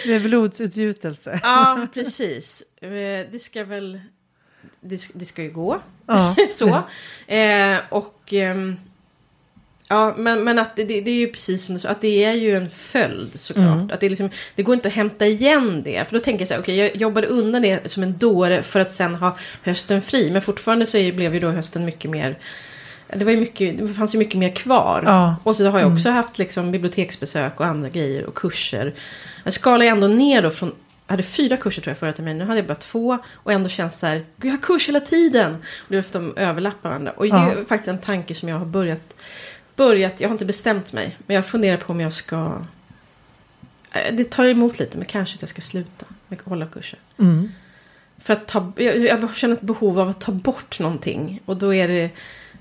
det 0.05 0.13
är 0.13 0.19
blodsutgjutelse. 0.19 1.39
ja, 1.43 1.87
precis. 1.93 2.63
Eh, 2.81 2.89
det 3.31 3.41
ska 3.41 3.63
väl, 3.63 3.99
det, 4.81 5.09
det 5.13 5.25
ska 5.25 5.43
ju 5.43 5.51
gå. 5.51 5.81
Ja. 6.05 6.35
Så. 6.49 6.83
Eh, 7.33 7.77
och... 7.89 8.33
Ja, 9.87 10.13
men, 10.17 10.43
men 10.43 10.59
att 10.59 10.75
det, 10.75 10.83
det, 10.83 11.09
är 11.09 11.15
ju 11.15 11.27
precis 11.27 11.65
som 11.65 11.73
du 11.73 11.79
sa, 11.79 11.89
att 11.89 12.01
det 12.01 12.23
är 12.23 12.33
ju 12.33 12.55
en 12.55 12.69
följd 12.69 13.39
såklart. 13.39 13.75
Mm. 13.75 13.89
Att 13.93 13.99
det, 13.99 14.09
liksom, 14.09 14.29
det 14.55 14.63
går 14.63 14.75
inte 14.75 14.87
att 14.87 14.93
hämta 14.93 15.25
igen 15.25 15.81
det. 15.83 16.07
För 16.07 16.17
då 16.17 16.23
tänker 16.23 16.41
jag 16.41 16.47
så 16.47 16.53
här, 16.53 16.61
okej, 16.61 16.75
okay, 16.75 16.87
jag 16.87 17.01
jobbade 17.01 17.27
undan 17.27 17.61
det 17.61 17.91
som 17.91 18.03
en 18.03 18.17
dåre 18.17 18.63
för 18.63 18.79
att 18.79 18.91
sen 18.91 19.15
ha 19.15 19.37
hösten 19.63 20.01
fri. 20.01 20.31
Men 20.31 20.41
fortfarande 20.41 20.85
så 20.85 20.97
blev 20.97 21.33
ju 21.33 21.39
då 21.39 21.49
hösten 21.49 21.85
mycket 21.85 22.11
mer 22.11 22.37
det, 23.07 23.25
var 23.25 23.31
ju 23.31 23.37
mycket, 23.37 23.77
det 23.77 23.87
fanns 23.87 24.15
ju 24.15 24.19
mycket 24.19 24.39
mer 24.39 24.55
kvar. 24.55 25.03
Ja. 25.05 25.35
Och 25.43 25.55
så 25.55 25.69
har 25.69 25.79
jag 25.79 25.93
också 25.93 26.07
mm. 26.09 26.17
haft 26.17 26.37
liksom 26.37 26.71
biblioteksbesök 26.71 27.59
och 27.59 27.65
andra 27.65 27.89
grejer 27.89 28.25
och 28.25 28.35
kurser. 28.35 28.93
Jag 29.43 29.53
skalar 29.53 29.85
ändå 29.85 30.07
ner 30.07 30.41
då 30.41 30.49
från 30.49 30.71
jag 31.07 31.13
hade 31.13 31.23
fyra 31.23 31.57
kurser 31.57 31.81
tror 31.81 31.91
jag 31.91 31.97
förra 31.97 32.13
terminen. 32.13 32.37
Nu 32.37 32.45
hade 32.45 32.59
jag 32.59 32.67
bara 32.67 32.75
två. 32.75 33.17
Och 33.33 33.51
ändå 33.51 33.69
känns 33.69 33.99
så 33.99 34.05
här. 34.05 34.15
Gud, 34.15 34.51
jag 34.51 34.51
har 34.51 34.61
kurs 34.61 34.87
hela 34.87 34.99
tiden. 34.99 35.53
Och 35.55 35.87
det 35.87 35.97
är 35.97 36.01
för 36.01 36.09
att 36.09 36.13
de 36.13 36.37
överlappar 36.37 36.89
varandra. 36.89 37.11
Och 37.11 37.25
det 37.25 37.31
är 37.31 37.65
faktiskt 37.65 37.87
en 37.87 37.97
tanke 37.97 38.35
som 38.35 38.49
jag 38.49 38.57
har 38.57 38.65
börjat 38.65 39.15
börjat, 39.75 40.21
jag 40.21 40.29
har 40.29 40.33
inte 40.33 40.45
bestämt 40.45 40.93
mig. 40.93 41.17
Men 41.27 41.35
jag 41.35 41.45
funderar 41.45 41.77
på 41.77 41.93
om 41.93 41.99
jag 41.99 42.13
ska... 42.13 42.65
Eh, 43.91 44.15
det 44.15 44.23
tar 44.23 44.45
emot 44.45 44.79
lite, 44.79 44.97
men 44.97 45.05
kanske 45.05 45.35
att 45.35 45.41
jag 45.41 45.49
ska 45.49 45.61
sluta 45.61 46.05
med 46.27 46.39
att 46.39 46.45
hålla 46.45 46.65
kurser. 46.67 46.99
Mm. 47.19 47.51
För 48.17 48.33
att 48.33 48.47
ta, 48.47 48.71
jag, 48.75 48.99
jag 49.01 49.35
känner 49.35 49.55
ett 49.55 49.61
behov 49.61 49.99
av 49.99 50.09
att 50.09 50.21
ta 50.21 50.31
bort 50.31 50.79
någonting. 50.79 51.41
Och 51.45 51.57
då 51.57 51.73
är 51.73 51.87
det 51.87 52.09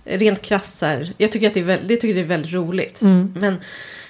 rent 0.04 0.42
krasst 0.42 0.82
jag 1.16 1.32
tycker 1.32 1.46
att 1.46 1.54
det 1.54 1.60
är 1.60 1.64
väldigt, 1.64 2.00
tycker 2.00 2.14
det 2.14 2.20
är 2.20 2.24
väldigt 2.24 2.52
roligt. 2.52 3.02
Mm. 3.02 3.34
Men 3.36 3.56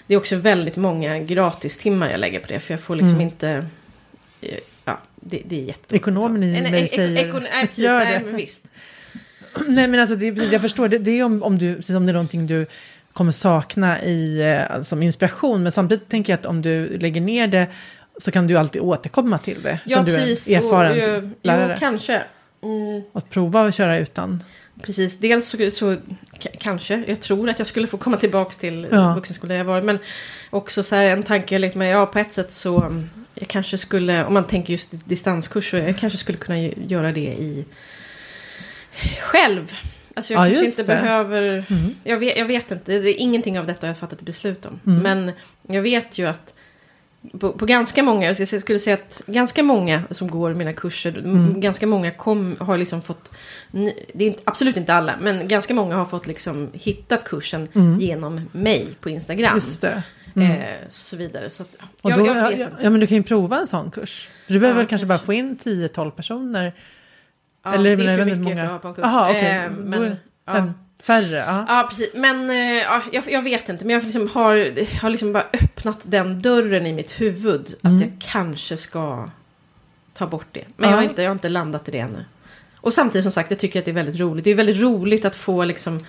det 0.07 0.14
är 0.14 0.19
också 0.19 0.37
väldigt 0.37 0.77
många 0.77 1.19
gratistimmar 1.19 2.11
jag 2.11 2.21
lägger 2.21 2.40
på 2.40 2.47
det. 2.47 2.61
För 2.61 2.75
jag 2.75 2.81
får 2.81 2.97
liksom 2.97 3.14
mm. 3.14 3.21
inte... 3.21 3.67
Eh, 4.40 4.59
ja, 4.85 4.99
det, 5.14 5.43
det 5.45 5.57
är 5.57 5.64
jättedåligt. 5.64 6.03
Ekonomen 6.03 6.43
i 6.43 6.71
mig 6.71 6.88
säger... 6.88 7.29
Ekon, 7.29 7.43
nej, 7.43 7.51
precis, 7.67 7.85
Gör 7.85 7.99
nej, 7.99 8.21
men 8.25 8.37
visst. 8.37 8.67
Nej 9.69 9.88
men 9.88 10.01
alltså 10.01 10.17
det 10.17 10.33
precis, 10.33 10.53
jag 10.53 10.62
förstår, 10.62 10.88
det, 10.88 10.99
det 10.99 11.11
är 11.11 11.25
om, 11.25 11.43
om 11.43 11.59
du, 11.59 11.77
precis 11.77 11.97
om 11.97 12.07
det 12.07 12.11
är 12.11 12.14
någonting 12.14 12.47
du 12.47 12.67
kommer 13.14 13.33
sakna 13.33 14.03
i, 14.03 14.40
eh, 14.40 14.83
som 14.83 15.03
inspiration. 15.03 15.62
Men 15.62 15.72
samtidigt 15.72 16.09
tänker 16.09 16.33
jag 16.33 16.40
att 16.40 16.46
om 16.46 16.62
du 16.62 16.98
lägger 16.98 17.20
ner 17.20 17.46
det 17.46 17.66
så 18.18 18.31
kan 18.31 18.46
du 18.46 18.57
alltid 18.57 18.83
återkomma 18.83 19.38
till 19.38 19.62
det. 19.62 19.79
Ja, 19.85 19.96
som 19.96 20.05
precis. 20.05 20.46
du 20.46 20.55
är 20.55 20.59
erfaren 20.59 20.92
och, 20.92 21.16
eh, 21.16 21.31
lärare. 21.42 21.72
Jo, 21.72 21.81
kanske. 21.81 22.22
Mm. 22.62 23.03
Att 23.12 23.31
prova 23.31 23.62
att 23.62 23.74
köra 23.74 23.98
utan. 23.98 24.42
Precis, 24.83 25.18
dels 25.18 25.48
så, 25.48 25.70
så 25.70 25.96
kanske, 26.59 27.05
jag 27.07 27.20
tror 27.20 27.48
att 27.48 27.59
jag 27.59 27.68
skulle 27.68 27.87
få 27.87 27.96
komma 27.96 28.16
tillbaka 28.16 28.53
till 28.53 28.88
ja. 28.90 29.14
vuxenskolan 29.14 29.57
jag 29.57 29.64
var. 29.64 29.83
Men 29.83 29.98
också 30.50 30.83
så 30.83 30.94
här 30.94 31.07
en 31.07 31.22
tanke 31.22 31.55
jag 31.55 31.61
lekt 31.61 31.74
med, 31.74 31.90
ja 31.90 32.07
på 32.07 32.18
ett 32.18 32.33
sätt 32.33 32.53
så 32.53 32.83
mm, 32.83 33.11
jag 33.35 33.48
kanske 33.48 33.79
skulle, 33.79 34.24
om 34.24 34.35
man 34.35 34.44
tänker 34.44 34.72
just 34.72 34.88
distanskurs, 34.90 35.70
så 35.70 35.77
jag 35.77 35.98
kanske 35.98 36.18
skulle 36.18 36.38
kunna 36.38 36.59
göra 36.61 37.12
det 37.12 37.20
i 37.20 37.64
själv. 39.20 39.72
Alltså 40.14 40.33
jag 40.33 40.50
ja, 40.50 40.55
kanske 40.55 40.83
inte 40.83 40.83
det. 40.83 41.03
behöver... 41.03 41.66
Mm. 41.70 41.94
Jag, 42.05 42.18
vet, 42.18 42.37
jag, 42.37 42.46
vet, 42.46 42.70
inte, 42.70 42.98
det 42.98 43.11
är 43.11 43.20
ingenting 43.20 43.59
av 43.59 43.66
detta 43.66 43.87
jag 43.87 43.94
har 43.94 43.98
fattat 43.98 44.22
beslut 44.22 44.66
om. 44.66 44.81
Mm. 44.87 45.03
Men 45.03 45.33
jag 45.77 45.83
vet 45.83 46.18
ju 46.18 46.27
att 46.27 46.55
på, 47.40 47.53
på, 47.53 47.66
ganska 47.66 48.03
många, 48.03 48.27
jag 48.27 48.48
skulle 48.62 48.79
säga 48.79 48.94
att 48.94 49.22
ganska 49.27 49.62
många 49.62 50.03
som 50.11 50.31
går 50.31 50.55
mina 50.55 50.72
kurser, 50.72 51.18
mm. 51.18 51.61
ganska 51.61 51.87
många 51.87 52.11
kom, 52.11 52.57
har 52.61 52.79
liksom 52.79 53.03
fått, 53.03 53.33
det 54.12 54.24
är 54.24 54.29
inte, 54.29 54.42
absolut 54.44 54.77
inte 54.77 54.94
alla, 54.94 55.14
men 55.20 55.48
ganska 55.48 55.74
många 55.74 55.96
har 55.96 56.05
fått 56.05 56.27
liksom 56.27 56.70
hittat 56.72 57.24
kursen 57.24 57.68
mm. 57.74 58.00
genom 58.00 58.48
mig 58.53 58.88
på 59.00 59.11
Instagram. 59.11 59.55
Just 59.55 59.81
det. 59.81 60.03
Mm. 60.37 60.50
Eh, 60.50 60.88
så 60.88 61.16
vidare. 61.16 61.50
Så 61.50 61.62
att, 61.62 61.68
och 62.03 62.11
jag, 62.11 62.27
jag 62.27 62.59
ja, 62.59 62.66
ja, 62.81 62.90
men 62.90 63.00
du 63.00 63.07
kan 63.07 63.16
ju 63.16 63.22
prova 63.22 63.59
en 63.59 63.66
sån 63.66 63.90
kurs. 63.90 64.29
Du 64.46 64.61
behöver 64.61 64.81
ja, 64.81 64.87
kanske 64.88 65.07
bara 65.07 65.18
få 65.18 65.33
in 65.33 65.57
10-12 65.57 66.11
personer 66.11 66.72
Ja, 67.64 67.74
Eller, 67.74 67.96
det 67.96 68.05
är 68.05 68.18
för 68.18 68.24
mycket 68.24 68.40
många... 68.40 68.57
för 68.57 68.62
att 68.62 68.70
ha 68.70 68.79
på 68.79 68.88
en 68.88 68.94
kurs. 68.94 69.05
Aha, 69.05 69.31
okay. 69.31 69.44
Eh, 69.44 69.70
men, 69.70 70.16
ja. 70.44 70.72
Färre? 71.03 71.37
Ja. 71.37 71.64
ja, 71.68 71.87
precis. 71.90 72.11
Men 72.14 72.50
eh, 72.50 72.57
ja, 72.57 73.03
jag, 73.12 73.24
jag, 73.31 73.42
vet 73.42 73.68
inte. 73.68 73.85
Men 73.85 73.94
jag 73.94 74.03
liksom 74.03 74.29
har, 74.29 74.57
har 75.00 75.11
liksom 75.11 75.33
bara 75.33 75.46
öppnat 75.53 76.00
den 76.03 76.42
dörren 76.42 76.87
i 76.87 76.92
mitt 76.92 77.20
huvud. 77.20 77.74
Mm. 77.83 77.96
Att 77.96 78.03
jag 78.03 78.12
kanske 78.18 78.77
ska 78.77 79.31
ta 80.12 80.27
bort 80.27 80.46
det. 80.53 80.64
Men 80.77 80.90
ja. 80.90 80.94
jag, 80.94 81.03
har 81.03 81.09
inte, 81.09 81.22
jag 81.22 81.31
har 81.31 81.35
inte 81.35 81.48
landat 81.48 81.88
i 81.88 81.90
det 81.90 81.98
ännu. 81.98 82.24
Och 82.77 82.92
samtidigt 82.92 83.24
som 83.24 83.33
sagt, 83.33 83.50
jag 83.50 83.59
tycker 83.59 83.79
att 83.79 83.85
det 83.85 83.90
är 83.90 83.94
väldigt 83.94 84.20
roligt. 84.20 84.44
Det 84.44 84.50
är 84.50 84.55
väldigt 84.55 84.81
roligt 84.81 85.24
att 85.24 85.37
få 85.37 85.64
liksom 85.64 86.00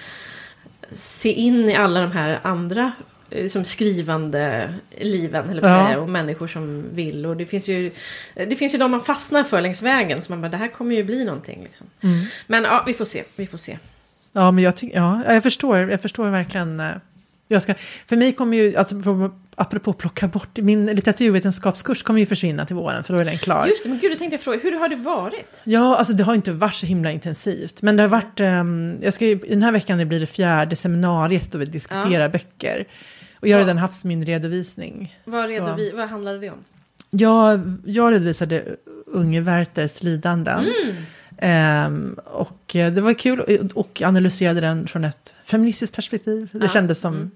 se 0.92 1.32
in 1.32 1.70
i 1.70 1.76
alla 1.76 2.02
de 2.02 2.12
här 2.12 2.40
andra 2.42 2.92
liksom 3.30 3.66
skrivande 3.66 4.74
liven, 4.98 5.50
eller 5.50 5.62
ja. 5.62 5.86
säga, 5.86 6.00
och 6.00 6.10
människor 6.10 6.48
som 6.48 6.96
vill. 6.96 7.26
Och 7.26 7.38
det 7.38 7.46
finns, 7.46 7.68
ju, 7.68 7.92
det 8.34 8.56
finns 8.56 8.74
ju 8.74 8.78
de 8.78 8.92
man 8.92 9.02
fastnar 9.02 9.44
för 9.44 9.62
längs 9.62 9.82
vägen. 9.82 10.22
Så 10.22 10.32
man 10.32 10.42
bara, 10.42 10.50
det 10.50 10.58
här 10.58 10.68
kommer 10.68 10.96
ju 10.96 11.04
bli 11.04 11.26
någonting. 11.26 11.64
Liksom. 11.64 11.88
Mm. 12.02 12.26
Men 12.48 12.64
ja, 12.64 12.84
vi 12.88 12.94
får 12.94 13.06
se, 13.06 13.24
vi 13.36 13.48
får 13.48 13.58
se. 13.58 13.78
Ja, 14.32 14.52
men 14.52 14.64
jag, 14.64 14.76
tyck, 14.76 14.92
ja, 14.94 15.24
jag, 15.28 15.44
förstår, 15.44 15.78
jag 15.78 16.02
förstår 16.02 16.30
verkligen. 16.30 16.82
Jag 17.48 17.62
ska, 17.62 17.74
för 18.06 18.16
mig 18.18 18.34
kommer 18.34 18.58
ju, 18.58 18.76
alltså, 18.76 18.96
apropå 19.56 19.94
plocka 19.94 20.28
bort, 20.28 20.58
min 20.58 20.86
litteraturvetenskapskurs 20.86 22.04
kommer 22.04 22.20
ju 22.20 22.26
försvinna 22.26 22.66
till 22.66 22.76
våren, 22.76 23.04
för 23.04 23.14
då 23.14 23.20
är 23.20 23.26
den 23.26 23.38
klar. 23.38 23.68
Just 23.68 23.84
det, 23.84 23.90
men 23.90 24.00
gud, 24.00 24.12
det 24.12 24.16
tänkte 24.16 24.34
jag 24.34 24.42
fråga, 24.42 24.60
hur 24.60 24.80
har 24.80 24.90
det 24.90 24.96
varit? 24.96 25.62
Ja, 25.64 25.96
alltså 25.96 26.14
det 26.14 26.24
har 26.24 26.36
inte 26.36 26.52
varit 26.52 26.74
så 26.74 26.86
himla 26.86 27.12
intensivt, 27.12 27.82
men 27.82 27.96
det 27.96 28.04
har 28.04 28.08
varit, 28.08 28.40
um, 28.40 28.98
jag 29.02 29.14
ska, 29.14 29.26
den 29.26 29.64
här 29.64 29.72
veckan 29.72 29.98
det 29.98 30.06
blir 30.06 30.20
det 30.20 30.26
fjärde 30.26 30.76
seminariet 30.76 31.52
då 31.52 31.58
vi 31.58 31.66
diskuterar 31.66 32.22
ja. 32.22 32.30
böcker. 32.30 32.86
Och 33.40 33.48
jag 33.48 33.58
har 33.58 33.64
redan 33.64 33.78
haft 33.78 34.04
min 34.04 34.26
redovisning. 34.26 35.16
Vad, 35.24 35.50
redovi 35.50 35.92
vad 35.92 36.10
handlade 36.10 36.40
det 36.40 36.50
om? 36.50 36.64
Jag, 37.10 37.74
jag 37.86 38.14
redovisade 38.14 38.64
Unge 39.06 39.42
Werthers 39.42 40.04
lidanden. 40.04 40.60
Mm. 40.60 40.96
Um, 41.42 42.20
och 42.26 42.62
det 42.72 43.02
var 43.02 43.14
kul 43.14 43.70
och 43.74 44.02
analyserade 44.06 44.62
den 44.62 44.88
från 44.88 45.06
ett 45.06 45.34
feministiskt 45.44 45.96
perspektiv. 45.96 46.50
Det 46.52 46.60
ja. 46.62 46.68
kändes 46.68 47.00
som 47.00 47.32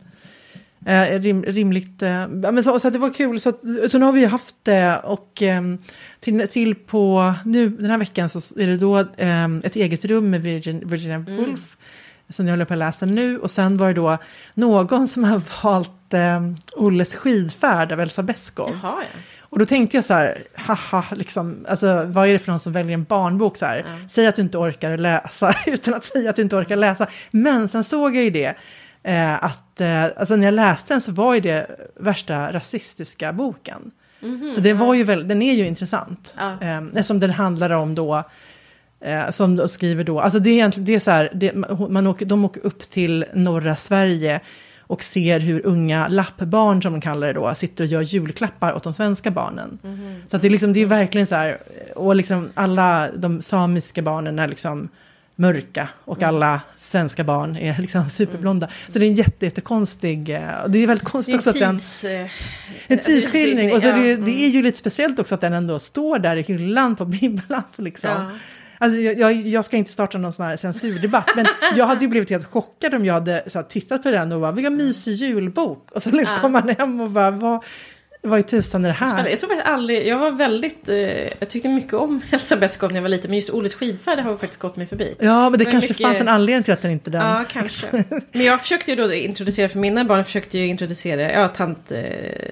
uh, 0.89 1.19
rim, 1.19 1.43
rimligt. 1.43 2.03
Uh, 2.03 2.27
men 2.27 2.63
så, 2.63 2.79
så 2.79 2.89
det 2.89 2.99
var 2.99 3.13
kul. 3.13 3.39
Så, 3.39 3.53
så 3.87 3.97
nu 3.97 4.05
har 4.05 4.13
vi 4.13 4.25
haft 4.25 4.55
det. 4.63 4.97
Och 4.97 5.41
um, 5.41 5.77
till, 6.19 6.47
till 6.47 6.75
på 6.75 7.33
nu 7.45 7.69
den 7.69 7.89
här 7.89 7.97
veckan 7.97 8.29
så 8.29 8.59
är 8.59 8.67
det 8.67 8.77
då 8.77 8.99
um, 8.99 9.61
ett 9.63 9.75
eget 9.75 10.05
rum 10.05 10.29
med 10.29 10.41
Virgin, 10.41 10.87
Virginia 10.87 11.15
mm. 11.15 11.35
Woolf 11.37 11.77
som 12.29 12.47
jag 12.47 12.51
håller 12.51 12.65
på 12.65 12.73
att 12.73 12.79
läsa 12.79 13.05
nu. 13.05 13.39
Och 13.39 13.51
sen 13.51 13.77
var 13.77 13.87
det 13.87 13.93
då 13.93 14.17
någon 14.53 15.07
som 15.07 15.23
har 15.23 15.41
valt 15.63 16.13
eh, 16.13 16.41
Olles 16.75 17.15
skidfärd 17.15 17.91
av 17.91 17.99
Elsa 18.01 18.23
Beskow. 18.23 18.79
Jaha, 18.81 18.95
ja. 19.01 19.19
Och 19.49 19.59
då 19.59 19.65
tänkte 19.65 19.97
jag 19.97 20.05
så 20.05 20.13
här, 20.13 20.43
haha, 20.53 21.05
liksom, 21.11 21.65
alltså, 21.69 22.03
vad 22.07 22.27
är 22.27 22.33
det 22.33 22.39
för 22.39 22.51
någon 22.51 22.59
som 22.59 22.73
väljer 22.73 22.93
en 22.93 23.03
barnbok 23.03 23.57
så 23.57 23.65
här? 23.65 23.77
Ja. 23.77 24.07
Säg 24.09 24.27
att 24.27 24.35
du 24.35 24.41
inte 24.41 24.57
orkar 24.57 24.97
läsa 24.97 25.53
utan 25.65 25.93
att 25.93 26.03
säga 26.03 26.29
att 26.29 26.35
du 26.35 26.41
inte 26.41 26.55
orkar 26.55 26.75
läsa. 26.75 27.07
Men 27.31 27.67
sen 27.67 27.83
såg 27.83 28.15
jag 28.15 28.23
ju 28.23 28.29
det, 28.29 28.55
eh, 29.03 29.43
att 29.43 29.81
eh, 29.81 30.03
alltså, 30.03 30.35
när 30.35 30.45
jag 30.45 30.53
läste 30.53 30.93
den 30.93 31.01
så 31.01 31.11
var 31.11 31.33
ju 31.33 31.39
det 31.39 31.67
värsta 31.95 32.53
rasistiska 32.53 33.33
boken. 33.33 33.91
Mm 34.21 34.41
-hmm, 34.41 34.51
så 34.51 34.61
det 34.61 34.73
var 34.73 34.93
ju 34.93 35.03
väl, 35.03 35.27
den 35.27 35.41
är 35.41 35.53
ju 35.53 35.65
intressant. 35.65 36.35
Ja. 36.37 36.57
Eh, 36.61 36.77
eftersom 36.77 37.19
den 37.19 37.31
handlar 37.31 37.69
om 37.69 37.95
då 37.95 38.23
Eh, 39.01 39.29
som 39.29 39.67
skriver 39.67 40.03
då, 40.03 40.19
alltså 40.19 40.39
det 40.39 40.49
är 40.49 40.53
egentligen, 40.53 40.85
det 40.85 40.95
är 40.95 40.99
så 40.99 41.11
här, 41.11 41.31
det, 41.33 41.53
man 41.89 42.07
åker, 42.07 42.25
de 42.25 42.45
åker 42.45 42.65
upp 42.65 42.81
till 42.81 43.25
norra 43.33 43.75
Sverige 43.75 44.39
och 44.89 45.03
ser 45.03 45.39
hur 45.39 45.65
unga 45.65 46.07
lappbarn, 46.07 46.81
som 46.81 46.91
de 46.91 47.01
kallar 47.01 47.27
det 47.27 47.33
då, 47.33 47.55
sitter 47.55 47.83
och 47.83 47.89
gör 47.89 48.01
julklappar 48.01 48.73
åt 48.73 48.83
de 48.83 48.93
svenska 48.93 49.31
barnen. 49.31 49.79
Mm. 49.83 50.23
Så 50.27 50.35
att 50.35 50.41
det, 50.41 50.47
är 50.47 50.49
liksom, 50.49 50.73
det 50.73 50.81
är 50.81 50.85
verkligen 50.85 51.27
så 51.27 51.35
här, 51.35 51.57
och 51.95 52.15
liksom 52.15 52.49
alla 52.53 53.11
de 53.11 53.41
samiska 53.41 54.01
barnen 54.01 54.39
är 54.39 54.47
liksom 54.47 54.89
mörka 55.35 55.89
och 56.05 56.17
mm. 56.17 56.35
alla 56.35 56.61
svenska 56.75 57.23
barn 57.23 57.55
är 57.55 57.77
liksom 57.81 58.09
superblonda. 58.09 58.67
Mm. 58.67 58.77
Så 58.87 58.99
det 58.99 59.05
är 59.05 59.09
en 59.09 59.15
jätte, 59.15 59.45
jättekonstig, 59.45 60.29
eh, 60.29 60.61
och 60.63 60.71
det 60.71 60.83
är 60.83 60.87
väldigt 60.87 61.07
konstigt 61.07 61.35
också 61.35 61.49
att 61.49 61.59
den... 61.59 61.79
Eh, 62.05 62.31
en 62.87 62.99
tidsskildring, 62.99 63.73
och 63.73 63.81
så 63.81 63.87
det, 63.87 64.15
det, 64.15 64.45
är 64.45 64.49
ju 64.49 64.61
lite 64.61 64.77
speciellt 64.77 65.19
också 65.19 65.35
att 65.35 65.41
den 65.41 65.53
ändå 65.53 65.79
står 65.79 66.19
där 66.19 66.35
i 66.35 66.41
hyllan 66.41 66.95
på 66.95 67.05
bibblan 67.21 67.63
liksom. 67.75 68.09
Ja. 68.09 68.31
Alltså, 68.81 68.99
jag, 68.99 69.19
jag, 69.19 69.33
jag 69.47 69.65
ska 69.65 69.77
inte 69.77 69.91
starta 69.91 70.17
någon 70.17 70.33
sån 70.33 70.45
här 70.45 70.55
censurdebatt, 70.55 71.29
men 71.35 71.45
jag 71.75 71.85
hade 71.85 72.01
ju 72.05 72.07
blivit 72.07 72.29
helt 72.29 72.45
chockad 72.45 72.93
om 72.93 73.05
jag 73.05 73.13
hade 73.13 73.43
så 73.47 73.59
här, 73.59 73.65
tittat 73.65 74.03
på 74.03 74.11
den 74.11 74.31
och 74.31 74.41
bara, 74.41 74.51
vilken 74.51 74.75
mysig 74.75 75.13
julbok. 75.13 75.91
Och 75.91 76.03
så 76.03 76.11
liksom 76.11 76.35
Ja. 76.35 76.41
kom 76.41 76.51
man 76.51 76.69
hem 76.69 77.01
och 77.01 77.09
bara, 77.11 77.31
vad, 77.31 77.63
vad 78.21 78.39
i 78.39 78.43
tusan 78.43 78.85
är 78.85 78.89
det 78.89 78.93
här? 78.95 79.07
Spännande. 79.07 79.29
Jag 79.29 79.39
tror 79.39 79.49
faktiskt 79.49 79.67
aldrig, 79.69 80.07
jag 80.07 80.19
var 80.19 80.31
väldigt, 80.31 80.89
eh, 80.89 80.97
jag 81.39 81.49
tyckte 81.49 81.69
mycket 81.69 81.93
om 81.93 82.21
Elsa 82.31 82.55
Beskow 82.57 82.89
när 82.91 82.95
jag 82.97 83.01
var 83.01 83.09
liten, 83.09 83.29
men 83.29 83.35
just 83.37 83.49
Oles 83.49 83.73
skidfärd 83.75 84.19
har 84.19 84.37
faktiskt 84.37 84.61
gått 84.61 84.75
mig 84.75 84.87
förbi. 84.87 85.15
Ja, 85.19 85.49
men 85.49 85.59
det 85.59 85.65
var 85.65 85.71
kanske 85.71 85.93
mycket- 85.93 86.05
fanns 86.05 86.19
en 86.21 86.27
anledning 86.27 86.63
till 86.63 86.73
att 86.73 86.81
den 86.81 86.91
inte 86.91 87.09
den... 87.09 87.21
Ja, 87.21 87.43
kanske. 87.51 87.87
Men 88.31 88.43
jag 88.45 88.61
försökte 88.61 88.91
ju 88.91 88.97
då 88.97 89.13
introducera, 89.13 89.69
för 89.69 89.79
mina 89.79 90.03
barn 90.05 90.23
försökte 90.25 90.57
ju 90.57 90.67
introducera, 90.67 91.31
ja, 91.33 91.47
tant, 91.47 91.91
eh, 91.91 91.99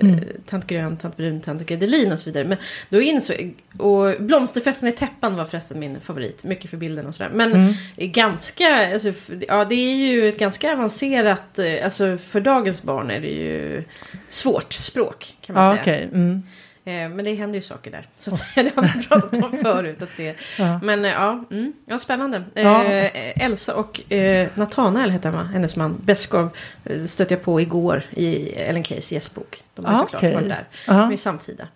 Mm. 0.02 0.20
tant 0.50 0.68
Grön, 0.68 0.98
tant 0.98 1.18
Brun, 1.18 1.42
tant 1.42 1.66
Gredelin 1.66 2.12
och 2.12 2.20
så 2.20 2.30
vidare. 2.30 2.44
Men 2.48 2.58
då 2.90 3.02
insåg, 3.02 3.54
och 3.80 4.14
Blomsterfesten 4.20 4.90
i 4.90 4.92
täppan 4.92 5.36
var 5.36 5.46
förresten 5.46 5.80
min 5.80 6.00
favorit, 6.02 6.44
mycket 6.44 6.70
för 6.70 6.78
bilden 6.78 7.06
och 7.08 7.16
sådär. 7.16 7.32
Men 7.34 7.52
Mm. 7.54 7.74
ganska, 7.98 8.94
alltså, 8.94 9.12
ja 9.48 9.66
det 9.66 9.76
är 9.76 9.96
ju 9.96 10.30
ett 10.30 10.40
ganska 10.40 10.74
avancerat, 10.74 11.60
eh, 11.60 11.84
alltså 11.84 12.18
för 12.18 12.40
dagens 12.42 12.84
barn 12.84 13.12
är 13.12 13.20
det 13.20 13.28
ju 13.28 13.84
svårt 14.30 14.74
språk 14.74 15.34
kan 15.48 15.56
man 15.56 15.66
Ja, 15.66 15.72
säga. 15.72 15.82
okej. 15.82 16.10
Mm. 16.14 16.44
Eh, 16.86 17.10
Men 17.16 17.26
det 17.26 17.34
händer 17.36 17.56
ju 17.56 17.62
saker 17.62 17.92
där. 17.92 18.06
Så 18.18 18.32
att 18.32 18.38
säga, 18.38 18.64
det 18.76 18.82
har 18.82 18.84
vi 18.98 19.06
pratat 19.08 19.44
om 19.44 19.58
förut. 19.58 20.02
Att 20.02 20.10
det, 20.18 20.36
Ja. 20.60 20.80
Men 20.84 21.06
eh, 21.06 21.12
ja, 21.12 21.44
mm, 21.52 21.74
ja, 21.86 22.00
spännande. 22.00 22.44
Ja. 22.54 22.84
Eh, 22.84 23.44
Elsa 23.46 23.76
och 23.76 24.14
eh, 24.14 24.48
Nathanael 24.56 25.10
heter 25.12 25.32
han? 25.32 25.48
Hennes 25.48 25.76
man. 25.76 25.98
Beskow 26.04 26.50
eh, 26.86 27.06
stötte 27.06 27.34
jag 27.34 27.44
på 27.44 27.62
igår 27.62 28.04
i 28.12 28.50
Ellen 28.54 28.84
Keys 28.84 29.12
gästbok. 29.12 29.64
De 29.76 29.86
har 29.86 29.94
Ah, 29.94 29.98
såklart 29.98 30.20
okej. 30.24 30.34
varit 30.34 30.50
där. 30.50 30.66
Aha. 30.88 31.02
De 31.02 31.14
är 31.14 31.18
samtida. 31.18 31.68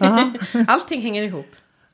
Allting 0.66 1.02
hänger 1.02 1.22
ihop. 1.22 1.46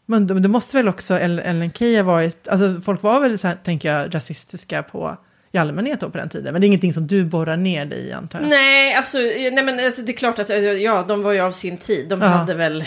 Men 0.06 0.26
det, 0.42 0.48
måste 0.48 0.76
väl 0.76 0.88
också 0.88 1.14
El- 1.18 1.38
Ellen 1.38 1.72
Key 1.72 1.96
ha 1.96 2.02
varit, 2.02 2.48
alltså 2.48 2.80
folk 2.80 3.02
var 3.02 3.20
väl 3.20 3.38
så 3.38 3.48
här, 3.48 3.56
tänker 3.64 3.92
jag, 3.92 4.14
rasistiska 4.14 4.82
på 4.82 5.16
i 5.52 5.58
allmänhet 5.58 6.00
då 6.00 6.10
på 6.10 6.18
den 6.18 6.28
tiden. 6.28 6.52
Men 6.52 6.60
det 6.60 6.64
är 6.64 6.68
ingenting 6.68 6.92
som 6.92 7.06
du 7.06 7.24
borrar 7.24 7.56
ner 7.56 7.84
dig 7.84 7.98
i 8.08 8.12
antar 8.12 8.40
jag. 8.40 8.48
Nej, 8.48 8.94
alltså, 8.94 9.18
eh, 9.20 9.52
nej 9.52 9.64
men 9.64 9.80
alltså, 9.84 10.02
det 10.02 10.12
är 10.12 10.16
klart 10.16 10.38
att 10.38 10.50
eh, 10.50 10.58
ja, 10.58 11.04
de 11.08 11.22
var 11.22 11.32
ju 11.32 11.40
av 11.40 11.52
sin 11.52 11.76
tid. 11.78 12.08
De 12.08 12.20
Ja. 12.22 12.28
hade 12.28 12.54
väl 12.54 12.84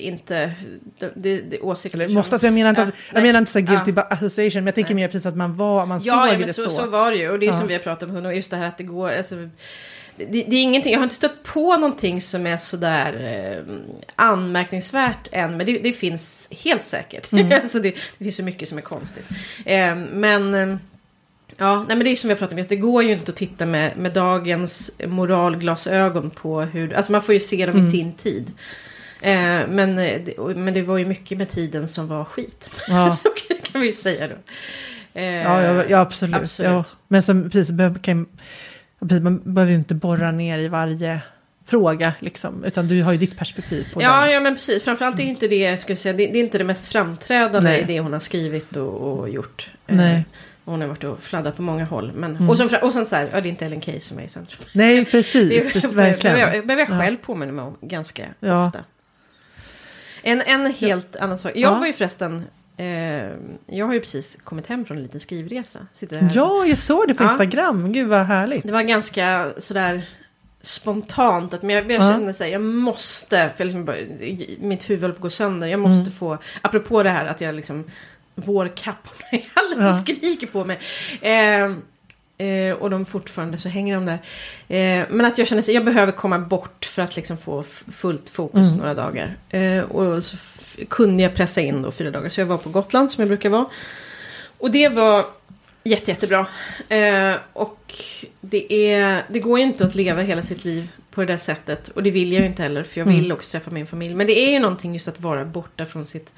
inte 0.00 0.52
det, 0.98 1.12
det, 1.16 1.40
det 1.40 1.60
åsikter 1.60 2.08
måste, 2.08 2.34
alltså 2.34 2.46
jag 2.46 2.54
menar 2.54 2.70
inte, 2.70 2.82
Ja, 2.82 2.88
att, 2.88 2.94
jag 3.08 3.14
nej. 3.14 3.22
menar 3.22 3.38
inte 3.40 3.52
så 3.52 3.60
guilty 3.60 3.92
Ja. 3.96 4.02
association, 4.10 4.54
men 4.54 4.66
jag 4.66 4.74
tänker 4.74 4.94
mer 4.94 5.08
precis 5.08 5.26
att 5.26 5.36
man 5.36 5.52
var, 5.56 5.86
man 5.86 6.00
Ja, 6.04 6.12
såg 6.14 6.28
ja 6.28 6.32
det 6.32 6.38
men 6.38 6.48
så, 6.48 6.62
så. 6.62 6.70
så. 6.70 6.86
var 6.86 7.10
det 7.10 7.16
ju. 7.16 7.30
Och 7.30 7.38
det 7.38 7.46
är 7.46 7.48
Ja. 7.48 7.52
som 7.58 7.66
vi 7.66 7.74
har 7.74 7.80
pratat 7.80 8.08
om, 8.08 8.26
och 8.26 8.34
just 8.34 8.50
det 8.50 8.56
här 8.56 8.68
att 8.68 8.78
det 8.78 8.84
går... 8.84 9.12
Alltså, 9.12 9.34
det, 10.16 10.24
det 10.26 10.56
är 10.56 10.62
ingenting, 10.62 10.92
jag 10.92 10.98
har 10.98 11.04
inte 11.04 11.14
stött 11.14 11.42
på 11.42 11.76
någonting 11.76 12.22
som 12.22 12.46
är 12.46 12.58
sådär 12.58 13.12
eh, 13.66 13.74
anmärkningsvärt 14.16 15.28
än. 15.32 15.56
Men 15.56 15.66
det, 15.66 15.78
det 15.78 15.92
finns 15.92 16.48
helt 16.64 16.84
säkert. 16.84 17.32
Mm. 17.32 17.52
alltså 17.62 17.78
det, 17.80 17.90
det 18.18 18.24
finns 18.24 18.36
så 18.36 18.42
mycket 18.44 18.68
som 18.68 18.78
är 18.78 18.82
konstigt. 18.82 19.24
Eh, 19.64 19.96
men... 19.96 20.78
Ja, 21.56 21.76
nej 21.88 21.96
men 21.96 22.04
det 22.04 22.10
är 22.10 22.16
som 22.16 22.28
vi 22.28 22.34
har 22.34 22.38
pratat 22.38 22.58
om, 22.58 22.64
det 22.68 22.76
går 22.76 23.02
ju 23.02 23.12
inte 23.12 23.30
att 23.30 23.36
titta 23.36 23.66
med, 23.66 23.96
med 23.96 24.12
dagens 24.12 24.90
moralglasögon 25.06 26.30
på 26.30 26.60
hur, 26.60 26.92
alltså 26.94 27.12
man 27.12 27.22
får 27.22 27.32
ju 27.34 27.40
se 27.40 27.66
dem 27.66 27.76
i 27.76 27.78
Mm. 27.80 27.90
sin 27.90 28.12
tid. 28.12 28.52
Eh, 29.20 29.68
men, 29.68 29.98
eh, 29.98 30.20
men 30.56 30.74
det 30.74 30.82
var 30.82 30.98
ju 30.98 31.06
mycket 31.06 31.38
med 31.38 31.48
tiden 31.48 31.88
som 31.88 32.08
var 32.08 32.24
skit. 32.24 32.70
Ja. 32.88 33.10
Så 33.10 33.28
kan 33.62 33.80
vi 33.80 33.86
ju 33.86 33.92
säga 33.92 34.26
då. 34.28 34.34
Eh, 35.20 35.24
Ja, 35.24 35.84
ja, 35.88 35.98
absolut. 35.98 36.34
absolut. 36.36 36.70
Ja. 36.72 36.84
Men 37.08 37.22
som, 37.22 37.50
precis, 37.50 37.76
kan, 38.02 38.26
man 38.98 39.54
behöver 39.54 39.70
ju 39.72 39.78
inte 39.78 39.94
borra 39.94 40.30
ner 40.32 40.58
i 40.58 40.68
varje 40.68 41.20
fråga, 41.66 42.12
liksom, 42.20 42.64
utan 42.64 42.88
du 42.88 43.02
har 43.02 43.12
ju 43.12 43.18
ditt 43.18 43.38
perspektiv 43.38 43.86
på 43.94 44.02
Ja, 44.02 44.20
den. 44.20 44.32
ja, 44.32 44.40
men 44.40 44.54
precis. 44.54 44.84
Framförallt 44.84 45.18
är 45.18 45.22
ju 45.22 45.28
inte 45.30 45.48
det, 45.48 45.56
jag 45.58 45.80
skulle 45.80 45.96
säga, 45.96 46.12
det, 46.12 46.26
det 46.26 46.38
är 46.38 46.40
inte 46.44 46.58
det 46.58 46.64
mest 46.64 46.86
framträdande 46.86 47.68
Nej. 47.70 47.80
i 47.80 47.84
det 47.84 48.00
hon 48.00 48.12
har 48.12 48.20
skrivit 48.20 48.76
och, 48.76 48.88
och 49.18 49.28
gjort. 49.28 49.70
Eh, 49.86 49.96
Nej. 49.96 50.24
Hon 50.64 50.80
har 50.80 50.88
varit 50.88 51.04
och 51.04 51.22
fladdat 51.22 51.56
på 51.56 51.62
många 51.62 51.84
håll. 51.84 52.12
Men, 52.14 52.36
Mm. 52.36 52.50
och, 52.50 52.56
sen, 52.58 52.68
och 52.82 52.92
sen 52.92 53.06
så 53.06 53.16
här, 53.16 53.28
ja 53.32 53.40
det 53.40 53.48
är 53.48 53.50
inte 53.50 53.66
Ellen 53.66 53.82
Key 53.82 54.00
som 54.00 54.18
är 54.18 54.22
i 54.22 54.28
centrum. 54.28 54.60
Nej, 54.74 54.98
Det 54.98 55.04
precis, 55.10 55.66
är- 55.66 55.72
precis 55.72 55.94
behöver 55.94 56.10
verkligen. 56.12 56.38
jag, 56.38 56.50
behöver 56.66 56.76
jag 56.76 56.90
Ja. 56.90 57.02
själv 57.02 57.16
påminna 57.16 57.52
mig 57.52 57.64
om 57.64 57.76
ganska 57.80 58.22
Ja. 58.40 58.66
ofta. 58.66 58.84
En, 60.22 60.40
en 60.46 60.66
helt 60.74 61.16
annan 61.16 61.38
sak. 61.38 61.52
Jag 61.54 61.72
Ja. 61.72 61.78
var 61.78 61.86
ju 61.86 61.92
förresten, 61.92 62.44
eh, 62.76 62.86
jag 63.66 63.86
har 63.86 63.92
ju 63.94 64.00
precis 64.00 64.38
kommit 64.44 64.66
hem 64.66 64.84
från 64.84 64.96
en 64.96 65.02
liten 65.02 65.20
skrivresa. 65.20 65.78
Sitter 65.92 66.16
här. 66.20 66.30
Ja, 66.34 66.66
jag 66.66 66.78
såg 66.78 67.08
det 67.08 67.14
på 67.14 67.22
Ja. 67.24 67.30
Instagram. 67.30 67.92
Gud 67.92 68.08
vad 68.08 68.26
härligt. 68.26 68.62
Det 68.62 68.72
var 68.72 68.82
ganska 68.82 69.52
sådär 69.58 70.04
spontant. 70.62 71.54
Att, 71.54 71.62
men 71.62 71.74
jag, 71.76 71.90
jag 71.92 72.02
Ja. 72.02 72.12
kände 72.12 72.34
sig, 72.34 72.50
jag 72.50 72.60
måste, 72.62 73.36
för 73.36 73.54
jag 73.56 73.64
liksom 73.66 73.84
bara, 73.84 73.96
mitt 74.58 74.90
huvud 74.90 75.02
håller 75.02 75.14
på 75.14 75.18
att 75.18 75.22
gå 75.22 75.30
sönder. 75.30 75.66
Jag 75.68 75.80
måste 75.80 76.00
Mm. 76.02 76.12
få, 76.12 76.38
apropå 76.62 77.02
det 77.02 77.10
här 77.10 77.26
att 77.26 77.40
jag 77.40 77.54
liksom, 77.54 77.84
vårkapporna 78.34 79.28
i 79.32 79.44
hallen 79.54 79.86
Ja. 79.86 79.94
som 79.94 80.02
skriker 80.04 80.46
på 80.46 80.64
mig. 80.64 80.78
Eh, 81.20 81.64
eh, 82.48 82.74
och 82.74 82.90
de 82.90 83.04
fortfarande 83.06 83.58
så 83.58 83.68
hänger 83.68 83.94
de 83.94 84.06
där. 84.06 84.18
Eh, 84.68 85.06
men 85.10 85.26
att 85.26 85.38
jag 85.38 85.46
känner 85.46 85.62
sig, 85.62 85.74
jag 85.74 85.84
behöver 85.84 86.12
komma 86.12 86.38
bort 86.38 86.84
för 86.84 87.02
att 87.02 87.16
liksom 87.16 87.36
få 87.38 87.62
fullt 87.92 88.30
fokus 88.30 88.66
Mm. 88.66 88.78
några 88.78 88.94
dagar. 88.94 89.36
Eh, 89.48 89.78
och 89.80 90.24
så 90.24 90.36
kunde 90.88 91.22
jag 91.22 91.34
pressa 91.34 91.60
in 91.60 91.82
då 91.82 91.90
fyra 91.92 92.10
dagar. 92.10 92.28
Så 92.28 92.40
jag 92.40 92.46
var 92.46 92.58
på 92.58 92.68
Gotland 92.68 93.10
som 93.10 93.20
jag 93.22 93.28
brukar 93.28 93.48
vara. 93.48 93.66
Och 94.58 94.70
det 94.70 94.88
var 94.88 95.26
jätte, 95.84 96.10
jättebra. 96.10 96.46
Eh, 96.88 97.34
och 97.52 97.94
det, 98.40 98.90
är, 98.92 99.24
det 99.28 99.40
går 99.40 99.58
ju 99.58 99.64
inte 99.64 99.84
att 99.84 99.94
leva 99.94 100.22
hela 100.22 100.42
sitt 100.42 100.64
liv 100.64 100.88
på 101.10 101.20
det 101.20 101.26
där 101.26 101.38
sättet. 101.38 101.88
Och 101.88 102.02
det 102.02 102.10
vill 102.10 102.32
jag 102.32 102.40
ju 102.40 102.46
inte 102.46 102.62
heller. 102.62 102.82
För 102.82 103.00
jag 103.00 103.06
vill 103.06 103.18
Mm. 103.24 103.32
också 103.32 103.50
träffa 103.50 103.70
min 103.70 103.86
familj. 103.86 104.14
Men 104.14 104.26
det 104.26 104.38
är 104.38 104.50
ju 104.50 104.58
någonting 104.58 104.94
just 104.94 105.08
att 105.08 105.20
vara 105.20 105.44
borta 105.44 105.86
från 105.86 106.04
sitt, 106.06 106.32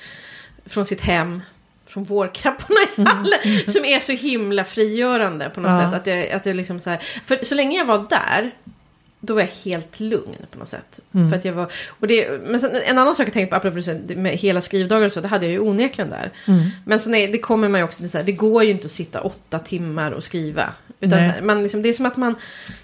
från 0.67 0.87
sitt 0.87 1.01
hem. 1.01 1.43
Från 1.87 2.05
vårkapporna 2.05 2.81
i 2.97 3.03
hallen. 3.03 3.39
Som 3.67 3.85
är 3.85 4.01
så 4.01 4.13
himla 4.13 4.65
frigörande 4.65 5.51
på 5.51 5.61
något 5.61 5.71
Ja. 5.71 5.91
sätt. 5.91 6.01
Att 6.01 6.07
jag, 6.07 6.31
att 6.31 6.47
jag 6.47 6.57
liksom 6.57 6.81
så 6.81 6.91
här, 6.91 7.03
för 7.25 7.39
så 7.43 7.55
länge 7.55 7.79
jag 7.79 7.85
var 7.85 8.07
där. 8.11 8.51
Då 9.21 9.35
var 9.35 9.41
jag 9.41 9.49
helt 9.65 10.01
lugn 10.01 10.37
på 10.51 10.59
något 10.59 10.69
sätt. 10.69 11.01
Mm. 11.15 11.31
För 11.31 11.39
att 11.39 11.45
jag 11.45 11.53
var, 11.53 11.73
och 11.89 12.07
det, 12.07 12.41
men 12.43 12.61
sen, 12.61 12.71
en 12.87 12.99
annan 12.99 13.17
sak 13.17 13.27
jag 13.27 13.33
tänkte 13.33 13.51
på, 13.51 13.69
apropå 13.69 13.99
med 14.21 14.33
hela 14.33 14.61
skrivdagar 14.61 15.07
och 15.07 15.13
så, 15.13 15.21
det 15.21 15.29
hade 15.29 15.47
jag 15.47 15.53
ju 15.53 15.61
onekligen 15.61 16.11
där. 16.11 16.31
Mm. 16.47 16.61
Men 16.85 17.01
sen 17.01 17.15
är, 17.15 17.29
det 17.33 17.39
kommer 17.39 17.69
man 17.69 17.81
ju 17.81 17.85
också 17.85 17.99
till 17.99 18.11
så 18.11 18.19
här, 18.19 18.25
det 18.25 18.33
går 18.33 18.65
ju 18.65 18.71
inte 18.71 18.85
att 18.87 18.91
sitta 18.93 19.21
åtta 19.21 19.59
timmar 19.59 20.11
och 20.13 20.25
skriva. 20.25 20.73
Utan 21.01 21.19
Nej. 21.21 21.43
man 21.43 21.63
liksom, 21.63 21.83
det 21.83 21.89
är 21.89 21.93
som 21.93 22.07
att 22.07 22.17
man, 22.17 22.35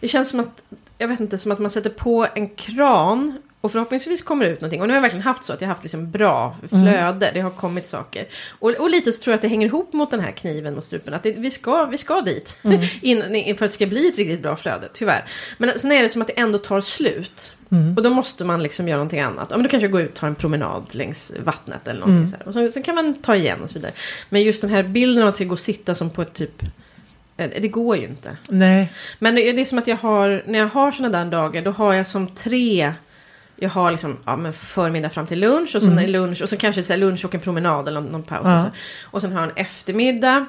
det 0.01 0.09
känns 0.09 0.29
som 0.29 0.41
att, 0.41 0.63
jag 0.99 1.09
vet 1.09 1.21
inte, 1.21 1.39
som 1.39 1.53
att 1.53 1.59
man 1.59 1.71
sätter 1.71 1.91
på 1.91 2.27
en 2.35 2.49
kran 2.49 3.43
och 3.63 3.73
förhoppningsvis 3.73 4.23
kommer 4.23 4.45
det 4.45 4.51
ut 4.51 4.61
någonting. 4.61 4.81
Och 4.81 4.87
nu 4.87 4.93
har 4.93 4.97
jag 4.97 5.03
verkligen 5.03 5.23
haft 5.25 5.45
så 5.45 5.53
att 5.53 5.61
jag 5.61 5.69
har 5.69 5.75
haft 5.75 5.85
liksom 5.85 6.11
bra 6.11 6.57
flöde, 6.69 7.31
det 7.35 7.41
har 7.41 7.51
kommit 7.51 7.87
saker. 7.87 8.27
Och, 8.59 8.71
och 8.71 8.91
lite 8.91 9.13
så 9.13 9.23
tror 9.23 9.33
jag 9.33 9.37
att 9.37 9.43
det 9.43 9.49
hänger 9.49 9.67
ihop 9.67 9.93
mot 9.93 10.11
den 10.11 10.21
här 10.21 10.31
kniven 10.31 10.75
mot 10.75 10.85
strupen, 10.85 11.15
att 11.15 11.23
det, 11.23 11.33
vi, 11.33 11.51
ska, 11.51 11.85
vi 11.85 11.99
ska 11.99 12.21
dit. 12.21 12.57
in, 13.03 13.35
in, 13.35 13.57
för 13.57 13.65
att 13.65 13.71
det 13.71 13.75
ska 13.75 13.87
bli 13.87 14.09
ett 14.09 14.17
riktigt 14.19 14.43
bra 14.43 14.57
flöde, 14.57 14.89
tyvärr. 14.95 15.25
Men 15.59 15.79
sen 15.79 15.93
är 15.93 16.03
det 16.03 16.09
som 16.09 16.23
att 16.23 16.29
det 16.29 16.41
ändå 16.41 16.59
tar 16.59 16.81
slut. 16.81 17.53
Mm. 17.71 17.97
Och 17.97 18.03
då 18.03 18.11
måste 18.11 18.45
man 18.45 18.63
liksom 18.63 18.89
göra 18.89 18.97
någonting 18.99 19.21
annat. 19.21 19.47
Ja, 19.51 19.57
men 19.57 19.65
då 19.65 19.71
kanske 19.71 19.85
jag 19.85 19.93
går 19.93 20.01
ut 20.01 20.11
och 20.11 20.17
tar 20.17 20.27
en 20.27 20.35
promenad 20.35 20.95
längs 20.95 21.33
vattnet 21.45 21.89
eller 21.89 22.01
någonting 22.01 22.19
Mm. 22.19 22.31
så 22.31 22.37
här. 22.37 22.49
Och 22.49 22.53
så, 22.55 22.71
så 22.71 22.83
kan 22.83 22.95
man 22.95 23.15
ta 23.15 23.37
igen 23.37 23.59
och 23.63 23.69
så 23.71 23.75
vidare. 23.75 23.93
Men 24.31 24.43
just 24.43 24.61
den 24.63 24.71
här 24.71 24.83
bilden 24.83 25.23
av 25.23 25.29
att 25.29 25.35
ska 25.35 25.45
gå 25.45 25.53
och 25.53 25.59
sitta 25.61 25.95
som 25.95 26.11
på 26.11 26.23
ett 26.23 26.33
typ... 26.33 26.63
eh, 27.37 27.51
Det 27.61 27.69
går 27.69 27.97
ju 27.97 28.03
inte. 28.05 28.37
Nej. 28.49 28.93
Men 29.19 29.35
det 29.35 29.53
det 29.53 29.61
är 29.61 29.65
som 29.65 29.79
att 29.79 29.87
jag 29.87 29.97
har, 29.97 30.43
när 30.47 30.59
jag 30.59 30.67
har 30.69 30.93
sådana 30.93 31.25
där 31.25 31.31
dagar, 31.31 31.63
då 31.63 31.71
har 31.71 31.95
jag 31.95 32.07
som 32.07 32.29
tre... 32.29 32.93
Jag 33.57 33.71
har 33.71 33.91
liksom 33.91 34.17
ja, 34.25 34.37
men 34.37 34.53
förmiddag 34.53 35.09
fram 35.09 35.27
till 35.27 35.41
lunch 35.41 35.77
och 35.77 35.83
sen 35.83 35.93
Mm. 35.93 36.11
lunch 36.11 36.43
och 36.43 36.49
sen 36.49 36.59
kanske 36.59 36.85
så 36.85 36.97
lunch 36.97 37.25
och 37.25 37.35
en 37.35 37.41
promenad 37.41 37.89
eller 37.89 38.01
någon, 38.01 38.13
någon 38.13 38.23
paus. 38.23 38.41
Ja. 38.45 38.57
Och, 38.57 38.61
så. 38.63 38.71
och 39.11 39.21
sen 39.21 39.33
har 39.33 39.41
jag 39.41 39.51
en 39.51 39.57
eftermiddag. 39.57 40.47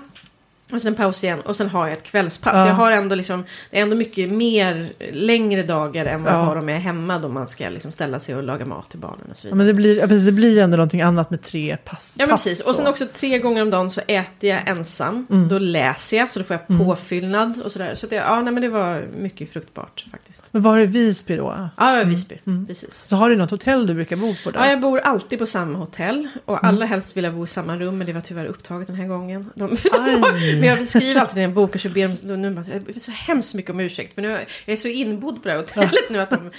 Och 0.74 0.82
sen 0.82 0.88
en 0.88 0.96
paus 0.96 1.24
igen 1.24 1.42
och 1.42 1.56
sen 1.56 1.70
har 1.70 1.88
jag 1.88 1.98
ett 1.98 2.04
kvällspass. 2.04 2.54
Ja. 2.56 2.68
Jag 2.68 2.74
har 2.74 2.92
ändå 2.92 3.16
liksom, 3.16 3.44
det 3.72 3.78
är 3.78 3.82
ändå 3.82 3.96
mycket 3.96 4.30
mer 4.30 4.94
längre 5.12 5.64
dagar 5.64 6.06
än 6.06 6.24
vad 6.24 6.34
jag 6.34 6.40
Ja. 6.40 6.44
har 6.44 6.56
om 6.56 6.70
jag 6.70 6.78
är 6.78 6.82
hemma 6.82 7.20
då 7.20 7.30
man 7.30 7.48
ska 7.48 7.70
liksom 7.70 7.92
ställa 7.92 8.20
sig 8.20 8.36
och 8.36 8.44
laga 8.44 8.66
mat 8.66 8.90
till 8.90 9.00
barnen 9.00 9.28
och 9.32 9.38
så 9.38 9.48
Ja, 9.48 9.50
vidare. 9.50 9.58
men 9.58 9.68
det 9.68 9.74
blir, 9.74 9.98
ja, 9.98 10.08
precis, 10.08 10.26
det 10.26 10.32
blir 10.32 10.58
ändå 10.58 10.78
någonting 10.78 11.02
annat 11.02 11.30
med 11.30 11.42
tre 11.42 11.78
pass. 11.84 12.16
Ja 12.20 12.26
men 12.26 12.36
pass 12.36 12.44
precis. 12.44 12.68
Och 12.68 12.76
sen 12.76 12.86
så. 12.86 12.92
också 12.92 13.06
tre 13.14 13.40
gånger 13.40 13.62
om 13.62 13.70
dagen 13.70 13.90
så 13.92 14.02
äter 14.08 14.50
jag 14.50 14.68
ensam. 14.70 15.28
Mm. 15.32 15.48
Då 15.48 15.60
läser 15.60 16.18
jag 16.18 16.32
så 16.32 16.40
då 16.40 16.46
får 16.46 16.54
jag 16.68 16.76
Mm. 16.76 16.86
påfyllnad 16.88 17.62
och 17.66 17.72
sådär. 17.72 17.96
Så 17.96 18.06
att 18.06 18.10
det, 18.10 18.16
ja, 18.16 18.42
nej, 18.42 18.54
men 18.54 18.62
det 18.62 18.70
var 18.70 19.06
mycket 19.18 19.54
fruktbart 19.54 20.06
faktiskt. 20.12 20.44
Men 20.52 20.62
var 20.62 20.80
är 20.80 20.86
Visby 20.86 21.36
då? 21.36 21.70
Ja, 21.78 21.92
det 21.92 21.98
var 21.98 22.04
Visby. 22.06 22.38
Mm. 22.48 22.66
Precis. 22.68 22.94
Så 23.08 23.16
har 23.16 23.30
du 23.30 23.36
något 23.36 23.52
hotell 23.52 23.88
du 23.88 23.94
brukar 23.94 24.16
bo 24.16 24.36
på 24.44 24.52
där? 24.52 24.60
Ja, 24.60 24.70
jag 24.70 24.82
bor 24.82 25.00
alltid 25.00 25.39
på 25.39 25.45
samma 25.45 25.78
hotell. 25.80 26.28
Och 26.45 26.64
Mm. 26.64 26.70
allra 26.76 26.86
helst 26.86 27.18
vill 27.18 27.24
jag 27.24 27.34
bo 27.34 27.43
i 27.43 27.47
samma 27.47 27.78
rum, 27.78 27.97
men 27.97 28.08
det 28.08 28.14
var 28.14 28.22
tyvärr 28.22 28.45
upptaget 28.45 28.88
den 28.88 28.95
här 28.95 29.08
gången. 29.08 29.50
De, 29.56 29.78
men 30.70 30.78
jag 30.78 30.88
skriver 30.88 31.22
alltid 31.22 31.38
i 31.38 31.41
en 31.41 31.53
bok 31.53 31.76
och 31.76 31.82
så 31.82 31.89
ber 31.89 32.07
de, 32.07 32.28
de 32.28 32.41
nu, 32.41 32.49
bara, 32.51 32.66
jag 32.74 32.82
ber 32.84 32.99
så 32.99 33.11
hemskt 33.11 33.53
mycket 33.53 33.72
om 33.72 33.80
ursäkt. 33.80 34.14
För 34.14 34.22
nu, 34.22 34.30
jag 34.66 34.74
är 34.74 34.76
så 34.78 34.88
inbodd 34.88 35.36
på 35.43 35.47
det 35.47 35.53
här 35.53 35.59
hotellet 35.61 36.09
nu 36.09 36.20
att 36.22 36.30
de... 36.30 36.51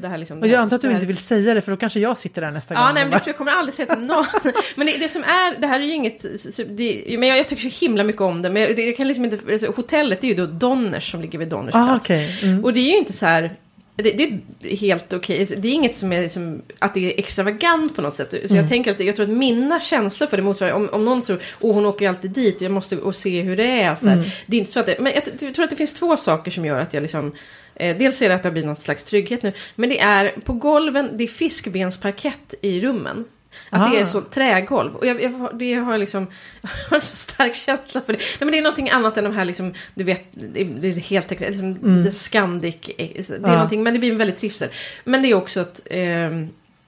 Det 0.00 0.08
här 0.08 0.18
liksom, 0.18 0.40
Och 0.40 0.46
jag 0.46 0.60
antar 0.60 0.76
att 0.76 0.82
du 0.82 0.90
inte 0.90 1.06
vill 1.06 1.16
säga 1.16 1.54
det 1.54 1.60
för 1.60 1.70
då 1.70 1.76
kanske 1.76 2.00
jag 2.00 2.18
sitter 2.18 2.40
där 2.42 2.50
nästa 2.50 2.74
Ja, 2.74 2.84
gång. 2.84 2.94
nej, 2.94 3.04
men 3.04 3.10
bara- 3.10 3.22
jag 3.26 3.36
kommer 3.36 3.52
aldrig 3.52 3.74
säga 3.74 3.94
till 3.94 4.04
någon. 4.04 4.24
Men 4.76 4.86
det, 4.86 4.96
det 4.98 5.08
som 5.08 5.22
är, 5.24 5.60
det 5.60 5.66
här 5.66 5.80
är 5.80 5.84
ju 5.84 5.94
inget, 5.94 6.24
det, 6.68 7.04
men 7.18 7.28
jag, 7.28 7.38
jag 7.38 7.48
tycker 7.48 7.70
så 7.70 7.84
himla 7.84 8.04
mycket 8.04 8.20
om 8.22 8.42
det. 8.42 8.50
Men 8.50 8.62
jag, 8.62 8.76
det, 8.76 8.82
jag 8.86 8.96
kan 8.96 9.08
liksom 9.08 9.24
inte, 9.24 9.38
alltså, 9.52 9.72
hotellet 9.72 10.24
är 10.24 10.28
ju 10.28 10.34
då 10.34 10.46
Donners 10.46 11.10
som 11.10 11.20
ligger 11.20 11.38
vid 11.38 11.48
Donners 11.48 11.74
Ah, 11.74 11.86
plats. 11.86 12.06
okej. 12.06 12.38
Mm. 12.42 12.64
Och 12.64 12.72
det 12.72 12.80
är 12.80 12.90
ju 12.90 12.96
inte 12.96 13.12
så 13.12 13.26
här, 13.26 13.56
det, 14.02 14.10
det 14.12 14.72
är 14.72 14.76
helt 14.76 15.12
okej. 15.12 15.44
Det 15.56 15.68
är 15.68 15.72
inget 15.72 15.94
som 15.94 16.12
är 16.12 16.22
liksom, 16.22 16.62
att 16.78 16.94
det 16.94 17.12
är 17.14 17.18
extravagant 17.18 17.96
på 17.96 18.02
något 18.02 18.14
sätt. 18.14 18.30
Så 18.30 18.36
Mm. 18.36 18.56
jag 18.56 18.68
tänker 18.68 18.90
att 18.90 19.00
jag 19.00 19.16
tror 19.16 19.26
att 19.26 19.36
mina 19.36 19.80
känslor 19.80 20.26
för 20.28 20.36
det 20.36 20.42
motsvarar, 20.42 20.72
om, 20.72 20.88
om 20.92 21.04
någon 21.04 21.20
tror, 21.20 21.38
åh 21.60 21.74
hon 21.74 21.86
åker 21.86 22.08
alltid 22.08 22.30
dit, 22.30 22.60
jag 22.60 22.72
måste 22.72 22.96
och 22.96 23.16
se 23.16 23.40
hur 23.42 23.56
det 23.56 23.80
är. 23.82 23.94
Så. 23.94 24.08
Mm. 24.08 24.24
Det 24.46 24.56
är 24.56 24.58
inte 24.58 24.70
så 24.72 24.80
att 24.80 24.86
det, 24.86 24.96
men 25.00 25.12
jag, 25.14 25.22
jag 25.40 25.54
tror 25.54 25.64
att 25.64 25.70
det 25.70 25.76
finns 25.76 25.94
två 25.94 26.16
saker 26.16 26.50
som 26.50 26.64
gör 26.64 26.80
att 26.80 26.94
jag 26.94 27.02
liksom, 27.02 27.32
eh, 27.74 27.96
dels 27.96 28.22
är 28.22 28.28
det 28.28 28.34
att 28.34 28.42
det 28.42 28.48
har 28.48 28.52
blivit 28.52 28.68
något 28.68 28.82
slags 28.82 29.04
trygghet 29.04 29.42
nu, 29.42 29.52
men 29.74 29.88
det 29.88 30.00
är 30.00 30.34
på 30.44 30.52
golven, 30.52 31.10
det 31.16 31.22
är 31.24 31.28
fiskbensparkett 31.28 32.54
i 32.62 32.80
rummen. 32.80 33.24
Att 33.70 33.90
det 33.92 33.98
Ah. 33.98 34.00
är 34.00 34.04
så 34.04 34.20
trägolv. 34.20 34.94
Och 34.96 35.06
jag, 35.06 35.22
jag, 35.22 35.50
det 35.54 35.74
har 35.74 35.98
liksom, 35.98 36.26
jag 36.62 36.70
har 36.90 36.94
en 36.96 37.00
så 37.00 37.16
stark 37.16 37.54
känsla 37.54 38.00
för 38.00 38.12
det. 38.12 38.18
Nej, 38.18 38.26
men 38.38 38.50
det 38.50 38.58
är 38.58 38.62
någonting 38.62 38.90
annat 38.90 39.16
än 39.16 39.24
de 39.24 39.34
här 39.36 39.44
liksom, 39.44 39.74
du 39.94 40.04
vet, 40.04 40.24
det 40.32 40.60
är, 40.60 40.64
det 40.64 40.88
är 40.88 40.92
helt 40.92 41.30
liksom, 41.40 42.02
det 42.02 42.10
Scandic, 42.12 42.74
eh, 42.74 42.94
det 42.98 43.18
är 43.18 43.36
Mm. 43.36 43.42
Ja. 43.50 43.52
någonting, 43.52 43.82
men 43.82 43.92
det 43.92 43.98
blir 43.98 44.12
en 44.12 44.18
väldigt 44.18 44.36
trivsel. 44.36 44.68
Men 45.04 45.22
det 45.22 45.28
är 45.30 45.34
också 45.34 45.60
att 45.60 45.80
eh, 45.90 45.98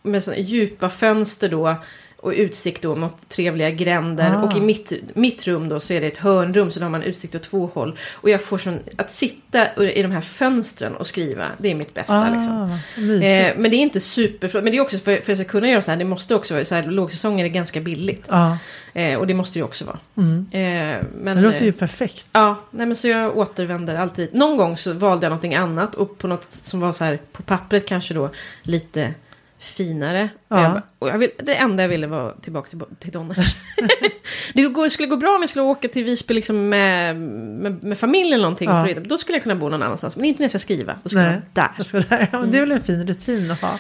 med 0.03 0.25
såna 0.25 0.37
djupa 0.37 0.89
fönster 0.89 1.49
då 1.49 1.75
och 2.23 2.33
utsikt 2.37 2.83
då 2.83 2.97
mot 2.97 3.29
trevliga 3.29 3.71
gränder. 3.71 4.35
Ah. 4.35 4.43
Och 4.43 4.57
i 4.57 4.61
mitt, 4.61 4.93
mitt 5.15 5.47
rum 5.47 5.69
då 5.69 5.81
så 5.81 5.93
är 5.93 6.01
det 6.01 6.07
ett 6.07 6.19
hörnrum 6.19 6.71
så 6.71 6.81
då 6.81 6.85
har 6.85 6.91
man 6.91 7.03
utsikt 7.03 7.35
åt 7.35 7.43
två 7.43 7.71
håll. 7.75 7.99
Och 8.13 8.31
jag 8.31 8.43
får 8.43 8.59
sån, 8.59 8.79
att 8.97 9.11
sitta 9.11 9.85
i 9.93 10.03
de 10.03 10.11
här 10.11 10.21
fönstren 10.21 10.97
och 10.97 11.07
skriva, 11.07 11.47
det 11.59 11.71
är 11.71 11.75
mitt 11.75 11.95
bästa 11.95 12.31
liksom. 12.31 12.53
Ah, 12.53 12.79
mysigt. 13.01 13.57
Eh, 13.57 13.63
men 13.63 13.71
det 13.71 13.77
är 13.77 13.83
inte 13.83 14.01
super, 14.01 14.51
men 14.63 14.73
det 14.73 14.79
är 14.79 14.81
också 14.81 14.99
för, 14.99 15.05
för 15.05 15.19
att 15.21 15.29
jag 15.29 15.39
ska 15.39 15.45
kunna 15.45 15.69
göra 15.69 15.83
så 15.83 15.91
här, 15.91 15.99
det 15.99 16.05
måste 16.05 16.35
också 16.35 16.55
vara 16.55 16.65
så 16.65 16.75
här, 16.75 16.83
lågsäsong 16.83 17.41
är 17.41 17.45
det 17.45 17.51
ganska 17.51 17.81
billigt. 17.81 18.27
ja. 18.29 18.59
Eh, 18.95 19.19
och 19.19 19.27
det 19.27 19.35
måste 19.35 19.59
ju 19.59 19.65
också 19.65 19.85
vara. 19.85 19.99
mm. 20.17 20.47
Eh, 20.51 21.07
men, 21.15 21.37
Det 21.37 21.43
låter 21.43 21.63
ju 21.63 21.69
eh, 21.69 21.75
perfekt. 21.75 22.29
Ja, 22.33 22.57
nej 22.71 22.87
men 22.87 22.97
så 22.97 23.09
jag 23.09 23.37
återvänder 23.37 23.95
alltid. 23.95 24.35
Någon 24.35 24.57
gång 24.57 24.77
så 24.77 24.93
valde 24.93 25.27
jag 25.27 25.31
någonting 25.31 25.55
annat 25.55 25.95
och 25.95 26.19
på 26.19 26.27
något 26.27 26.53
som 26.53 26.81
var 26.81 26.93
så 26.93 27.05
här 27.05 27.19
på 27.33 27.43
pappret 27.43 27.87
kanske 27.87 28.15
då 28.15 28.31
lite 28.63 29.15
finare. 29.61 30.29
Och 30.49 30.57
Ja. 30.57 30.63
jag 30.63 30.73
bara- 30.73 30.83
Och 30.99 31.09
jag 31.09 31.19
vill, 31.19 31.31
det 31.43 31.55
enda 31.55 31.83
jag 31.83 31.89
ville 31.89 32.07
var 32.07 32.35
tillbaka 32.41 32.69
till, 32.71 32.81
till 32.99 33.11
Donners. 33.11 33.57
det 34.55 34.63
går, 34.63 34.89
skulle 34.89 35.09
gå 35.09 35.17
bra 35.17 35.35
om 35.37 35.43
jag 35.43 35.49
skulle 35.51 35.63
åka 35.63 35.89
till 35.89 36.05
Visby 36.05 36.35
liksom 36.35 36.69
med, 36.69 37.17
med, 37.17 37.85
med 37.85 37.99
familj 37.99 38.29
eller 38.33 38.43
någonting. 38.43 38.69
Ja. 38.71 38.87
Då 39.05 39.19
skulle 39.19 39.37
jag 39.37 39.43
kunna 39.43 39.55
bo 39.57 39.69
någon 39.69 39.83
annanstans. 39.83 40.17
Men 40.17 40.25
inte 40.25 40.39
när 40.39 40.45
jag 40.45 40.51
ska 40.51 40.59
skriva. 40.59 40.99
Då 41.03 41.09
ska 41.09 41.21
jag 41.21 41.43
där. 41.53 41.69
Jag 41.77 41.87
ska 41.87 42.01
där. 42.01 42.29
Men 42.33 42.51
det 42.51 42.57
är 42.59 42.61
väl 42.61 42.73
en 42.73 42.81
fin 42.83 43.07
rutin 43.07 43.51
att 43.51 43.61
ha. 43.61 43.79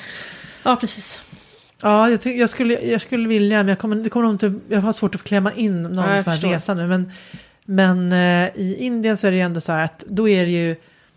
Ja, 0.63 0.77
precis. 0.77 1.21
Ja, 1.83 2.11
jag, 2.11 2.27
jag, 2.37 2.51
skulle, 2.51 2.75
jag 2.81 3.01
skulle 3.01 3.29
vilja, 3.29 3.57
men 3.59 3.69
jag, 3.69 3.79
kommer, 3.79 3.97
det 3.97 4.11
kommer 4.11 4.31
inte, 4.31 4.55
jag 4.69 4.81
har 4.81 4.93
svårt 4.93 5.15
att 5.15 5.23
klämma 5.25 5.53
in 5.53 5.83
någon 5.83 5.97
Ja, 6.11 6.23
sån 6.25 6.33
här 6.33 6.41
resa 6.41 6.75
nu. 6.75 6.87
Men, 6.87 7.13
men 7.65 8.13
eh, 8.13 8.51
i 8.55 8.77
Indien 8.81 9.17
så 9.17 9.27
är 9.27 9.31
det 9.31 9.37
ju 9.37 9.43
ändå 9.43 9.61
så 9.61 9.73
här 9.73 9.85
att 9.85 10.05
då 10.07 10.29
är 10.29 10.45
det 10.45 10.51
ju, 10.53 10.77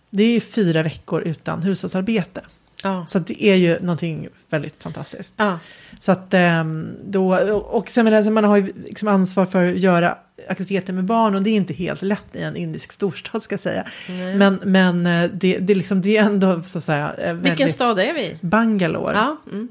det 0.09 0.23
är 0.23 0.31
ju 0.31 0.39
fyra 0.39 0.83
veckor 0.83 1.21
utan 1.21 1.63
hushållsarbete. 1.63 2.41
Ja. 2.83 3.05
Så 3.05 3.19
det 3.19 3.43
är 3.43 3.55
ju 3.55 3.79
någonting 3.79 4.27
väldigt 4.53 4.83
fantastiskt. 4.83 5.33
Ja. 5.37 5.59
Så 5.99 6.11
att 6.11 6.33
ehm, 6.33 6.95
då, 7.03 7.35
och 7.59 7.89
sen 7.89 8.05
menar, 8.05 8.29
man 8.29 8.43
har 8.43 8.57
ju 8.57 8.73
liksom 8.85 9.07
ansvar 9.07 9.45
för 9.45 9.67
att 9.67 9.79
göra 9.79 10.17
aktiviteter 10.47 10.93
med 10.93 11.03
barn 11.03 11.35
och 11.35 11.41
det 11.41 11.49
är 11.49 11.55
inte 11.55 11.73
helt 11.73 12.01
lätt 12.01 12.35
i 12.35 12.41
en 12.41 12.55
indisk 12.55 12.91
storstad 12.91 13.43
ska 13.43 13.53
jag 13.53 13.59
säga. 13.59 13.87
Nej. 14.09 14.35
Men, 14.35 14.59
men 14.63 15.05
eh, 15.05 15.29
det, 15.33 15.57
det, 15.57 15.73
är 15.73 15.75
liksom, 15.75 16.01
det 16.01 16.17
är 16.17 16.23
ändå 16.23 16.61
så 16.63 16.77
att 16.77 16.83
säga 16.83 17.13
eh, 17.17 17.33
Vilken 17.33 17.55
väldigt- 17.57 17.73
stad 17.75 17.99
är 17.99 18.13
vi? 18.13 18.37
Bangalore. 18.41 19.15
Ja. 19.15 19.37
Mm. 19.51 19.67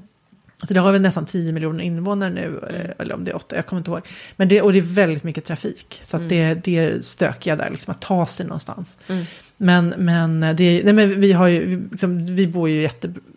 Så 0.64 0.74
det 0.74 0.80
har 0.80 0.92
vi 0.92 0.98
nästan 0.98 1.26
10 1.26 1.52
miljoner 1.52 1.84
invånare 1.84 2.30
nu, 2.30 2.60
eh, 2.70 2.90
eller 2.98 3.14
om 3.14 3.24
det 3.24 3.30
är 3.30 3.36
8, 3.36 3.56
jag 3.56 3.66
kommer 3.66 3.80
inte 3.80 3.90
ihåg. 3.90 4.00
Men 4.36 4.48
det, 4.48 4.62
och 4.62 4.72
det 4.72 4.78
är 4.78 4.82
väldigt 4.82 5.24
mycket 5.24 5.44
trafik, 5.44 6.00
så 6.04 6.16
att 6.16 6.28
det, 6.28 6.54
det 6.54 6.78
är 6.78 7.00
stökiga 7.00 7.56
där, 7.56 7.70
liksom 7.70 7.90
att 7.90 8.00
ta 8.00 8.26
sig 8.26 8.46
någonstans. 8.46 8.98
Mm. 9.08 9.24
Men, 9.56 9.94
men, 9.96 10.40
det, 10.40 10.80
nej, 10.84 10.92
men 10.92 11.20
vi, 11.20 11.32
har 11.32 11.48
ju, 11.48 11.88
liksom, 11.90 12.26
vi 12.26 12.46
bor 12.46 12.68
ju 12.68 12.82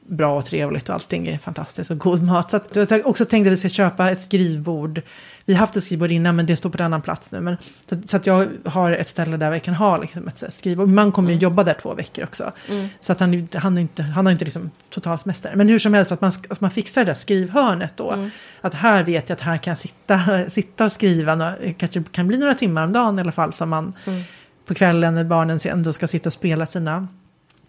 jättebra 0.06 0.28
och 0.28 0.46
trevligt 0.46 0.90
och 0.90 0.96
allting 0.96 1.28
är 1.28 1.38
fantastiskt 1.38 1.92
och 1.92 1.98
god 1.98 2.24
mat. 2.24 2.52
Så 2.52 2.58
att, 2.58 2.92
jag 2.92 3.06
också 3.06 3.26
tänkt 3.26 3.48
att 3.48 3.54
vi 3.54 3.58
ska 3.58 3.70
köpa 3.70 4.12
ett 4.12 4.22
skrivbord. 4.22 5.02
Vi 5.46 5.54
har 5.54 5.60
haft 5.60 5.76
ett 5.76 5.84
skrivbord 5.84 6.12
innan 6.12 6.36
men 6.36 6.46
det 6.46 6.56
står 6.56 6.70
på 6.70 6.78
en 6.78 6.86
annan 6.86 7.02
plats 7.02 7.32
nu. 7.32 7.42
Men, 7.42 7.58
så, 7.90 7.96
så 8.06 8.18
att 8.18 8.26
jag 8.26 8.48
har 8.66 8.92
ett 8.92 9.08
ställe 9.08 9.38
där 9.38 9.52
vi 9.52 9.60
kan 9.60 9.74
ha 9.74 9.98
liksom, 9.98 10.28
ett 10.28 10.44
skrivbord. 10.54 10.90
Man 10.90 11.12
kommer 11.12 11.32
ju 11.32 11.38
jobba 11.38 11.64
där 11.64 11.74
två 11.74 11.94
veckor 11.94 12.24
också. 12.24 12.52
Mm. 12.70 12.88
Så 13.00 13.12
att 13.12 13.20
han, 13.20 13.48
han, 13.54 13.78
är 13.78 13.82
inte, 13.82 14.04
han 14.04 14.26
har 14.26 14.32
inte 14.32 14.46
liksom 14.46 14.72
total 14.90 15.18
semester. 15.20 15.56
Men 15.56 15.70
hur 15.70 15.80
som 15.80 15.94
helst, 15.94 16.12
att 16.12 16.22
man, 16.22 16.32
att 16.50 16.62
man 16.62 16.72
fixar 16.72 17.02
det 17.02 17.06
där 17.06 17.14
skrivhörnet 17.14 17.98
då. 17.98 18.12
Mm. 18.12 18.30
Att 18.62 18.74
här 18.74 19.04
vet 19.04 19.30
jag 19.30 19.36
att 19.36 19.42
här 19.42 19.58
kan 19.58 19.72
jag 19.72 19.78
sitta, 19.78 20.50
sitta 20.50 20.86
och 20.86 20.92
skriva. 20.92 21.36
Några, 21.36 21.56
kanske 21.78 22.04
kan 22.12 22.28
bli 22.28 22.38
några 22.38 22.54
timmar 22.54 22.84
om 22.84 22.94
dagen 22.94 23.18
i 23.20 23.22
alla 23.22 23.32
fall. 23.32 23.54
Som 23.54 23.70
man 23.70 23.94
Mm. 24.06 24.22
på 24.66 24.74
kvällen 24.74 25.16
när 25.16 25.24
barnen 25.24 25.60
ändå 25.66 25.94
ska 25.94 26.08
sitta 26.08 26.30
och 26.30 26.34
spela 26.34 26.66
sina... 26.66 27.08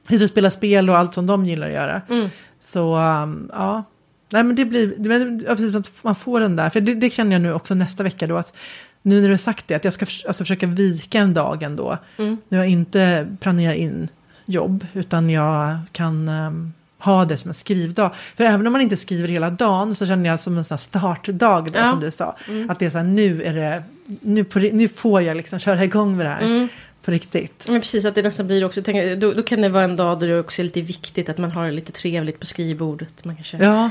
Sitta 0.09 0.25
och 0.25 0.31
spela 0.31 0.51
spel 0.51 0.91
och 0.91 0.97
allt 0.99 1.15
som 1.15 1.27
de 1.27 1.45
gillar 1.45 1.67
att 1.67 1.73
göra. 1.75 2.03
Mm. 2.09 2.29
Så 2.63 2.97
um, 2.97 3.51
ja. 3.53 3.85
Nej 4.33 4.43
men 4.43 4.57
det 4.57 4.65
blir, 4.65 4.95
men, 4.99 5.45
ja, 5.49 5.55
precis, 5.55 5.77
att 5.77 6.05
man 6.05 6.15
får 6.15 6.41
den 6.41 6.57
där. 6.57 6.71
För 6.71 6.81
det, 6.81 6.95
det 6.95 7.11
känner 7.11 7.33
jag 7.33 7.43
nu 7.43 7.53
också 7.53 7.75
nästa 7.75 8.03
vecka 8.03 8.27
då. 8.27 8.37
Att 8.37 8.57
nu 9.03 9.15
när 9.21 9.29
du 9.29 9.33
har 9.33 9.39
sagt 9.39 9.69
det, 9.69 9.75
att 9.75 9.85
jag 9.85 9.93
ska 9.93 10.07
förs- 10.07 10.25
alltså, 10.27 10.45
försöka 10.45 10.67
vika 10.67 11.19
en 11.19 11.35
dag 11.35 11.63
ändå. 11.63 11.99
Mm. 12.19 12.37
När 12.49 12.59
jag 12.59 12.69
inte 12.69 13.27
planerar 13.41 13.73
in 13.75 14.09
jobb, 14.47 14.87
utan 14.93 15.31
jag 15.31 15.77
kan 15.93 16.29
ehm, 16.29 16.73
ha 16.99 17.25
det 17.25 17.37
som 17.37 17.49
en 17.51 17.55
skrivdag. 17.55 18.11
För 18.37 18.45
även 18.45 18.67
om 18.67 18.73
man 18.73 18.83
inte 18.83 18.97
skriver 18.97 19.29
hela 19.29 19.51
dagen 19.51 19.95
så 19.95 20.07
känner 20.07 20.31
jag 20.31 20.41
som 20.41 20.57
en 20.59 20.65
sån 20.65 20.79
startdag, 20.79 21.61
då, 21.73 21.79
Ja. 21.79 21.91
som 21.91 22.01
du 22.01 22.11
sa. 22.11 22.37
Att 22.69 22.79
det 22.79 22.87
är 22.87 22.91
så 22.91 22.99
här, 22.99 23.05
nu 23.05 23.43
är 23.43 23.55
det, 23.55 23.83
nu, 24.21 24.45
på, 24.45 24.59
nu 24.59 24.89
får 24.89 25.23
jag 25.23 25.37
liksom 25.37 25.59
köra 25.59 25.85
igång 25.85 26.17
med 26.17 26.27
det 26.27 26.31
här. 26.31 26.41
Mm. 26.43 26.69
På 27.07 27.13
riktigt. 27.13 27.65
Men 27.69 27.81
precis, 27.81 28.05
att 28.05 28.15
det 28.15 28.23
nästan 28.23 28.47
blir 28.47 28.65
också, 28.65 28.83
tänk, 28.85 29.21
då, 29.21 29.33
då 29.33 29.43
kan 29.43 29.61
det 29.61 29.69
vara 29.69 29.85
en 29.85 29.97
dag 29.97 30.21
där 30.21 30.29
det 30.29 30.41
också 30.41 30.63
är 30.63 30.65
lite 30.65 30.81
viktigt 30.81 31.29
att 31.29 31.39
man 31.39 31.51
har 31.51 31.67
det 31.67 31.73
lite 31.73 31.93
trevligt 31.93 32.41
på 32.41 32.47
skrivbordet. 32.47 33.25
Man 33.25 33.35
kanske, 33.37 33.57
Ja, 33.57 33.91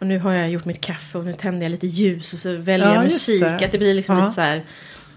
och 0.00 0.06
nu 0.06 0.18
har 0.18 0.32
jag 0.32 0.50
gjort 0.50 0.64
mitt 0.64 0.80
kaffe 0.80 1.18
och 1.18 1.24
nu 1.24 1.32
tänder 1.32 1.64
jag 1.66 1.70
lite 1.70 1.86
ljus 1.86 2.32
och 2.32 2.38
så 2.38 2.56
väljer 2.56 2.88
Ja, 2.88 2.94
jag 2.94 3.04
musik. 3.04 3.40
det. 3.42 3.64
Att 3.64 3.72
det 3.72 3.78
blir 3.78 3.94
liksom 3.94 4.16
Ja. 4.16 4.22
lite 4.22 4.34
så 4.34 4.40
här, 4.40 4.64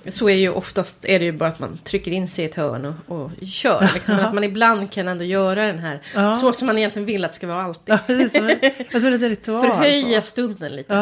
så 0.07 0.29
är 0.29 0.33
ju 0.35 0.49
oftast, 0.49 1.05
är 1.05 1.19
det 1.19 1.25
ju 1.25 1.31
bara 1.31 1.49
att 1.49 1.59
man 1.59 1.77
trycker 1.77 2.11
in 2.11 2.27
sig 2.27 2.45
i 2.45 2.47
ett 2.47 2.55
hörn 2.55 2.85
och, 2.85 3.15
och 3.23 3.31
kör. 3.47 3.89
Liksom. 3.93 4.15
Men 4.17 4.25
att 4.25 4.33
man 4.33 4.43
ibland 4.43 4.91
kan 4.91 5.07
ändå 5.07 5.23
göra 5.23 5.67
den 5.67 5.79
här, 5.79 6.01
Ja. 6.15 6.35
så 6.35 6.53
som 6.53 6.67
man 6.67 6.77
egentligen 6.77 7.05
vill 7.05 7.25
att 7.25 7.31
det 7.31 7.35
ska 7.35 7.47
vara 7.47 7.63
alltid. 7.63 7.93
ja 7.95 7.99
precis. 8.07 8.33
Som 8.33 8.45
en, 8.49 8.59
alltså 8.93 9.07
en 9.07 9.13
liten 9.13 9.29
ritual. 9.35 9.61
Förhöja 9.67 10.21
så. 10.21 10.27
stunden 10.27 10.75
lite. 10.75 10.93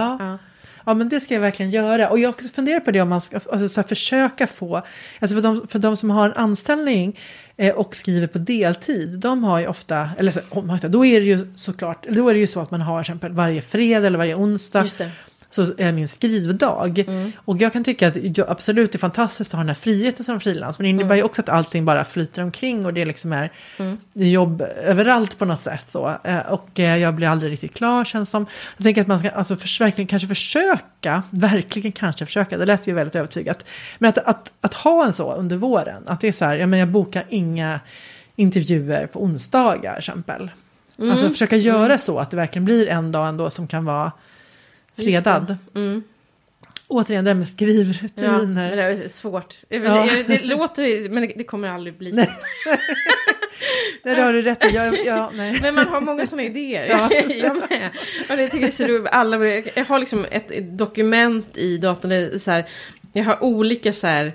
Ja. 0.90 0.94
Men 0.94 1.10
det 1.10 1.20
ska 1.20 1.34
jag 1.34 1.42
verkligen 1.42 1.72
göra. 1.72 2.10
Och 2.10 2.20
jag 2.20 2.28
har 2.28 2.34
också 2.34 2.48
funderat 2.48 2.86
på 2.86 2.92
det 2.92 3.02
om 3.02 3.10
man 3.10 3.22
ska 3.22 3.36
alltså, 3.36 3.70
så 3.70 3.82
här, 3.82 3.88
försöka 3.88 4.48
få, 4.48 4.82
alltså 5.20 5.36
för 5.36 5.42
de, 5.42 5.68
för 5.68 5.80
de 5.80 5.98
som 5.98 6.10
har 6.10 6.26
en 6.26 6.34
anställning 6.34 7.20
eh, 7.58 7.76
och 7.76 7.96
skriver 7.96 8.28
på 8.28 8.38
deltid, 8.38 9.20
de 9.20 9.44
har 9.44 9.60
ju 9.60 9.68
ofta, 9.68 10.10
eller 10.18 10.32
oh, 10.50 10.78
så, 10.78 10.88
då 10.88 11.06
är 11.06 11.20
det 11.20 11.26
ju 11.26 11.54
såklart, 11.56 12.08
då 12.10 12.30
är 12.30 12.34
det 12.34 12.40
ju 12.40 12.48
så 12.48 12.60
att 12.60 12.72
man 12.72 12.82
har 12.82 13.04
till 13.04 13.12
exempel 13.12 13.32
varje 13.32 13.62
fredag 13.62 14.08
eller 14.08 14.18
varje 14.18 14.36
onsdag 14.36 14.82
Just 14.82 14.98
det 14.98 15.12
så 15.50 15.62
är 15.78 15.92
min 15.92 16.08
skrivdag. 16.08 17.00
Mm. 17.00 17.32
Och 17.46 17.58
jag 17.62 17.74
kan 17.74 17.84
tycka 17.84 18.08
att 18.08 18.38
jag, 18.38 18.50
absolut 18.50 18.92
det 18.92 18.96
är 18.96 19.00
fantastiskt 19.00 19.52
att 19.54 19.58
ha 19.58 19.60
den 19.60 19.68
här 19.68 19.76
friheten 19.76 20.24
som 20.24 20.40
frilans. 20.40 20.80
Men 20.80 20.84
det 20.84 20.90
innebär 20.90 21.16
ju 21.16 21.24
också 21.24 21.42
att 21.42 21.50
allting 21.50 21.86
bara 21.86 22.06
flyter 22.06 22.44
omkring 22.44 22.86
och 22.86 22.94
det 22.94 23.06
liksom 23.06 23.34
är, 23.34 23.52
är 24.14 24.26
jobb 24.30 24.62
överallt 24.84 25.38
på 25.38 25.46
något 25.46 25.62
sätt. 25.62 25.84
Så. 25.88 26.16
Eh, 26.24 26.38
Och 26.40 26.80
eh, 26.80 26.98
jag 26.98 27.16
blir 27.16 27.28
aldrig 27.28 27.52
riktigt 27.52 27.74
klar 27.74 28.06
känns 28.06 28.30
som. 28.30 28.46
Jag 28.78 28.84
tänker 28.84 29.02
att 29.02 29.08
man 29.08 29.20
ska 29.20 29.30
alltså, 29.30 29.56
förs- 29.56 29.82
verkligen 29.82 30.08
kanske 30.08 30.28
försöka, 30.28 31.24
verkligen 31.30 31.92
kanske 31.92 32.26
försöka, 32.26 32.58
det 32.58 32.66
lät 32.66 32.88
ju 32.88 32.94
väldigt 32.94 33.16
övertygat. 33.16 33.66
Men 33.98 34.10
att, 34.10 34.18
att, 34.18 34.52
att 34.62 34.74
ha 34.74 35.06
en 35.06 35.14
så 35.14 35.34
under 35.34 35.56
våren, 35.58 36.04
att 36.08 36.22
det 36.22 36.28
är 36.28 36.32
så 36.32 36.46
här, 36.46 36.56
ja, 36.56 36.68
men 36.68 36.80
jag 36.80 36.88
bokar 36.90 37.26
inga 37.30 37.80
intervjuer 38.36 39.08
på 39.08 39.24
onsdagar 39.24 39.92
till 39.94 40.00
exempel. 40.00 40.52
Alltså 41.02 41.30
försöka 41.30 41.56
göra 41.56 41.98
så 41.98 42.20
att 42.20 42.32
det 42.32 42.38
verkligen 42.38 42.66
blir 42.66 42.88
en 42.88 43.12
dag 43.12 43.28
ändå 43.28 43.50
som 43.50 43.68
kan 43.68 43.86
vara 43.86 44.12
fredad. 44.96 45.58
Mm. 45.76 46.04
Återigen 46.88 47.26
det 47.26 47.30
här 47.30 47.36
med 47.36 47.48
Ja, 47.48 47.52
skrivrutiner. 47.52 48.70
men 48.70 48.78
det 48.78 48.84
är 48.84 49.08
svårt. 49.08 49.56
Ja. 49.70 49.80
det, 49.80 50.24
det 50.28 50.44
låter, 50.44 51.10
men 51.10 51.32
det, 51.36 51.44
kommer 51.44 51.68
aldrig 51.68 51.98
bli 51.98 52.14
så. 52.14 52.22
Det 54.04 54.22
har 54.22 54.34
du 54.34 54.42
rätt. 54.42 54.74
Jag, 54.74 55.06
ja. 55.06 55.32
Men 55.62 55.76
man 55.76 55.88
har 55.88 56.02
många 56.02 56.28
sådana 56.28 56.44
idéer. 56.44 56.88
Ja. 56.88 57.12
jag 57.30 57.56
med. 57.70 57.90
Och 58.30 58.38
det 58.38 58.48
tycker 58.48 58.60
jag 58.60 58.68
är 58.68 58.72
så 58.72 58.88
roligt. 58.88 59.08
Alla, 59.12 59.46
jag 59.76 59.86
har 59.86 60.00
liksom 60.00 60.26
ett 60.32 60.78
dokument 60.78 61.58
i 61.58 61.78
datorn. 61.78 62.10
Det 62.10 62.16
är 62.16 62.38
så 62.38 62.52
här, 62.52 62.66
jag 63.14 63.24
har 63.24 63.44
olika 63.44 63.94
så 63.94 64.08
här. 64.08 64.34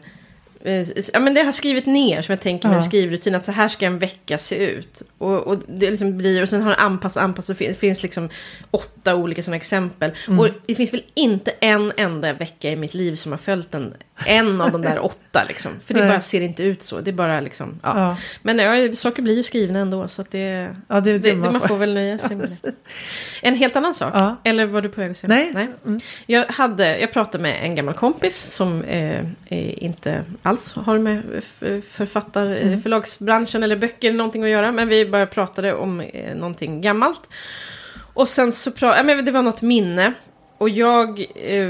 Eh, 0.64 0.86
Ja, 1.12 1.20
men 1.20 1.34
det 1.34 1.40
har 1.40 1.44
jag 1.46 1.54
skrivit 1.54 1.86
ner 1.86 2.22
som 2.22 2.32
jag 2.32 2.40
tänker 2.40 2.68
med 2.68 2.76
Ja. 2.78 2.82
skrivrutin. 2.82 3.34
Att 3.34 3.44
så 3.44 3.52
här 3.52 3.68
ska 3.68 3.86
en 3.86 3.98
vecka 3.98 4.38
se 4.38 4.54
ut. 4.56 5.02
Och, 5.18 5.46
och 5.46 5.58
det 5.68 5.90
liksom 5.90 6.18
blir, 6.18 6.42
och 6.42 6.48
sen 6.48 6.62
har 6.62 6.70
det 6.70 6.76
anpassat, 6.76 7.22
anpassat. 7.22 7.58
Det 7.58 7.80
finns 7.80 8.02
liksom 8.02 8.28
åtta 8.70 9.14
olika 9.14 9.42
sådana 9.42 9.56
exempel. 9.56 10.10
Mm. 10.26 10.40
Och 10.40 10.48
det 10.66 10.74
finns 10.74 10.92
väl 10.92 11.02
inte 11.14 11.50
en 11.60 11.92
enda 11.96 12.32
vecka 12.32 12.70
i 12.70 12.76
mitt 12.76 12.94
liv 12.94 13.14
som 13.14 13.32
har 13.32 13.38
följt 13.38 13.74
en, 13.74 13.94
en 14.26 14.60
av 14.60 14.72
de 14.72 14.82
där 14.82 15.04
åtta. 15.04 15.42
Liksom. 15.48 15.72
För 15.86 15.94
det 15.94 16.00
Nej. 16.00 16.08
bara 16.08 16.20
ser 16.20 16.40
inte 16.40 16.62
ut 16.62 16.82
så. 16.82 17.00
Det 17.00 17.12
bara 17.12 17.40
liksom, 17.40 17.80
ja. 17.82 17.98
Ja. 18.00 18.16
Men 18.42 18.58
ja, 18.58 18.94
saker 18.94 19.22
blir 19.22 19.36
ju 19.36 19.42
skrivna 19.42 19.78
ändå. 19.78 20.08
Så 20.08 20.22
att 20.22 20.30
det, 20.30 20.76
Ja, 20.88 21.00
det 21.00 21.12
det 21.12 21.18
det, 21.18 21.34
man 21.36 21.52
man, 21.52 21.68
får. 21.68 21.76
väl 21.76 21.94
nöja 21.94 22.18
sig 22.18 22.36
med 22.36 22.48
det. 22.62 22.72
En 23.42 23.54
helt 23.54 23.76
annan 23.76 23.94
sak. 23.94 24.14
Eller 24.44 24.66
var 24.66 24.82
du 24.82 24.88
på 24.88 25.00
väg 25.00 25.10
att 25.10 25.16
säga 25.16 25.28
Nej. 25.28 25.46
något? 25.66 25.86
Mm. 25.86 26.00
Jag, 26.26 26.44
hade, 26.44 26.98
jag 26.98 27.12
pratade 27.12 27.42
med 27.42 27.58
en 27.62 27.74
gammal 27.74 27.94
kompis 27.94 28.42
som 28.54 28.82
eh, 28.84 29.24
inte 29.84 30.24
alls 30.42 30.53
alls 30.54 30.74
har 30.74 30.98
med 30.98 31.44
författar, 31.90 32.46
Mm. 32.46 32.80
förlagsbranschen 32.82 33.62
eller 33.62 33.76
böcker 33.76 34.12
någonting 34.12 34.42
att 34.44 34.50
göra. 34.50 34.72
Men 34.72 34.88
vi 34.88 35.06
bara 35.06 35.26
pratade 35.26 35.74
om 35.74 36.00
eh, 36.00 36.34
någonting 36.36 36.80
gammalt. 36.80 37.28
Och 38.14 38.28
sen 38.28 38.52
så 38.52 38.70
pratade, 38.72 38.96
ja, 38.98 39.02
men 39.16 39.24
det 39.24 39.32
var 39.32 39.42
något 39.42 39.62
minne. 39.62 40.12
Och 40.58 40.68
jag, 40.68 41.20
eh, 41.20 41.68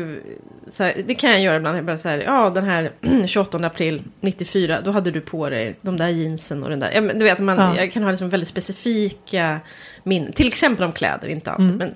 här, 0.79 1.03
det 1.07 1.15
kan 1.15 1.31
jag 1.31 1.41
göra 1.41 1.57
ibland, 1.57 1.79
jag 1.79 1.85
bara 1.85 1.99
så 1.99 2.09
här, 2.09 2.19
ja 2.19 2.51
den 2.51 2.65
här 2.65 2.93
28 3.27 3.59
april 3.59 4.03
94, 4.21 4.81
då 4.85 4.91
hade 4.91 5.11
du 5.11 5.21
på 5.21 5.51
dig 5.51 5.77
de 5.81 5.97
där 5.97 6.09
jeansen 6.09 6.63
och 6.63 6.71
den 6.71 6.81
där. 6.81 6.91
Ja, 6.95 7.01
men 7.01 7.19
du 7.19 7.25
vet, 7.25 7.39
man, 7.39 7.57
Ja. 7.59 7.77
jag 7.77 7.93
kan 7.93 8.03
ha 8.03 8.11
liksom 8.11 8.29
väldigt 8.31 8.49
specifika 8.49 9.61
minnen, 10.03 10.33
till 10.33 10.47
exempel 10.47 10.85
om 10.85 10.93
kläder, 10.93 11.29
inte 11.29 11.51
alltid. 11.51 11.67
Mm. 11.67 11.79
Men, 11.79 11.95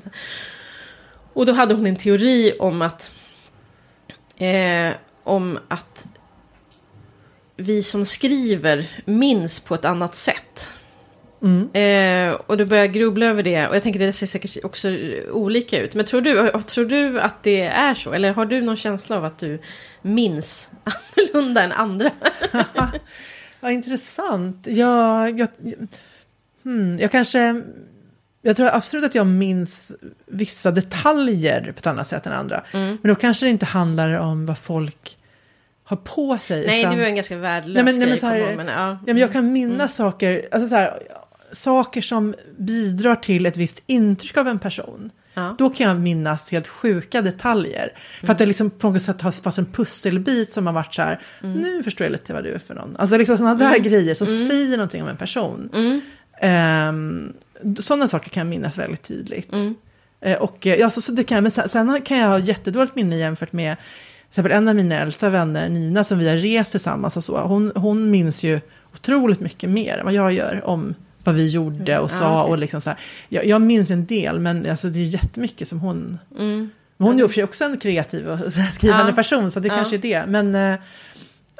och 1.32 1.46
då 1.46 1.52
hade 1.52 1.74
hon 1.74 1.86
en 1.86 1.96
teori 1.96 2.52
om 2.58 2.82
att, 2.82 3.10
eh, 4.38 4.92
om 5.24 5.58
att 5.68 6.06
vi 7.58 7.82
som 7.82 8.04
skriver 8.04 8.90
minns 9.04 9.60
på 9.60 9.74
ett 9.74 9.84
annat 9.84 10.14
sätt. 10.14 10.70
Mm. 11.42 11.70
Eh, 11.72 12.34
och 12.34 12.56
då 12.56 12.66
börjar 12.66 12.84
jag 12.84 12.92
grubbla 12.92 13.26
över 13.26 13.42
det. 13.42 13.68
Och 13.68 13.76
jag 13.76 13.82
tänker 13.82 14.00
det 14.00 14.12
ser 14.12 14.26
säkert 14.26 14.64
också 14.64 14.88
olika 15.32 15.80
ut. 15.80 15.94
Men 15.94 16.04
tror 16.04 16.20
du, 16.20 16.50
tror 16.66 16.84
du 16.84 17.20
att 17.20 17.42
det 17.42 17.62
är 17.62 17.94
så? 17.94 18.12
Eller 18.12 18.32
har 18.32 18.46
du 18.46 18.60
någon 18.60 18.76
känsla 18.76 19.16
av 19.16 19.24
att 19.24 19.38
du 19.38 19.60
minns 20.02 20.70
annorlunda 20.84 21.62
än 21.62 21.72
andra? 21.72 22.10
Vad 23.60 23.72
intressant. 23.72 24.66
Jag, 24.66 25.40
jag, 25.40 25.48
hmm, 26.62 26.98
jag 26.98 27.10
kanske... 27.10 27.62
Jag 28.42 28.56
tror 28.56 28.68
absolut 28.68 29.04
att 29.04 29.14
jag 29.14 29.26
minns 29.26 29.92
vissa 30.26 30.70
detaljer 30.70 31.62
på 31.62 31.78
ett 31.78 31.86
annat 31.86 32.06
sätt 32.06 32.26
än 32.26 32.32
andra. 32.32 32.64
Mm. 32.72 32.98
Men 33.02 33.08
då 33.08 33.14
kanske 33.14 33.46
det 33.46 33.50
inte 33.50 33.66
handlar 33.66 34.12
om 34.18 34.46
vad 34.46 34.58
folk 34.58 35.17
har 35.88 35.96
på 35.96 36.38
sig. 36.38 36.66
Nej, 36.66 36.80
utan, 36.80 36.92
det 36.94 37.00
var 37.00 37.06
en 37.08 37.14
ganska 37.14 37.36
värdelös 37.36 37.74
Nej, 37.74 37.84
men- 37.84 37.94
nej, 37.94 38.00
men 38.00 38.08
grej. 38.08 38.18
så 38.18 38.26
här- 38.26 38.56
men, 38.56 38.66
ja. 38.68 38.88
ja, 38.90 38.98
men 39.06 39.16
jag 39.16 39.32
kan 39.32 39.52
minnas 39.52 39.94
saker, 39.94 40.48
alltså 40.52 40.68
så 40.68 40.76
här, 40.76 41.02
saker 41.52 42.00
som 42.00 42.34
bidrar 42.58 43.14
till 43.14 43.46
ett 43.46 43.56
visst 43.56 43.82
intryck 43.86 44.36
av 44.36 44.48
en 44.48 44.58
person. 44.58 45.10
Ja. 45.34 45.54
Då 45.58 45.70
kan 45.70 45.88
jag 45.88 46.00
minnas 46.00 46.50
helt 46.50 46.68
sjuka 46.68 47.22
detaljer. 47.22 47.92
För 48.20 48.32
att 48.32 48.38
det 48.38 48.46
liksom 48.46 48.70
på 48.70 48.90
något 48.90 49.02
sätt 49.02 49.20
har 49.22 49.30
fast 49.42 49.58
en 49.58 49.66
pusselbit 49.66 50.50
som 50.52 50.66
har 50.66 50.72
varit 50.74 50.94
så 50.94 51.02
här, 51.02 51.20
nu 51.40 51.82
förstår 51.82 52.04
jag 52.04 52.12
lite 52.12 52.32
vad 52.32 52.44
du 52.44 52.52
är 52.52 52.58
för 52.58 52.74
någon. 52.74 52.96
Alltså 52.98 53.16
liksom 53.16 53.38
sådana 53.38 53.54
där 53.54 53.78
grejer 53.78 54.14
som 54.14 54.26
säger 54.26 54.76
någonting 54.76 55.02
om 55.02 55.08
en 55.08 55.16
person. 55.16 55.70
Um, 56.42 57.32
sådana 57.80 58.08
saker 58.08 58.30
kan 58.30 58.40
jag 58.40 58.46
minnas 58.50 58.78
väldigt 58.78 59.02
tydligt. 59.02 59.52
Eh, 60.20 60.36
och 60.38 60.66
eh, 60.66 60.74
ja, 60.74 60.90
så, 60.90 61.00
så 61.00 61.12
det 61.12 61.24
kan 61.24 61.34
jag, 61.36 61.42
men 61.42 61.50
sen, 61.50 61.68
sen 61.68 62.00
kan 62.02 62.18
jag 62.18 62.28
ha 62.28 62.38
jättedåligt 62.38 62.94
minne 62.94 63.16
jämfört 63.16 63.52
med 63.52 63.76
exempel 64.30 64.52
en 64.52 64.68
av 64.68 64.74
mina 64.76 64.94
äldsta 64.94 65.28
vänner, 65.28 65.68
Nina, 65.68 66.04
som 66.04 66.18
vi 66.18 66.28
har 66.28 66.36
rest 66.36 66.70
tillsammans 66.70 67.16
och 67.16 67.24
så. 67.24 67.38
Hon, 67.40 67.72
hon 67.74 68.10
minns 68.10 68.44
ju 68.44 68.60
otroligt 68.94 69.40
mycket 69.40 69.70
mer 69.70 69.98
än 69.98 70.04
vad 70.04 70.14
jag 70.14 70.32
gör 70.32 70.62
om 70.64 70.94
vad 71.24 71.34
vi 71.34 71.46
gjorde 71.48 71.98
och 71.98 72.04
Ja, 72.04 72.08
sa. 72.08 72.42
okej. 72.42 72.50
och 72.52 72.58
liksom 72.58 72.80
så 72.80 72.90
här. 72.90 72.98
Jag, 73.28 73.46
jag 73.46 73.62
minns 73.62 73.90
ju 73.90 73.92
en 73.92 74.06
del, 74.06 74.38
men 74.40 74.70
alltså, 74.70 74.88
det 74.88 74.98
är 75.00 75.04
jättemycket 75.04 75.68
som 75.68 75.80
hon... 75.80 76.18
Mm. 76.38 76.70
Hon 77.00 77.20
är 77.20 77.36
ju 77.38 77.44
också 77.44 77.64
en 77.64 77.76
kreativ 77.78 78.28
och 78.28 78.38
skrivande 78.72 79.08
Ja. 79.10 79.14
person, 79.16 79.50
så 79.50 79.60
det 79.60 79.68
Ja. 79.68 79.74
kanske 79.74 79.96
är 79.96 79.98
det. 79.98 80.24
Men 80.28 80.54
eh, 80.54 80.78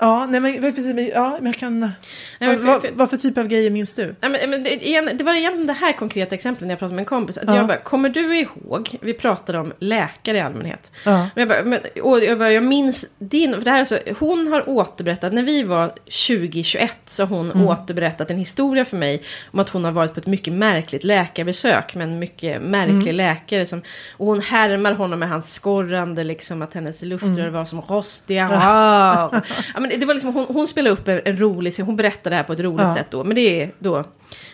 ja, 0.00 0.26
nej, 0.26 0.40
men, 0.40 0.52
vad- 0.62 0.74
precis, 0.74 0.94
men, 0.94 1.08
ja, 1.08 1.30
men 1.36 1.46
jag 1.46 1.54
kan... 1.54 1.80
Nej, 1.80 1.90
men 2.38 2.54
för- 2.54 2.64
vad, 2.64 2.80
för- 2.80 2.90
vad 2.94 3.10
för 3.10 3.16
typ 3.16 3.38
av 3.38 3.46
grejer 3.46 3.70
minns 3.70 3.92
du? 3.92 4.14
Nej, 4.20 4.46
men, 4.48 4.62
det, 4.64 5.12
det 5.18 5.24
var 5.24 5.34
egentligen 5.34 5.66
det 5.66 5.72
här 5.72 5.92
konkreta 5.92 6.34
exemplet 6.34 6.66
när 6.66 6.72
jag 6.72 6.78
pratade 6.78 6.94
med 6.94 7.02
en 7.02 7.06
kompis. 7.06 7.38
Att 7.38 7.44
Ja. 7.46 7.56
jag 7.56 7.66
bara, 7.66 7.78
kommer 7.78 8.08
du 8.08 8.36
ihåg? 8.38 8.96
Vi 9.00 9.12
pratade 9.14 9.58
om 9.58 9.72
läkare 9.78 10.36
i 10.36 10.40
allmänhet. 10.40 10.92
Ja. 11.04 11.10
Men 11.18 11.30
jag, 11.34 11.48
bara, 11.48 11.64
men, 11.64 11.80
och 12.02 12.24
jag, 12.24 12.38
bara, 12.38 12.52
jag 12.52 12.64
minns 12.64 13.06
din, 13.18 13.54
för 13.54 13.60
det 13.60 13.70
här 13.70 13.76
är 13.76 13.80
alltså, 13.80 13.98
hon 14.18 14.48
har 14.52 14.68
återberättat, 14.68 15.32
när 15.32 15.42
vi 15.42 15.62
var 15.62 15.88
2021 15.88 16.92
så 17.04 17.22
har 17.24 17.36
hon 17.36 17.64
återberättat 17.66 18.30
en 18.30 18.38
historia 18.38 18.84
för 18.84 18.96
mig 18.96 19.22
om 19.50 19.58
att 19.58 19.68
hon 19.70 19.84
har 19.84 19.92
varit 19.92 20.14
på 20.14 20.20
ett 20.20 20.26
mycket 20.26 20.52
märkligt 20.52 21.04
läkarbesök 21.04 21.94
med 21.94 22.04
en 22.04 22.18
mycket 22.18 22.62
märklig 22.62 23.14
läkare. 23.14 23.66
Som, 23.66 23.82
och 24.16 24.26
hon 24.26 24.40
härmar 24.40 24.92
honom 24.92 25.18
med 25.18 25.28
hans 25.28 25.52
skorrande, 25.54 26.24
liksom 26.24 26.62
att 26.62 26.74
hennes 26.74 27.02
luftrör 27.02 27.48
var 27.48 27.64
som 27.64 27.80
rostiga. 27.80 28.48
Wow. 28.58 29.40
ja, 29.74 29.80
men 29.80 29.87
det 29.88 30.06
var 30.06 30.14
liksom, 30.14 30.34
hon, 30.34 30.46
hon 30.48 30.66
spelade 30.68 30.92
upp 30.92 31.08
en, 31.08 31.20
en 31.24 31.36
rolig 31.40 31.72
scen, 31.72 31.86
hon 31.86 31.96
berättade 31.96 32.30
det 32.30 32.36
här 32.36 32.42
på 32.42 32.52
ett 32.52 32.60
roligt 32.60 32.86
Ja. 32.86 32.94
sätt 32.94 33.06
då, 33.10 33.24
men 33.24 33.34
det 33.34 33.62
är 33.62 33.70
då 33.78 34.04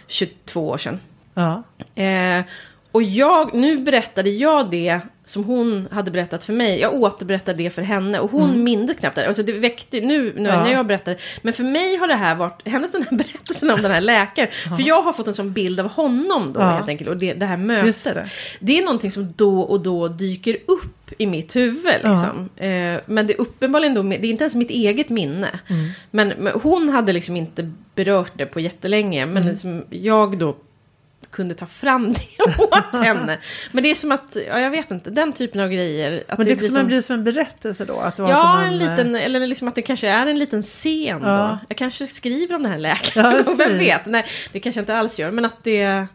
22 0.07 0.68
år 0.68 0.78
sedan. 0.78 1.01
Ja. 1.35 1.62
Eh, 2.03 2.45
och 2.93 3.03
jag, 3.03 3.55
nu 3.55 3.78
berättade 3.78 4.30
jag 4.30 4.70
det 4.70 5.01
som 5.27 5.45
hon 5.45 5.89
hade 5.91 6.11
berättat 6.11 6.45
för 6.45 6.53
mig. 6.53 6.81
Jag 6.81 6.95
återberättade 6.95 7.59
det 7.62 7.70
för 7.70 7.83
henne 7.83 8.18
och 8.18 8.31
hon 8.31 8.64
mindes 8.64 8.97
knappt 8.97 9.16
det. 9.16 9.27
Alltså 9.27 9.43
det 9.43 9.53
väckte 9.53 10.01
nu 10.01 10.33
när, 10.37 10.51
Ja. 10.51 10.64
när 10.64 10.72
jag 10.72 10.87
berättade. 10.87 11.16
Men 11.43 11.53
för 11.53 11.64
mig 11.64 11.97
har 11.97 12.09
det 12.09 12.14
här 12.14 12.35
varit, 12.35 12.62
hennes 12.68 12.93
den 12.93 13.03
här 13.03 13.16
berättelsen 13.16 13.70
om 13.70 13.83
den 13.83 13.91
här 13.91 14.01
läkaren. 14.01 14.49
För 14.77 14.89
jag 14.89 15.03
har 15.03 15.12
fått 15.12 15.27
en 15.29 15.35
sån 15.35 15.53
bild 15.53 15.81
av 15.81 15.89
honom 15.89 16.53
då 16.53 16.61
Ja. 16.61 16.64
helt 16.70 16.89
enkelt. 16.89 17.11
Och 17.11 17.16
det, 17.16 17.33
det 17.35 17.47
här 17.47 17.57
mötet. 17.57 18.14
det. 18.14 18.27
Det. 18.61 18.79
är 18.79 18.85
någonting 18.85 19.11
som 19.11 19.33
då 19.37 19.61
och 19.61 19.81
då 19.81 20.09
dyker 20.09 20.57
upp 20.66 21.11
i 21.18 21.27
mitt 21.27 21.57
huvud. 21.57 21.85
Liksom. 21.95 22.49
Eh, 22.57 23.01
men 23.07 23.27
det 23.27 23.33
är 23.35 23.41
uppenbarligen 23.41 23.95
då, 23.95 24.03
det 24.03 24.14
är 24.16 24.25
inte 24.31 24.45
ens 24.45 24.55
mitt 24.55 24.70
eget 24.70 25.09
minne. 25.09 25.49
Mm. 25.68 25.91
Men, 26.11 26.29
men 26.29 26.53
hon 26.62 26.89
hade 26.89 27.12
liksom 27.12 27.37
inte 27.37 27.70
berört 27.95 28.33
det 28.39 28.47
på 28.47 28.61
jättelänge. 28.61 29.27
Men 29.27 29.37
Mm. 29.37 29.49
liksom, 29.51 29.85
jag 29.91 30.39
då 30.39 30.57
kunde 31.35 31.55
ta 31.55 31.66
fram 31.66 32.12
det 32.39 32.62
åt 32.62 33.05
henne. 33.05 33.39
Men 33.72 33.82
det 33.82 33.91
är 33.91 33.95
som 33.95 34.12
att, 34.12 34.37
ja 34.49 34.59
jag 34.61 34.70
vet 34.70 34.91
inte, 34.91 35.11
den 35.11 35.32
typen 35.32 35.61
av 35.61 35.68
grejer. 35.68 36.24
Att 36.28 36.39
Men 36.39 36.47
det, 36.47 36.55
blir 36.57 36.68
blir 36.68 36.78
som, 36.78 36.87
blir 36.87 37.01
som 37.01 37.14
en 37.14 37.24
berättelse 37.24 37.85
då? 37.85 37.99
Att 38.01 38.16
det 38.16 38.22
var 38.22 38.30
Ja, 38.30 38.37
som 38.43 38.74
en 38.74 38.80
eh, 38.80 38.91
liten, 38.91 39.14
eller 39.14 39.47
liksom 39.47 39.68
att 39.68 39.74
det 39.74 39.82
kanske 39.82 40.09
är 40.09 40.26
en 40.26 40.39
liten 40.39 40.62
scen 40.62 41.20
Ja. 41.24 41.37
då. 41.37 41.59
Jag 41.68 41.76
kanske 41.76 42.07
skriver 42.07 42.55
om 42.57 42.62
den 42.62 42.72
här 42.72 42.78
Ja, 42.78 42.82
läkaren, 42.95 43.45
precis. 43.45 43.59
vem 43.61 43.78
vet? 43.78 44.07
Nej, 44.07 44.24
det 44.53 44.61
kanske 44.61 44.78
jag 44.78 44.82
inte 44.82 44.95
alls 44.97 45.18
gör, 45.18 45.30
men 45.30 45.45
att 45.45 45.64
det... 45.64 46.07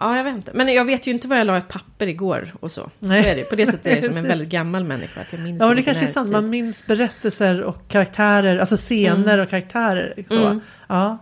Ja, 0.00 0.16
jag 0.16 0.24
vet 0.24 0.34
inte. 0.34 0.50
Men 0.54 0.74
jag 0.74 0.84
vet 0.84 1.06
ju 1.06 1.10
inte 1.10 1.28
vad 1.28 1.38
jag 1.38 1.46
la 1.46 1.56
ett 1.58 1.68
papper 1.68 2.06
igår 2.06 2.54
och 2.60 2.72
så. 2.72 2.90
Nej. 2.98 3.22
Så 3.22 3.28
är 3.28 3.34
det. 3.36 3.42
På 3.42 3.56
det 3.56 3.66
sättet 3.66 3.86
är 3.86 3.96
jag 3.96 4.04
som 4.12 4.16
en 4.16 4.28
väldigt 4.28 4.48
gammal 4.48 4.84
människa. 4.84 5.20
Att 5.20 5.26
jag 5.32 5.40
minns 5.40 5.60
Ja, 5.60 5.66
men 5.66 5.76
det 5.76 5.82
kanske 5.82 6.04
är 6.04 6.08
sant. 6.08 6.30
Man 6.30 6.50
minns 6.50 6.86
berättelser 6.86 7.62
och 7.62 7.88
karaktärer, 7.88 8.58
alltså 8.58 8.76
scener 8.76 9.38
och 9.38 9.50
karaktärer. 9.50 10.24
Så. 10.28 10.46
Mm. 10.46 10.60
Ja. 10.88 11.18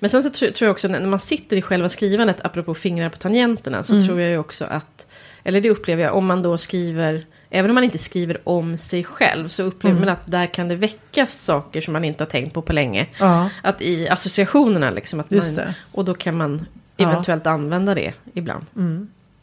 Men 0.00 0.10
sen 0.10 0.22
så 0.22 0.30
tror, 0.30 0.52
jag 0.60 0.70
också 0.70 0.88
när 0.88 1.00
man 1.06 1.20
sitter 1.20 1.56
i 1.56 1.62
själva 1.62 1.88
skrivandet, 1.88 2.44
apropå 2.44 2.74
fingrar 2.74 3.08
på 3.08 3.16
tangenterna, 3.18 3.82
så 3.82 3.92
Mm. 3.94 4.06
tror 4.06 4.20
jag 4.20 4.30
ju 4.30 4.38
också 4.38 4.64
att, 4.64 5.06
eller 5.44 5.60
det 5.60 5.70
upplever 5.70 6.02
jag, 6.02 6.14
om 6.16 6.26
man 6.26 6.42
då 6.42 6.58
skriver, 6.58 7.26
även 7.50 7.70
om 7.70 7.74
man 7.74 7.84
inte 7.84 7.98
skriver 7.98 8.38
om 8.48 8.76
sig 8.78 9.04
själv, 9.04 9.48
så 9.48 9.62
upplever 9.62 9.96
Mm. 9.96 10.06
man 10.06 10.12
att 10.16 10.30
där 10.30 10.46
kan 10.46 10.68
det 10.68 10.76
väckas 10.76 11.42
saker 11.44 11.80
som 11.80 11.92
man 11.92 12.04
inte 12.04 12.24
har 12.24 12.28
tänkt 12.30 12.54
på 12.54 12.62
på 12.62 12.72
länge. 12.72 13.06
ja, 13.18 13.48
Att 13.62 13.82
i 13.82 14.08
associationerna 14.08 14.90
liksom, 14.90 15.20
att 15.20 15.30
man, 15.30 15.74
och 15.92 16.04
då 16.04 16.14
kan 16.14 16.36
man 16.36 16.66
Ja. 16.96 17.10
eventuellt 17.12 17.46
använda 17.46 17.94
det 17.94 18.12
ibland. 18.34 18.66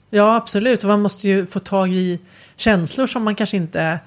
Ja, 0.10 0.36
absolut. 0.36 0.84
Och 0.84 0.90
man 0.90 1.02
måste 1.02 1.28
ju 1.28 1.46
få 1.46 1.60
tag 1.60 1.90
i 1.90 2.20
känslor 2.56 3.08
som 3.08 3.24
man 3.24 3.36
kanske 3.36 3.58
inte 3.58 4.00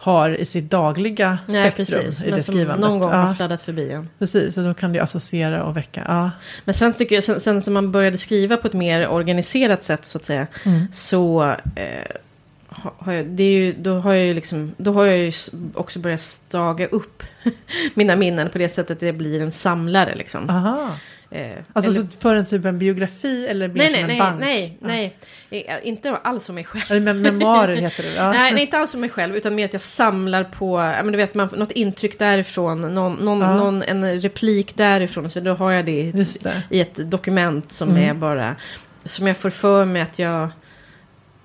har 0.00 0.30
i 0.30 0.44
sitt 0.44 0.70
dagliga 0.70 1.38
spektrum 1.48 2.12
i 2.26 2.30
det 2.30 2.42
skrivandet. 2.42 2.78
någon 2.90 3.00
gång 3.00 3.10
ja, 3.12 3.16
har 3.16 3.34
fladdat 3.34 3.62
förbi 3.62 3.90
en. 3.92 4.08
precis, 4.18 4.58
och 4.58 4.64
då 4.64 4.74
kan 4.74 4.92
det 4.92 4.98
associera 5.00 5.64
och 5.64 5.76
väcka. 5.76 6.02
Ja. 6.08 6.30
Men 6.64 6.74
sen 6.74 6.92
tycker 6.92 7.14
jag, 7.14 7.24
sen, 7.24 7.40
sen 7.40 7.62
som 7.62 7.74
man 7.74 7.92
började 7.92 8.18
skriva 8.18 8.56
på 8.56 8.66
ett 8.66 8.72
mer 8.72 9.08
organiserat 9.08 9.82
sätt 9.82 10.04
så 10.04 10.18
att 10.18 10.24
säga, 10.24 10.46
Mm. 10.66 10.86
så 10.92 11.42
eh, 11.76 12.16
ha- 12.68 12.94
har 12.98 13.12
jag, 13.12 13.26
det 13.26 13.42
är 13.42 13.50
ju, 13.52 13.72
då 13.72 13.98
har 14.00 14.12
jag 14.12 14.26
ju 14.26 14.32
liksom, 14.34 14.74
då 14.76 14.92
har 14.92 15.04
jag 15.04 15.32
också 15.74 15.98
börjat 15.98 16.20
staga 16.20 16.86
upp 16.86 17.22
mina 17.94 18.16
minnen 18.16 18.50
på 18.50 18.58
det 18.58 18.68
sättet 18.68 18.90
att 18.90 19.00
det 19.00 19.12
blir 19.12 19.40
en 19.40 19.52
samlare 19.52 20.14
liksom. 20.14 20.50
Aha. 20.50 20.90
Eh, 21.30 21.50
Alltså 21.72 21.90
eller- 22.00 22.10
så 22.10 22.18
för 22.20 22.34
en 22.34 22.44
typ 22.46 22.64
en 22.64 22.78
biografi 22.78 23.46
eller 23.46 23.68
mer 23.68 23.74
nej, 23.76 23.90
som 23.90 23.94
nej, 23.94 24.02
en 24.02 24.08
nej, 24.08 24.18
bank? 24.18 24.40
nej, 24.40 24.78
Ja. 24.80 24.86
nej, 24.88 25.16
Eh, 25.50 25.88
inte 25.88 26.16
alls 26.16 26.48
om 26.48 26.54
mig 26.54 26.64
själv. 26.64 27.02
Mem- 27.02 27.20
memoarer 27.22 27.74
heter 27.80 28.02
det. 28.02 28.14
Ja. 28.14 28.32
Nej, 28.32 28.52
nej, 28.52 28.62
inte 28.62 28.78
alls 28.78 28.94
om 28.94 29.00
mig 29.00 29.10
själv, 29.10 29.36
utan 29.36 29.54
mer 29.54 29.64
att 29.64 29.72
jag 29.72 29.82
samlar 29.82 30.44
på, 30.44 30.76
men 30.76 31.12
du 31.12 31.16
vet, 31.16 31.34
man, 31.34 31.48
något 31.56 31.72
intryck 31.72 32.18
därifrån, 32.18 32.80
någon, 32.94 33.14
någon, 33.14 33.40
Ja. 33.40 33.56
någon, 33.56 33.82
en 33.82 34.20
replik 34.20 34.76
därifrån, 34.76 35.30
så 35.30 35.40
då 35.40 35.54
har 35.54 35.72
jag 35.72 35.84
det 35.86 36.12
det. 36.12 36.62
i 36.70 36.80
ett 36.80 37.10
dokument 37.10 37.72
som 37.72 37.88
Mm. 37.90 38.02
är 38.10 38.14
bara, 38.14 38.56
som 39.04 39.26
jag 39.26 39.36
får 39.36 39.50
för 39.50 39.84
mig 39.84 40.02
att 40.02 40.18
jag 40.18 40.48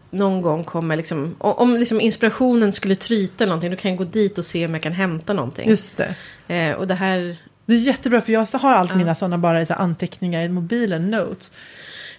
någon 0.10 0.42
gång 0.42 0.64
kommer 0.64 0.96
liksom, 0.96 1.36
om 1.40 1.76
liksom 1.76 2.02
inspirationen 2.02 2.72
skulle 2.72 2.96
tryta 2.96 3.44
eller 3.44 3.50
någonting, 3.52 3.72
då 3.72 3.78
kan 3.78 3.92
jag 3.92 3.98
gå 3.98 4.04
dit 4.04 4.38
och 4.38 4.46
se 4.46 4.66
om 4.66 4.74
jag 4.74 4.84
kan 4.84 4.94
hämta 4.94 5.34
någonting. 5.34 5.70
Just 5.70 5.98
det. 5.98 6.16
Eh, 6.56 6.72
och 6.76 6.88
det 6.88 6.96
här, 6.96 7.36
Det 7.74 7.78
är 7.78 7.82
jättebra 7.82 8.22
för 8.22 8.34
jag 8.34 8.48
har 8.54 8.74
allt 8.74 8.96
mina 8.96 9.16
sådana 9.16 9.38
bara 9.38 9.62
i 9.62 9.66
så 9.66 9.74
anteckningar 9.74 10.42
i 10.44 10.50
mobilen, 10.50 11.12
notes. 11.12 11.52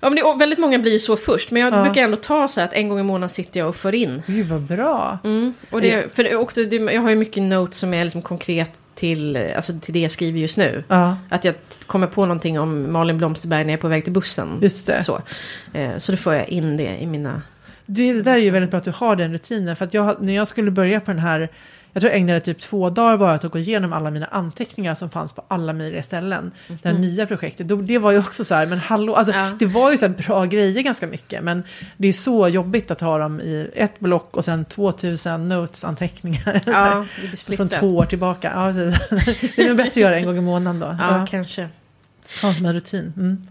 ja 0.01 0.11
men 0.11 0.17
det, 0.25 0.35
väldigt 0.39 0.59
många 0.59 0.79
blir 0.79 0.99
så 0.99 1.17
först, 1.17 1.51
men 1.51 1.63
jag 1.63 1.75
Ja. 1.75 1.83
brukar 1.83 2.03
ändå 2.03 2.17
ta 2.17 2.49
så 2.49 2.61
här 2.61 2.67
att 2.69 2.73
en 2.75 2.89
gång 2.89 3.01
i 3.01 3.03
månaden 3.03 3.31
sitter 3.31 3.61
jag 3.61 3.69
och 3.69 3.77
för 3.77 3.95
in. 3.95 4.23
Gud 4.27 4.47
vad 4.47 4.61
bra. 4.61 5.19
Mm. 5.25 5.55
Och 5.71 5.81
det, 5.81 6.15
för 6.15 6.25
det, 6.25 6.37
också, 6.37 6.61
jag 6.61 7.03
har 7.03 7.11
ju 7.11 7.17
mycket 7.17 7.43
notes 7.43 7.77
som 7.79 7.95
är 7.95 8.05
liksom 8.05 8.23
konkret 8.23 8.71
till, 8.95 9.37
eh, 9.37 9.57
alltså 9.57 9.73
till 9.83 9.95
det 9.95 10.01
jag 10.01 10.11
skriver 10.11 10.39
just 10.41 10.59
nu. 10.59 10.85
Ja, 10.89 11.17
Att 11.29 11.45
jag 11.45 11.55
kommer 11.87 12.07
på 12.07 12.21
någonting 12.27 12.61
om 12.61 12.93
Malin 12.93 13.19
Blomsterberg 13.19 13.65
när 13.65 13.71
jag 13.73 13.79
är 13.79 13.81
på 13.83 13.89
väg 13.89 14.05
till 14.05 14.13
bussen. 14.13 14.59
just 14.63 14.87
det. 14.87 15.03
Så, 15.05 15.23
eh, 15.73 15.99
så 15.99 16.13
då 16.13 16.19
får 16.19 16.35
jag 16.35 16.49
in 16.49 16.77
det 16.77 16.97
i 17.01 17.07
mina... 17.07 17.43
Det, 17.87 18.13
det 18.13 18.23
där 18.23 18.33
är 18.33 18.37
ju 18.39 18.51
väldigt 18.51 18.71
bra 18.71 18.79
att 18.79 18.85
du 18.85 18.91
har 18.91 19.17
den 19.17 19.33
rutinen. 19.33 19.77
För 19.77 19.85
att 19.85 19.95
jag, 19.95 20.23
när 20.23 20.33
jag 20.33 20.49
skulle 20.49 20.71
börja 20.71 21.01
på 21.01 21.11
den 21.11 21.21
här 21.21 21.49
jag 21.95 22.01
tror 22.01 22.11
jag 22.13 22.19
ägnade 22.21 22.41
typ 22.41 22.61
två 22.61 22.91
dagar 22.91 23.17
bara 23.17 23.33
att 23.33 23.45
gå 23.45 23.59
igenom 23.59 23.93
alla 23.93 24.11
mina 24.11 24.27
anteckningar 24.27 24.95
som 24.95 25.11
fanns 25.11 25.33
på 25.33 25.45
alla 25.49 25.73
möjliga 25.73 26.03
ställen. 26.03 26.51
Det 26.69 26.89
här 26.89 26.99
nya 26.99 27.27
projektet, 27.27 27.69
då- 27.69 27.77
det 27.77 27.99
var 27.99 28.11
ju 28.13 28.19
också 28.19 28.45
så 28.45 28.55
här, 28.55 28.67
men 28.67 28.79
hallå, 28.79 29.15
alltså, 29.15 29.33
Ja. 29.33 29.57
det 29.59 29.67
var 29.67 29.91
ju 29.91 29.97
så 29.97 30.07
här 30.07 30.15
bra 30.15 30.45
grejer 30.45 30.83
ganska 30.83 31.07
mycket, 31.07 31.45
men 31.45 31.63
det 31.97 32.09
är 32.09 32.13
så 32.13 32.49
jobbigt 32.49 32.91
att 32.91 33.01
ha 33.01 33.19
dem 33.19 33.41
i 33.41 33.71
ett 33.75 34.01
block 34.01 34.37
och 34.37 34.45
sen 34.45 34.65
2000 34.65 35.49
notes-anteckningar. 35.53 36.61
Ja, 36.67 37.07
Från 37.57 37.69
två 37.69 37.97
år 37.97 38.05
tillbaka. 38.05 38.53
Ja, 38.55 38.73
det 38.73 39.63
är 39.63 39.69
nog 39.69 39.77
bättre 39.77 39.89
att 39.91 39.97
göra 39.97 40.17
en 40.19 40.25
gång 40.27 40.37
i 40.37 40.41
månaden 40.41 40.81
då. 40.81 40.87
Ja, 40.99 41.19
Ja, 41.19 41.27
kanske. 41.31 41.69
ha 42.43 42.55
som 42.55 42.67
en 42.67 42.75
rutin. 42.75 43.13
Mm. 43.17 43.47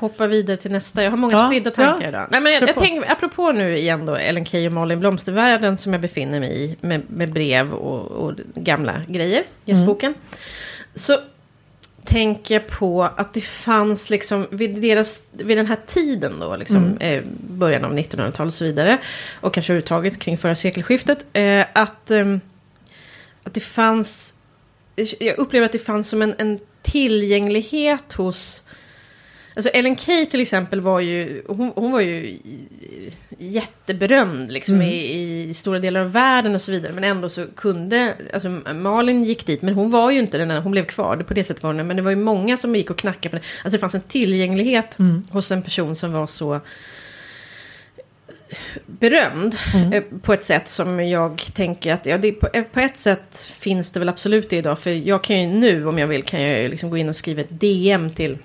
Hoppa 0.00 0.26
vidare 0.26 0.56
till 0.56 0.70
nästa. 0.70 1.02
Jag 1.02 1.10
har 1.10 1.18
många 1.18 1.32
Ja, 1.32 1.46
spridda 1.46 1.70
tankar 1.70 2.02
ja. 2.02 2.08
idag. 2.08 2.26
Nej, 2.30 2.40
men 2.40 2.52
jag, 2.52 2.62
jag 2.62 2.76
tänker, 2.76 3.12
apropå 3.12 3.52
nu 3.52 3.78
igen 3.78 4.06
då, 4.06 4.16
Ellen 4.16 4.44
Key 4.44 4.66
och 4.66 4.72
Malin 4.72 5.00
Blomstervärlden 5.00 5.76
som 5.76 5.92
jag 5.92 6.02
befinner 6.02 6.40
mig 6.40 6.64
i 6.64 6.76
med, 6.80 7.02
med 7.08 7.32
brev 7.32 7.74
och, 7.74 8.10
och 8.10 8.34
gamla 8.54 9.02
grejer, 9.08 9.42
gästboken. 9.64 10.14
Så 10.94 11.18
tänker 12.06 12.54
jag 12.54 12.66
på 12.66 13.02
att 13.02 13.34
det 13.34 13.40
fanns 13.40 14.10
liksom 14.10 14.46
vid, 14.50 14.80
deras, 14.80 15.22
vid 15.32 15.56
den 15.56 15.66
här 15.66 15.78
tiden 15.86 16.40
då, 16.40 16.56
liksom, 16.56 16.98
eh, 16.98 17.22
början 17.48 17.84
av 17.84 17.94
1900-talet 17.94 18.40
och 18.40 18.54
så 18.54 18.64
vidare, 18.64 18.98
och 19.40 19.54
kanske 19.54 19.72
överhuvudtaget 19.72 20.18
kring 20.18 20.38
förra 20.38 20.56
sekelskiftet, 20.56 21.26
eh, 21.32 21.64
att, 21.72 22.10
ehm, 22.10 22.40
att 23.42 23.54
det 23.54 23.60
fanns, 23.60 24.34
jag 25.18 25.38
upplever 25.38 25.66
att 25.66 25.72
det 25.72 25.78
fanns 25.78 26.08
som 26.08 26.22
en, 26.22 26.34
en 26.38 26.58
tillgänglighet 26.82 28.12
hos 28.12 28.64
Alltså 29.56 29.70
Ellen 29.70 29.96
Key 29.96 30.26
till 30.26 30.40
exempel 30.40 30.80
var 30.80 31.00
ju, 31.00 31.42
hon, 31.48 31.72
hon 31.74 31.92
var 31.92 32.00
ju 32.00 32.38
jätteberömd 33.38 34.52
liksom 34.52 34.74
Mm. 34.74 34.86
i, 34.88 35.46
i 35.48 35.54
stora 35.54 35.78
delar 35.78 36.00
av 36.00 36.12
världen 36.12 36.54
och 36.54 36.62
så 36.62 36.72
vidare. 36.72 36.92
Men 36.92 37.04
ändå 37.04 37.28
så 37.28 37.46
kunde, 37.56 38.14
alltså 38.32 38.48
Malin 38.74 39.24
gick 39.24 39.46
dit, 39.46 39.62
men 39.62 39.74
hon 39.74 39.90
var 39.90 40.10
ju 40.10 40.18
inte 40.18 40.38
den 40.38 40.50
enda, 40.50 40.60
hon 40.62 40.72
blev 40.72 40.84
kvar, 40.84 41.16
på 41.16 41.34
det 41.34 41.44
sättet 41.44 41.62
var 41.62 41.72
hon, 41.72 41.86
men 41.86 41.96
det 41.96 42.02
var 42.02 42.10
ju 42.10 42.16
många 42.16 42.56
som 42.56 42.76
gick 42.76 42.90
och 42.90 42.98
knackade 42.98 43.28
på 43.28 43.36
det. 43.36 43.42
Alltså 43.64 43.76
det 43.76 43.80
fanns 43.80 43.94
en 43.94 44.00
tillgänglighet 44.00 44.98
Mm. 44.98 45.22
hos 45.30 45.52
en 45.52 45.62
person 45.62 45.96
som 45.96 46.12
var 46.12 46.26
så 46.26 46.60
berömd 48.86 49.56
Mm. 49.74 49.92
eh, 49.92 50.02
på 50.22 50.32
ett 50.32 50.44
sätt 50.44 50.68
som 50.68 51.08
jag 51.08 51.42
tänker 51.54 51.92
att, 51.92 52.06
ja, 52.06 52.18
det, 52.18 52.32
på, 52.32 52.48
eh, 52.52 52.62
på 52.62 52.80
ett 52.80 52.96
sätt 52.96 53.48
finns 53.58 53.90
det 53.90 53.98
väl 54.00 54.08
absolut 54.08 54.50
det 54.50 54.56
idag, 54.56 54.78
för 54.78 54.90
jag 54.90 55.24
kan 55.24 55.40
ju 55.40 55.46
nu 55.46 55.86
om 55.86 55.98
jag 55.98 56.06
vill 56.06 56.22
kan 56.22 56.42
jag 56.42 56.70
liksom 56.70 56.90
gå 56.90 56.96
in 56.96 57.08
och 57.08 57.16
skriva 57.16 57.40
ett 57.40 57.60
DM 57.60 58.10
till 58.10 58.38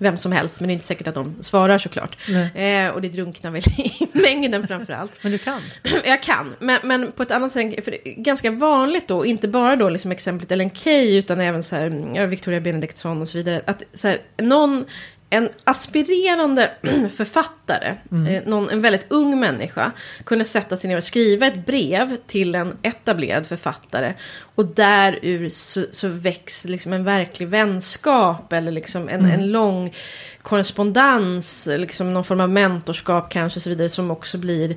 vem 0.00 0.16
som 0.16 0.32
helst, 0.32 0.60
men 0.60 0.68
det 0.68 0.72
är 0.72 0.74
inte 0.74 0.86
säkert 0.86 1.06
att 1.06 1.14
de 1.14 1.36
svarar 1.40 1.78
såklart. 1.78 2.16
Eh, 2.54 2.88
och 2.88 3.00
det 3.00 3.08
drunknar 3.08 3.50
väl 3.50 3.62
i 3.78 4.08
mängden 4.12 4.66
framför 4.66 4.92
allt. 4.92 5.12
Men 5.22 5.32
du 5.32 5.38
kan. 5.38 5.60
Jag 6.04 6.22
kan, 6.22 6.54
men, 6.58 6.80
men 6.84 7.12
på 7.12 7.22
ett 7.22 7.30
annat 7.30 7.52
sätt, 7.52 7.84
för 7.84 8.22
ganska 8.22 8.50
vanligt 8.50 9.08
då, 9.08 9.26
inte 9.26 9.48
bara 9.48 9.76
då 9.76 9.88
liksom 9.88 10.12
exemplet 10.12 10.52
Ellen 10.52 10.70
Key, 10.70 11.18
utan 11.18 11.40
även 11.40 11.62
så 11.62 11.76
här, 11.76 12.12
ja, 12.14 12.26
Victoria 12.26 12.60
Benediktsson 12.60 13.22
och 13.22 13.28
så 13.28 13.38
vidare, 13.38 13.62
att 13.66 13.82
så 13.94 14.08
här, 14.08 14.18
någon, 14.36 14.84
en 15.30 15.48
aspirerande 15.64 16.70
författare, 17.16 17.96
eh, 18.28 18.42
någon, 18.46 18.70
en 18.70 18.80
väldigt 18.80 19.06
ung 19.08 19.40
människa, 19.40 19.92
kunde 20.24 20.44
sätta 20.44 20.76
sig 20.76 20.88
ner 20.88 20.96
och 20.96 21.04
skriva 21.04 21.46
ett 21.46 21.66
brev 21.66 22.16
till 22.26 22.54
en 22.54 22.76
etablerad 22.82 23.46
författare, 23.46 24.14
och 24.54 24.66
därur 24.66 25.48
så, 25.48 25.84
så 25.90 26.08
väcks 26.08 26.64
liksom 26.64 26.92
en 26.92 27.04
verklig 27.04 27.48
vänskap, 27.48 28.52
eller 28.52 28.72
liksom 28.72 29.08
en, 29.08 29.24
en 29.24 29.52
lång 29.52 29.94
korrespondens, 30.42 31.68
liksom 31.76 32.14
någon 32.14 32.24
form 32.24 32.40
av 32.40 32.48
mentorskap 32.48 33.30
kanske, 33.30 33.58
och 33.58 33.62
så 33.62 33.70
vidare, 33.70 33.88
som 33.88 34.10
också 34.10 34.38
blir 34.38 34.76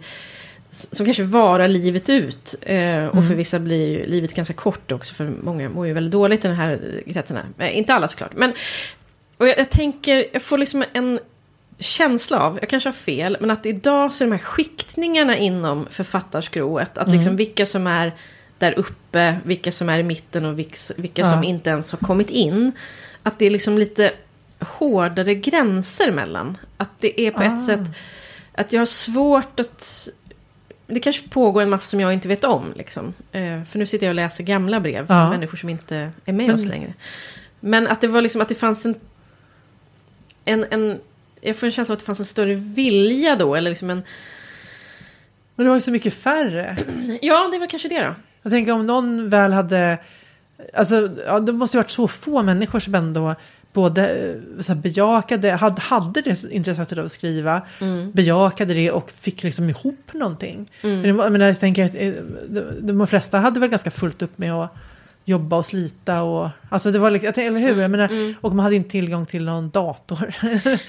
som 0.74 1.06
kanske 1.06 1.24
varar 1.24 1.68
livet 1.68 2.10
ut. 2.10 2.56
Eh, 2.62 3.06
och 3.06 3.26
för 3.26 3.36
vissa 3.36 3.60
blir 3.60 3.88
ju 3.88 4.06
livet 4.06 4.34
ganska 4.34 4.54
kort 4.54 4.92
också. 4.92 5.14
För 5.14 5.32
många 5.44 5.70
mår 5.70 5.88
ju 5.88 5.94
väldigt 5.94 6.12
dåligt 6.12 6.46
i 6.46 6.48
den 6.48 6.58
här 6.58 7.02
kretsarna. 7.14 7.42
Eh, 7.58 7.78
inte 7.78 7.94
alla 7.94 8.08
såklart. 8.08 8.34
Men 8.36 8.54
och 9.44 9.50
jag, 9.50 9.60
jag 9.60 9.70
tänker, 9.70 10.26
jag 10.34 10.42
får 10.42 10.58
liksom 10.58 10.84
en 10.94 11.20
känsla 11.80 12.40
av, 12.40 12.58
jag 12.62 12.70
kanske 12.70 12.90
har 12.90 12.94
fel, 12.94 13.38
men 13.42 13.52
att 13.52 13.66
idag 13.66 14.14
så 14.14 14.24
är 14.24 14.28
de 14.28 14.32
här 14.32 14.44
skiktningarna 14.44 15.38
inom 15.38 15.88
författarskrået. 15.90 16.98
Att 16.98 17.10
liksom 17.12 17.36
vilka 17.36 17.66
som 17.66 17.88
är 17.88 18.12
där 18.58 18.80
uppe, 18.80 19.36
vilka 19.44 19.72
som 19.72 19.90
är 19.90 20.00
i 20.00 20.04
mitten 20.04 20.46
och 20.46 20.60
vilka, 20.60 20.78
vilka 20.98 21.22
Ja. 21.22 21.32
som 21.34 21.44
inte 21.44 21.70
ens 21.70 21.92
har 21.92 22.00
kommit 22.00 22.30
in. 22.30 22.72
Att 23.24 23.40
det 23.40 23.46
är 23.46 23.50
liksom 23.52 23.78
lite 23.78 24.12
hårdare 24.60 25.36
gränser 25.36 26.12
mellan. 26.12 26.58
Att 26.78 26.90
det 27.00 27.22
är 27.22 27.32
på 27.32 27.42
Ah. 27.42 27.46
ett 27.46 27.66
sätt 27.66 27.80
att 28.56 28.74
jag 28.74 28.82
har 28.82 28.86
svårt 28.86 29.60
att... 29.60 30.10
Det 30.88 31.00
kanske 31.00 31.30
pågår 31.30 31.62
en 31.62 31.70
massa 31.70 31.86
som 31.86 32.00
jag 32.00 32.14
inte 32.14 32.28
vet 32.28 32.44
om. 32.44 32.74
Liksom. 32.76 33.14
Eh, 33.32 33.64
för 33.64 33.80
nu 33.80 33.86
sitter 33.86 34.06
jag 34.06 34.12
och 34.12 34.16
läser 34.16 34.44
gamla 34.44 34.80
brev. 34.80 35.06
Ja. 35.10 35.30
Människor 35.30 35.58
som 35.58 35.70
inte 35.70 35.96
är 36.26 36.34
med 36.34 36.48
Men- 36.48 36.56
oss 36.56 36.66
längre. 36.66 36.94
Men 37.60 37.88
att 37.88 38.02
det 38.02 38.08
var 38.08 38.22
liksom 38.22 38.42
att 38.42 38.50
det 38.50 38.56
fanns 38.56 38.86
en... 38.86 38.96
en, 40.46 40.66
en 40.72 41.00
jag 41.42 41.56
får 41.58 41.68
en 41.68 41.72
känsla 41.72 41.94
av 41.94 41.96
att 41.96 42.00
det 42.00 42.06
fanns 42.06 42.20
en 42.20 42.26
större 42.26 42.56
vilja 42.56 43.36
då. 43.36 43.56
Eller 43.56 43.70
liksom 43.70 43.90
en... 43.90 44.04
Men 45.56 45.64
det 45.66 45.70
var 45.70 45.76
ju 45.76 45.82
så 45.82 45.92
mycket 45.92 46.14
färre. 46.14 46.78
Ja, 47.22 47.50
det 47.52 47.60
var 47.60 47.68
kanske 47.68 47.88
det 47.90 48.00
då. 48.04 48.16
Jag 48.42 48.52
tänker 48.52 48.72
om 48.72 48.86
någon 48.86 49.30
väl 49.30 49.54
hade... 49.54 49.98
Alltså, 50.74 51.10
ja, 51.28 51.40
det 51.40 51.54
måste 51.54 51.78
ju 51.78 51.80
varit 51.80 51.90
så 51.92 52.08
få 52.08 52.44
människor 52.44 52.80
som 52.80 52.96
ändå 52.96 53.36
både 53.74 54.10
eh, 54.10 54.62
så 54.62 54.74
här, 54.74 54.82
bejakade, 54.82 55.52
hade, 55.52 55.82
hade 55.82 56.22
det 56.22 56.44
intresset 56.52 56.98
av 56.98 57.06
att 57.06 57.12
skriva, 57.12 57.62
bejakade 58.14 58.74
det 58.74 58.92
och 58.92 59.12
fick 59.12 59.44
liksom 59.44 59.70
ihop 59.70 60.14
någonting. 60.14 60.72
Men 60.82 61.02
det 61.02 61.12
var- 61.12 61.24
jag, 61.24 61.32
menar, 61.32 61.46
jag 61.48 61.60
tänker 61.60 61.86
att 61.86 61.96
eh, 61.96 62.14
de, 62.50 62.62
de 62.98 63.08
flesta 63.08 63.38
hade 63.40 63.60
väl 63.60 63.70
ganska 63.70 63.92
fullt 63.92 64.22
upp 64.22 64.38
med 64.38 64.54
att 64.54 64.76
jobba 65.26 65.58
och 65.58 65.66
slita 65.66 66.22
och... 66.22 66.50
Alltså 66.70 66.92
det 66.92 67.00
var 67.00 67.12
liksom, 67.12 67.44
eller 67.44 67.60
hur? 67.60 67.82
Jag 67.82 67.92
menar, 67.92 68.36
Och 68.42 68.56
man 68.56 68.64
hade 68.64 68.76
inte 68.76 68.90
tillgång 68.90 69.26
till 69.26 69.44
någon 69.46 69.70
dator. 69.70 70.34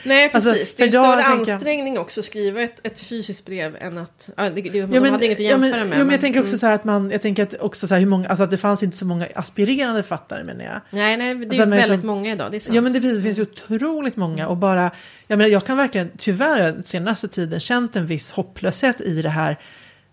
Nej, 0.08 0.30
Alltså, 0.34 0.52
precis. 0.52 0.76
för 0.76 0.78
det 0.78 0.82
är 0.82 0.86
en 0.86 0.92
större 0.92 1.20
jag- 1.20 1.54
ansträngning 1.54 1.98
också 1.98 2.20
att 2.20 2.26
skriva 2.26 2.62
ett, 2.62 2.86
ett 2.86 2.98
fysiskt 2.98 3.46
brev 3.46 3.76
än 3.80 3.98
att... 3.98 4.30
Ja, 4.36 4.42
det, 4.42 4.50
det, 4.50 4.78
Ja, 4.78 4.86
de 4.86 5.00
men, 5.00 5.12
hade 5.12 5.26
inget 5.26 5.38
att 5.38 5.44
ja, 5.44 5.50
jämföra 5.50 5.78
men, 5.78 5.88
med. 5.88 5.98
Ja, 5.98 6.04
men 6.04 6.10
jag 6.12 6.20
tänker 6.20 6.40
också 6.40 6.50
mm. 6.50 6.58
så 6.58 6.66
här 6.66 6.72
att 6.74 6.84
man, 6.84 7.10
jag 7.10 7.22
tänker 7.22 7.42
att 7.42 7.54
också 7.60 7.86
så 7.86 7.94
här 7.94 8.00
hur 8.00 8.08
många, 8.08 8.28
alltså 8.28 8.44
att 8.44 8.50
det 8.50 8.56
fanns 8.58 8.82
inte 8.82 8.96
så 8.96 9.06
många 9.06 9.28
aspirerande 9.34 10.02
författare 10.02 10.44
menar 10.44 10.64
jag. 10.64 10.80
Nej, 10.90 11.16
nej, 11.16 11.34
det 11.34 11.44
är 11.44 11.46
Alltså, 11.48 11.64
väldigt 11.64 12.00
som- 12.00 12.06
många 12.06 12.32
idag. 12.32 12.50
Det 12.50 12.56
är 12.56 12.60
sant. 12.60 12.74
Ja 12.76 12.82
men 12.82 12.92
det 12.92 13.00
finns, 13.00 13.16
det 13.18 13.22
finns 13.22 13.38
ju 13.38 13.42
otroligt 13.42 14.16
många 14.16 14.48
och 14.48 14.56
bara, 14.56 14.90
jag 15.26 15.36
menar 15.38 15.50
jag 15.50 15.64
kan 15.66 15.76
verkligen 15.76 16.10
tyvärr 16.18 16.82
senaste 16.84 17.28
tiden 17.28 17.60
känt 17.60 17.96
en 17.96 18.06
viss 18.06 18.32
hopplöshet 18.32 19.00
i 19.00 19.22
det 19.22 19.28
här. 19.28 19.58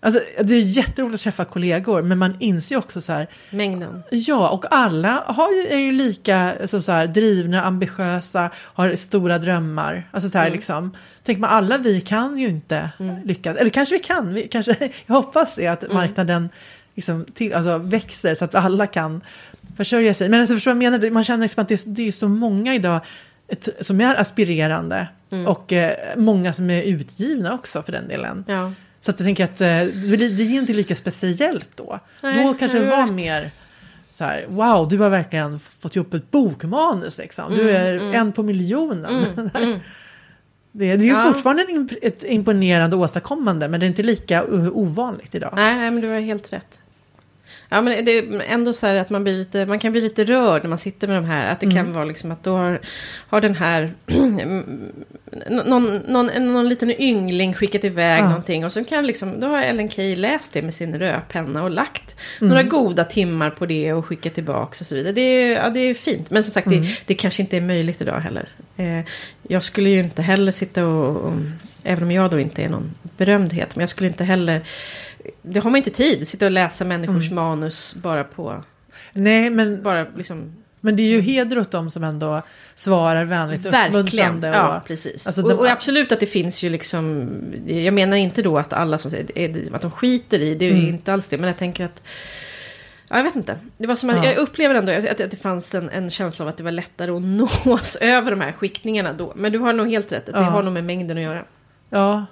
Alltså 0.04 0.20
det 0.44 0.56
är 0.56 0.60
jätteroligt 0.62 1.16
att 1.16 1.22
träffa 1.22 1.46
kollegor 1.46 2.02
men 2.02 2.18
man 2.18 2.36
inser 2.40 2.76
ju 2.76 2.80
också 2.80 3.02
så 3.02 3.14
här, 3.14 3.28
Mängden. 3.50 4.04
ja 4.10 4.50
och 4.50 4.66
alla 4.76 5.24
har 5.28 5.52
ju, 5.52 5.68
är 5.68 5.78
ju 5.78 5.92
lika 5.92 6.52
som 6.66 6.82
så 6.82 6.92
här, 6.92 7.08
drivna, 7.08 7.64
ambitiösa, 7.64 8.50
har 8.56 8.96
stora 8.96 9.38
drömmar. 9.38 10.08
Alltså 10.12 10.30
så 10.30 10.38
här 10.38 10.46
Mm. 10.46 10.56
liksom, 10.56 10.92
tänk 11.24 11.40
man 11.40 11.50
alla 11.50 11.78
vi 11.78 12.02
kan 12.02 12.38
ju 12.38 12.48
inte 12.48 12.90
lyckas, 13.26 13.58
eller 13.58 13.70
kanske 13.70 13.96
vi 13.96 14.00
kan, 14.00 14.34
vi, 14.34 14.48
kanske, 14.48 14.76
jag 15.06 15.16
hoppas 15.16 15.56
det 15.56 15.68
att 15.68 15.84
Mm. 15.84 15.96
marknaden 15.96 16.50
liksom 16.96 17.26
till, 17.34 17.54
alltså, 17.54 17.78
växer 17.78 18.36
så 18.36 18.46
att 18.46 18.56
alla 18.56 18.88
kan 18.88 19.22
försörja 19.78 20.14
sig. 20.14 20.30
Men 20.30 20.40
alltså, 20.40 20.56
förstår 20.56 20.72
jag 20.72 20.92
menar? 20.92 21.12
Man 21.12 21.24
känner 21.24 21.42
liksom 21.42 21.62
att 21.62 21.68
det 21.68 21.86
är, 21.86 21.90
det 21.90 22.08
är 22.08 22.12
så 22.12 22.28
många 22.28 22.76
idag 22.76 23.00
ett, 23.48 23.70
som 23.82 24.02
är 24.02 24.16
aspirerande 24.16 25.08
Mm. 25.32 25.48
och 25.48 25.74
eh, 25.74 25.94
många 26.18 26.54
som 26.54 26.70
är 26.70 26.84
utgivna 26.84 27.54
också 27.54 27.82
för 27.84 27.92
den 27.92 28.08
delen. 28.08 28.44
Ja. 28.48 28.74
Så 29.04 29.12
att 29.12 29.20
jag 29.20 29.26
tänker 29.26 29.44
att 29.44 29.62
eh, 29.62 29.68
det 29.68 30.18
det 30.18 30.44
är 30.44 30.50
inte 30.60 30.74
lika 30.74 30.96
speciellt 30.96 31.70
då. 31.76 32.00
Nej, 32.24 32.44
då 32.44 32.54
kanske 32.54 32.80
det 32.80 32.86
var 32.90 33.04
rätt. 33.04 33.14
mer 33.14 33.52
så 34.12 34.24
här, 34.24 34.46
wow, 34.50 34.88
du 34.90 34.98
har 34.98 35.10
verkligen 35.10 35.60
fått 35.60 35.96
ihop 35.96 36.14
ett 36.14 36.32
bokmanus 36.32 37.18
liksom. 37.18 37.54
Du 37.54 37.72
är 37.72 38.14
en 38.16 38.32
på 38.32 38.44
miljonen. 38.44 39.26
Det, 40.74 40.86
det 40.96 41.04
är 41.04 41.08
ju 41.08 41.08
Ja. 41.08 41.24
fortfarande 41.34 41.66
ett 42.02 42.24
imponerande 42.24 42.96
åstadkommande, 42.96 43.68
men 43.68 43.80
det 43.80 43.86
är 43.86 43.88
inte 43.88 44.04
lika 44.04 44.44
ovanligt 44.74 45.36
idag. 45.36 45.54
Nej, 45.56 45.76
nej, 45.78 45.92
men 45.92 46.02
du 46.02 46.08
har 46.08 46.20
helt 46.20 46.54
rätt. 46.54 46.80
Ja, 47.74 47.82
men 47.82 48.06
det 48.06 48.18
är 48.18 48.42
ändå 48.48 48.74
så 48.74 48.88
här 48.88 48.96
att 48.96 49.10
man, 49.10 49.24
blir 49.24 49.38
lite, 49.38 49.66
man 49.66 49.80
kan 49.80 49.92
bli 49.92 50.02
lite 50.02 50.24
rörd 50.24 50.64
när 50.64 50.70
man 50.70 50.80
sitter 50.80 51.08
med 51.08 51.18
de 51.18 51.26
här. 51.26 51.52
Att 51.52 51.60
det 51.60 51.72
kan 51.72 51.94
vara 51.94 52.06
liksom 52.06 52.32
att 52.32 52.44
då 52.44 52.56
har, 52.58 52.80
har 53.28 53.42
den 53.42 53.56
här 53.56 53.92
någon, 55.50 55.96
någon, 56.08 56.26
någon 56.26 56.70
liten 56.70 57.02
yngling 57.02 57.54
skickat 57.54 57.84
iväg 57.84 58.20
Ja. 58.20 58.30
någonting. 58.30 58.66
Och 58.66 58.72
så 58.72 58.84
kan 58.84 59.08
liksom, 59.08 59.40
då 59.40 59.48
har 59.48 59.62
Ellen 59.62 59.90
Key 59.90 60.16
läst 60.16 60.54
det 60.54 60.62
med 60.62 60.74
sin 60.74 61.00
rödpenna 61.00 61.64
och 61.64 61.70
lagt 61.70 62.16
några 62.40 62.64
goda 62.64 63.04
timmar 63.04 63.50
på 63.50 63.66
det 63.66 63.94
och 63.94 64.06
skickat 64.06 64.34
tillbaka 64.34 64.70
och 64.70 64.86
så 64.86 64.96
vidare. 64.96 65.14
Det 65.14 65.22
är, 65.22 65.56
ja, 65.56 65.70
det 65.70 65.80
är 65.80 65.94
fint. 65.94 66.32
Men 66.32 66.44
som 66.44 66.52
sagt, 66.52 66.70
det, 66.70 66.84
det 67.06 67.14
kanske 67.14 67.42
inte 67.42 67.58
är 67.58 67.62
möjligt 67.62 68.02
idag 68.02 68.20
heller. 68.20 68.50
Eh, 68.78 69.00
jag 69.48 69.64
skulle 69.64 69.90
ju 69.90 70.00
inte 70.00 70.22
heller 70.22 70.52
sitta 70.52 70.86
och, 70.86 71.16
och, 71.16 71.34
även 71.84 72.04
om 72.04 72.12
jag 72.12 72.32
då 72.32 72.40
inte 72.40 72.64
är 72.64 72.70
någon 72.70 72.92
berömdhet, 73.18 73.76
men 73.76 73.82
jag 73.82 73.90
skulle 73.90 74.08
inte 74.08 74.24
heller 74.24 74.62
det 75.42 75.60
har 75.60 75.70
man 75.70 75.78
inte 75.78 75.90
tid, 75.90 76.28
sitta 76.28 76.46
och 76.46 76.52
läsa 76.52 76.86
människors 76.86 77.32
manus 77.32 77.96
bara 77.96 78.24
på, 78.24 78.64
Nej, 79.14 79.50
men, 79.50 79.84
bara 79.84 80.06
liksom, 80.18 80.52
men 80.82 80.96
det 80.96 81.04
är 81.04 81.10
ju 81.10 81.22
heder 81.22 81.60
åt 81.60 81.72
dem 81.72 81.90
som 81.92 82.04
ändå 82.04 82.42
svarar 82.76 83.26
vänligt 83.26 83.66
och 83.66 83.74
uppmuntrande. 83.74 84.50
Och, 84.50 84.56
ja 84.56 84.82
precis. 84.88 85.28
alltså 85.28 85.42
och, 85.44 85.50
de- 85.50 85.60
och 85.60 85.68
absolut 85.70 86.12
att 86.12 86.20
det 86.20 86.26
finns 86.26 86.64
ju 86.64 86.70
liksom, 86.70 87.30
jag 87.68 87.94
menar 87.94 88.18
inte 88.18 88.42
då 88.42 88.58
att 88.58 88.74
alla 88.74 88.98
som 88.98 89.12
säger, 89.12 89.76
att 89.76 89.82
de 89.82 89.92
skiter 89.92 90.42
i, 90.42 90.56
det 90.56 90.66
är 90.66 90.70
ju 90.70 90.76
Mm. 90.76 90.88
inte 90.90 91.14
alls 91.14 91.28
det, 91.28 91.38
men 91.38 91.48
jag 91.48 91.58
tänker 91.58 91.86
att 91.86 92.04
Ja, 93.10 93.18
jag 93.18 93.24
vet 93.24 93.36
inte. 93.36 93.58
Det 93.78 93.88
var 93.88 93.96
som 93.96 94.10
att, 94.10 94.16
Ja. 94.18 94.26
Jag 94.26 94.38
upplever 94.38 94.76
ändå 94.76 94.92
att, 94.92 95.22
att 95.22 95.32
det 95.32 95.38
fanns 95.42 95.76
en, 95.76 95.90
en 95.90 96.10
känsla 96.10 96.46
av 96.46 96.50
att 96.50 96.58
det 96.58 96.64
var 96.64 96.72
lättare 96.72 97.12
att 97.12 97.22
nås 97.66 97.96
över 98.02 98.32
de 98.32 98.42
här 98.42 98.52
skickningarna 98.52 99.14
då. 99.14 99.34
Men 99.36 99.52
du 99.52 99.60
har 99.60 99.74
nog 99.74 99.90
helt 99.90 100.12
rätt, 100.12 100.30
att 100.30 100.36
det 100.36 100.42
Ja. 100.42 100.46
har 100.50 100.64
nog 100.64 100.74
med 100.74 100.84
mängden 100.84 101.18
att 101.18 101.24
göra. 101.24 101.44
Ja. 101.90 102.26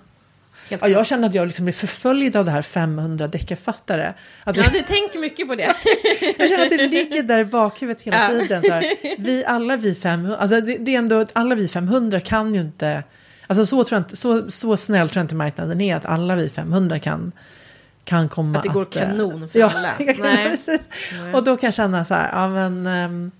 Ja, 0.69 0.87
jag 0.87 1.07
känner 1.07 1.27
att 1.27 1.35
jag 1.35 1.45
liksom 1.47 1.65
blir 1.65 1.73
förföljd 1.73 2.35
av 2.35 2.45
det 2.45 2.51
här 2.51 2.61
500 2.61 3.27
deckarfattare. 3.27 4.13
Att 4.43 4.55
Ja, 4.55 4.63
jag, 4.63 4.73
du 4.73 4.81
tänker 4.81 5.19
mycket 5.19 5.47
på 5.47 5.55
det. 5.55 5.63
jag 6.37 6.49
känner 6.49 6.63
att 6.63 6.69
det 6.69 6.87
ligger 6.87 7.23
där 7.23 7.39
i 7.39 7.45
bakhuvudet 7.45 8.01
hela 8.01 8.33
Ja. 8.33 8.39
tiden. 8.39 8.61
Så 8.63 8.71
här. 8.71 8.83
Vi, 9.17 9.45
alla 9.45 9.77
vi 9.77 9.95
500, 9.95 10.37
alltså 10.37 10.61
det, 10.61 10.77
det 10.77 10.93
är 10.95 10.97
ändå, 10.99 11.25
alla 11.33 11.55
vi 11.55 11.67
500 11.67 12.19
kan 12.21 12.53
ju 12.53 12.61
inte, 12.61 13.03
alltså 13.47 13.65
så, 13.65 13.83
tror 13.83 13.97
jag 13.97 14.05
inte, 14.05 14.15
så, 14.17 14.51
så 14.51 14.77
snäll 14.77 15.09
tror 15.09 15.19
jag 15.19 15.23
inte 15.23 15.35
marknaden 15.35 15.81
är 15.81 15.95
att 15.95 16.05
alla 16.05 16.35
vi 16.35 16.49
500 16.49 16.99
kan, 16.99 17.31
kan 18.03 18.29
komma 18.29 18.57
Att 18.57 18.63
det 18.63 18.69
går 18.69 18.81
eh, 18.81 18.87
kanon 19.07 19.49
för 19.49 19.59
ja, 19.59 19.71
alla. 19.75 19.93
Nej. 20.19 20.55
Nej. 21.21 21.33
Och 21.33 21.43
då 21.43 21.57
kan 21.57 21.67
jag 21.67 21.73
känna 21.73 22.05
så 22.05 22.13
här, 22.13 22.29
ja 22.31 22.49
men... 22.49 22.87
ehm, 22.87 23.31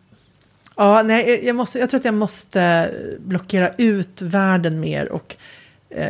ja, 0.76 1.04
nej, 1.04 1.46
jag, 1.46 1.56
måste, 1.56 1.80
jag 1.80 1.90
tror 1.90 2.00
att 2.00 2.06
jag 2.06 2.14
måste 2.14 2.92
blockera 3.20 3.72
ut 3.78 4.22
världen 4.22 4.80
mer 4.80 5.10
och 5.12 5.36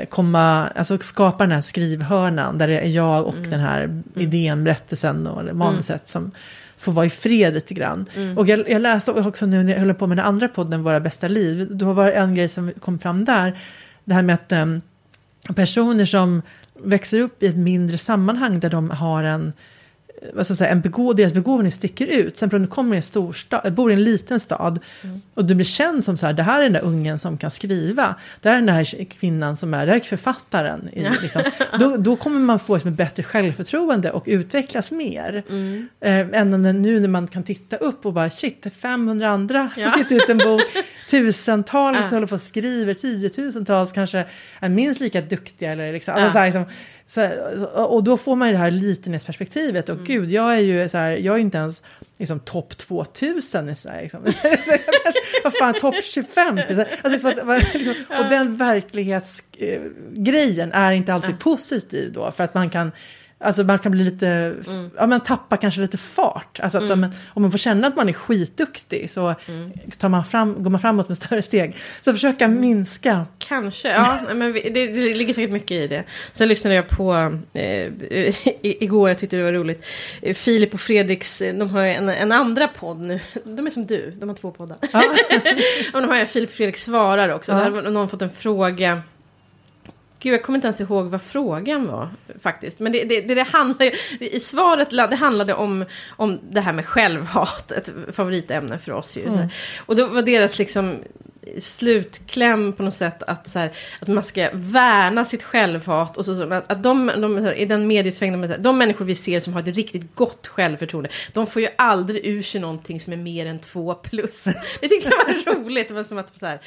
komma, 0.09 0.67
alltså 0.67 0.97
skapa 0.97 1.43
den 1.43 1.51
här 1.51 1.61
skrivhörnan 1.61 2.57
där 2.57 2.67
det 2.67 2.80
är 2.80 2.88
jag 2.88 3.25
och 3.25 3.36
Mm. 3.36 3.49
den 3.49 3.59
här 3.59 4.01
idén, 4.15 4.63
berättelsen 4.63 5.27
och 5.27 5.39
eller 5.39 5.53
manuset 5.53 6.07
som 6.07 6.32
får 6.77 6.91
vara 6.91 7.05
i 7.05 7.09
fred 7.09 7.53
lite 7.53 7.73
grann. 7.73 8.05
Mm. 8.15 8.38
Och 8.38 8.47
jag, 8.47 8.69
jag 8.69 8.82
läste 8.82 9.11
också 9.11 9.45
nu 9.45 9.63
när 9.63 9.73
jag 9.73 9.80
höll 9.80 9.93
på 9.93 10.07
med 10.07 10.17
den 10.17 10.25
andra 10.25 10.47
podden, 10.47 10.84
Våra 10.84 10.99
bästa 10.99 11.27
liv, 11.27 11.67
då 11.71 11.93
var 11.93 12.05
det 12.05 12.13
en 12.13 12.36
grej 12.36 12.47
som 12.47 12.71
kom 12.80 12.99
fram 12.99 13.25
där, 13.25 13.59
det 14.03 14.13
här 14.13 14.21
med 14.21 14.34
att 14.34 14.51
ehm, 14.51 14.82
personer 15.55 16.05
som 16.05 16.41
växer 16.84 17.19
upp 17.19 17.43
i 17.43 17.47
ett 17.47 17.57
mindre 17.57 17.97
sammanhang 17.97 18.59
där 18.59 18.69
de 18.69 18.89
har 18.89 19.23
en 19.23 19.53
vad 20.34 20.45
ska 20.45 20.51
man 20.51 20.57
säga, 20.57 20.72
en 20.72 20.82
begå, 20.82 21.13
deras 21.13 21.34
begåvning 21.34 21.72
sticker 21.72 22.07
ut. 22.07 22.38
Sen 22.38 22.49
om 22.53 22.61
du 22.61 22.67
kommer 22.67 22.93
i 22.95 22.97
en 22.97 23.03
storstad, 23.03 23.74
bor 23.74 23.91
i 23.91 23.93
en 23.93 24.03
liten 24.03 24.39
stad 24.39 24.80
och 25.34 25.45
du 25.45 25.55
blir 25.55 25.65
känd 25.65 26.03
som 26.03 26.17
så 26.17 26.26
här, 26.26 26.34
det 26.34 26.43
här 26.43 26.59
är 26.59 26.63
den 26.63 26.74
där 26.74 26.82
ungen 26.82 27.20
som 27.20 27.38
kan 27.38 27.51
skriva. 27.51 28.15
Det 28.41 28.49
här 28.49 28.55
är 28.55 28.59
den 28.59 28.70
här 28.70 29.03
kvinnan 29.05 29.55
som 29.55 29.74
är, 29.74 29.86
det 29.86 29.91
här 29.91 29.99
är 29.99 30.03
författaren. 30.03 30.89
I, 30.93 31.07
liksom. 31.22 31.41
då, 31.80 31.97
då 31.97 32.15
kommer 32.15 32.39
man 32.39 32.59
få 32.59 32.74
liksom, 32.76 32.91
ett 32.91 32.97
bättre 32.97 33.24
självförtroende 33.24 34.11
och 34.11 34.24
utvecklas 34.28 34.91
mer. 34.91 35.43
Eh, 36.01 36.13
än 36.41 36.61
nu 36.82 36.99
när 36.99 37.07
man 37.07 37.28
kan 37.28 37.43
titta 37.43 37.76
upp 37.76 38.05
och 38.05 38.13
bara 38.13 38.30
shit, 38.30 38.63
det 38.63 38.70
är 38.70 38.72
500 38.72 39.30
andra 39.30 39.70
Ja. 39.78 39.88
har 39.89 39.97
gett 39.97 40.11
ut 40.11 40.30
en 40.30 40.38
bok. 40.38 40.61
Tusentals 41.09 41.97
Ja. 42.11 42.15
håller 42.15 42.28
på 42.28 42.36
och 42.36 42.41
skriver, 42.41 42.93
tiotusentals 42.93 43.91
kanske 43.91 44.26
är 44.59 44.70
minst 44.70 44.99
lika 45.01 45.22
duktiga. 45.22 45.72
Eller 45.72 45.93
liksom, 45.93 46.13
alltså, 46.13 46.28
Ja. 46.28 46.32
så 46.34 46.38
här, 46.39 46.45
liksom, 46.45 46.65
så, 47.10 47.30
och 47.66 48.03
då 48.03 48.18
får 48.18 48.36
man 48.36 48.47
ju 48.47 48.51
det 48.51 48.57
här 48.60 48.72
litenhetsperspektivet. 48.72 49.89
Och 49.89 49.95
Mm. 49.95 50.05
gud, 50.05 50.32
jag 50.32 50.53
är 50.53 50.60
ju 50.60 50.89
så 50.89 50.97
här, 50.97 51.12
jag 51.12 51.36
är 51.36 51.39
inte 51.39 51.57
ens 51.57 51.82
liksom, 52.18 52.39
topp 52.39 52.78
2000 52.78 53.70
i 53.70 53.76
Sverige. 53.76 54.01
Liksom. 54.01 54.20
Vad 55.43 55.53
fan, 55.53 55.74
topp 55.74 55.95
25? 56.03 56.57
Typ. 56.68 56.80
Alltså, 57.03 57.28
liksom, 57.30 57.62
liksom, 57.74 57.95
och 58.20 58.30
den 58.30 58.55
verklighetsgrejen 58.55 60.72
är 60.72 60.91
inte 60.91 61.14
alltid 61.14 61.39
positiv 61.39 62.12
då. 62.14 62.32
För 62.32 62.43
att 62.43 62.53
man 62.53 62.70
kan 62.70 62.91
Alltså 63.42 63.64
man 63.64 63.80
kan 63.80 63.92
bli 63.92 64.04
lite, 64.04 64.28
Mm. 64.70 64.90
ja 64.98 65.08
man 65.08 65.20
tappar 65.22 65.58
kanske 65.58 65.82
lite 65.82 65.98
fart. 65.98 66.60
Alltså 66.60 66.78
att 66.78 66.92
om, 66.92 67.12
om 67.34 67.42
man 67.42 67.52
får 67.52 67.58
känna 67.58 67.88
att 67.88 67.96
man 67.96 68.10
är 68.10 68.14
skitduktig 68.14 69.10
så 69.10 69.36
Mm. 69.48 69.72
tar 70.00 70.10
man 70.10 70.26
fram, 70.26 70.64
går 70.64 70.72
man 70.72 70.80
framåt 70.80 71.08
med 71.08 71.18
större 71.18 71.42
steg. 71.42 71.78
Så 72.02 72.14
försöka 72.14 72.48
minska. 72.48 73.26
Kanske, 73.38 73.88
ja. 73.90 74.20
Men 74.36 74.54
det, 74.54 74.70
det 74.70 75.14
ligger 75.16 75.34
säkert 75.34 75.52
mycket 75.52 75.72
i 75.72 75.88
det. 75.88 76.04
Sen 76.32 76.48
lyssnade 76.48 76.76
jag 76.76 76.88
på, 76.90 77.38
eh, 77.54 77.88
igår, 78.62 79.10
jag 79.10 79.20
tyckte 79.20 79.38
det 79.38 79.44
var 79.44 79.52
roligt, 79.54 79.86
Filip 80.36 80.74
och 80.74 80.82
Fredriks, 80.82 81.42
eh, 81.42 81.56
de 81.56 81.70
har 81.70 81.84
en, 81.84 82.10
en 82.10 82.32
andra 82.32 82.68
podd 82.68 83.00
nu. 83.00 83.20
De 83.44 83.66
är 83.66 83.70
som 83.70 83.86
du, 83.86 84.12
de 84.20 84.30
har 84.30 84.36
två 84.36 84.52
poddar. 84.52 84.78
Ja. 84.94 85.04
och 85.94 86.02
de 86.02 86.10
har 86.10 86.26
Filip 86.26 86.50
och 86.50 86.56
Fredrik 86.56 86.78
svarar 86.78 87.30
också. 87.30 87.52
Ja. 87.52 87.58
Där 87.58 87.72
har 87.72 87.82
någon 87.82 88.10
fått 88.10 88.22
en 88.22 88.30
fråga. 88.30 89.02
Gud, 90.20 90.34
jag 90.34 90.43
kommer 90.43 90.57
inte 90.57 90.67
ens 90.67 90.82
ihåg 90.82 91.05
vad 91.05 91.22
frågan 91.22 91.88
var 91.88 92.09
faktiskt. 92.41 92.80
Men 92.80 92.91
det, 92.91 93.03
det, 93.03 93.22
det, 93.22 93.36
det 93.36 93.43
handlar, 93.43 93.91
i 94.24 94.39
svaret 94.39 94.89
det 94.89 95.15
handlade 95.15 95.53
om, 95.53 95.86
om 96.09 96.39
det 96.51 96.61
här 96.61 96.74
med 96.74 96.86
självhat, 96.86 97.72
ett 97.72 97.91
favoritämne 98.11 98.80
för 98.80 98.91
oss 98.91 99.17
ju. 99.17 99.30
här. 99.30 99.53
Och 99.86 99.95
då 99.95 100.07
var 100.07 100.22
deras 100.22 100.59
liksom 100.59 100.97
slutkläm 101.57 102.74
på 102.74 102.84
något 102.84 102.93
sätt 102.93 103.24
att, 103.24 103.49
så 103.49 103.59
här, 103.59 103.72
att 103.99 104.07
man 104.07 104.24
ska 104.24 104.49
värna 104.53 105.26
sitt 105.26 105.43
självhat. 105.43 106.17
Och 106.17 106.26
så, 106.26 106.36
så, 106.36 106.53
att, 106.53 106.72
att 106.72 106.84
de, 106.84 107.11
de, 107.17 107.47
i 107.47 107.65
den 107.65 107.88
mediesvängen, 107.88 108.41
de, 108.41 108.47
de 108.47 108.78
människor 108.78 109.05
vi 109.05 109.15
ser 109.15 109.39
som 109.39 109.53
har 109.53 109.61
ett 109.61 109.76
riktigt 109.76 110.15
gott 110.15 110.47
självförtroende, 110.47 111.09
de 111.34 111.47
får 111.47 111.61
ju 111.61 111.67
aldrig 111.78 112.26
ur 112.26 112.41
sig 112.41 112.61
någonting 112.61 112.99
som 112.99 113.13
är 113.13 113.17
mer 113.17 113.45
än 113.45 113.59
två 113.59 113.93
plus. 113.93 114.43
Det 114.82 114.88
tyckte 114.88 115.09
jag 115.09 115.53
var 115.53 115.55
roligt. 115.55 115.88
Det 115.88 115.93
var 115.93 116.03
som 116.03 116.17
att 116.17 116.39
så 116.39 116.45
här, 116.45 116.59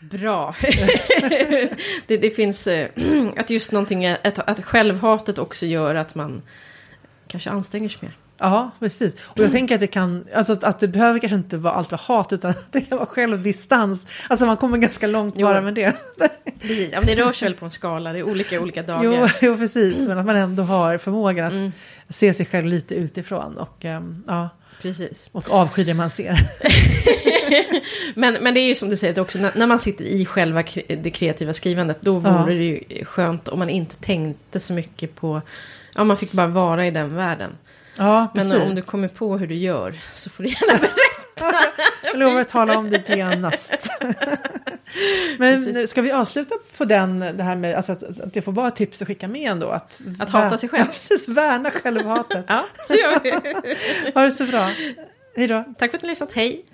Bra. 0.00 0.54
det, 2.06 2.16
det 2.16 2.30
finns, 2.30 2.66
eh, 2.66 2.88
att 3.36 3.50
just 3.50 3.72
någonting, 3.72 4.06
att, 4.06 4.38
att 4.38 4.64
självhatet 4.64 5.38
också 5.38 5.66
gör 5.66 5.94
att 5.94 6.14
man 6.14 6.42
kanske 7.28 7.50
anstränger 7.50 7.88
sig 7.88 7.98
mer. 8.02 8.16
Ja, 8.38 8.70
precis. 8.78 9.14
Och 9.24 9.38
jag 9.38 9.50
tänker 9.50 9.74
att 9.74 9.80
det 9.80 9.86
kan, 9.86 10.26
alltså 10.34 10.52
att, 10.62 10.78
det 10.78 10.88
behöver 10.88 11.18
kanske 11.18 11.36
inte 11.36 11.56
vara 11.56 11.74
allt 11.74 11.90
vara 11.90 12.00
hat 12.04 12.32
utan 12.32 12.54
det 12.70 12.80
kan 12.80 12.98
vara 12.98 13.06
självdistans. 13.06 14.06
Alltså 14.28 14.46
man 14.46 14.56
kommer 14.56 14.78
ganska 14.78 15.06
långt 15.06 15.34
Jo. 15.38 15.46
bara 15.46 15.60
med 15.60 15.74
det. 15.74 15.96
Precis. 16.60 16.92
Ja, 16.92 16.98
men 17.00 17.06
det 17.06 17.14
rör 17.24 17.32
sig 17.32 17.48
väl 17.48 17.54
på 17.54 17.64
en 17.64 17.70
skala, 17.70 18.12
det 18.12 18.18
är 18.18 18.22
olika 18.22 18.60
olika 18.60 18.82
dagar. 18.82 19.04
Jo, 19.04 19.28
jo, 19.42 19.56
precis. 19.56 19.98
Men 20.06 20.18
att 20.18 20.26
man 20.26 20.36
ändå 20.36 20.62
har 20.62 20.98
förmågan 20.98 21.46
att 21.46 21.52
Mm. 21.52 21.72
se 22.08 22.34
sig 22.34 22.46
själv 22.46 22.66
lite 22.66 22.94
utifrån 22.94 23.56
och, 23.58 23.84
ehm, 23.84 24.24
ja, 24.26 24.48
Precis. 24.82 25.28
och 25.32 25.50
avsky 25.50 25.84
det 25.84 25.94
man 25.94 26.10
ser. 26.10 26.40
Men, 28.14 28.34
men 28.34 28.54
det 28.54 28.60
är 28.60 28.66
ju 28.68 28.74
som 28.74 28.88
du 28.90 28.96
säger, 28.96 29.20
också 29.20 29.38
när, 29.38 29.52
när 29.54 29.66
man 29.66 29.78
sitter 29.80 30.04
i 30.04 30.26
själva 30.26 30.62
kre- 30.62 30.96
det 31.02 31.10
kreativa 31.10 31.52
skrivandet, 31.54 31.98
då 32.00 32.22
Ja. 32.24 32.42
vore 32.42 32.54
det 32.54 32.64
ju 32.64 33.04
skönt 33.04 33.48
om 33.48 33.58
man 33.58 33.70
inte 33.70 33.96
tänkte 33.96 34.60
så 34.60 34.72
mycket 34.72 35.14
på, 35.16 35.42
ja 35.94 36.04
man 36.04 36.16
fick 36.16 36.32
bara 36.32 36.46
vara 36.46 36.86
i 36.86 36.90
den 36.90 37.14
världen. 37.14 37.50
Ja, 37.96 38.28
Men 38.34 38.50
precis. 38.50 38.66
om 38.68 38.74
du 38.74 38.82
kommer 38.82 39.08
på 39.08 39.38
hur 39.38 39.46
du 39.46 39.54
gör 39.54 39.94
så 40.14 40.30
får 40.30 40.42
du 40.42 40.48
gärna 40.48 40.78
berätta. 40.78 40.96
Jag 42.02 42.16
lovar 42.16 42.40
att 42.40 42.48
tala 42.48 42.78
om 42.78 42.90
det 42.90 43.08
genast. 43.08 43.88
Men 45.38 45.62
nu 45.62 45.86
ska 45.86 46.02
vi 46.02 46.12
avsluta 46.12 46.54
på 46.76 46.84
den, 46.84 47.18
det 47.18 47.42
här 47.42 47.56
med 47.56 47.74
alltså 47.74 47.92
att, 47.92 48.20
att 48.20 48.34
det 48.34 48.42
får 48.42 48.52
vara 48.52 48.68
ett 48.68 48.76
tips 48.76 49.02
att 49.02 49.08
skicka 49.08 49.28
med 49.28 49.50
ändå. 49.50 49.68
Att, 49.68 50.00
Att 50.18 50.30
hata 50.30 50.58
sig 50.58 50.68
själv. 50.68 50.84
Ja, 50.86 50.86
precis, 50.92 51.28
värna 51.28 51.70
självhatet. 51.70 52.44
Ja, 52.48 52.64
så 52.76 52.94
gör 52.94 53.20
vi. 53.22 53.30
Ha 54.14 54.22
det 54.22 54.30
så 54.30 54.44
bra. 54.44 54.70
Hej 55.36 55.46
då. 55.46 55.64
Tack 55.78 55.90
för 55.90 55.98
att 55.98 56.02
ni 56.02 56.08
har 56.08 56.12
lyssnat, 56.12 56.32
hej! 56.32 56.64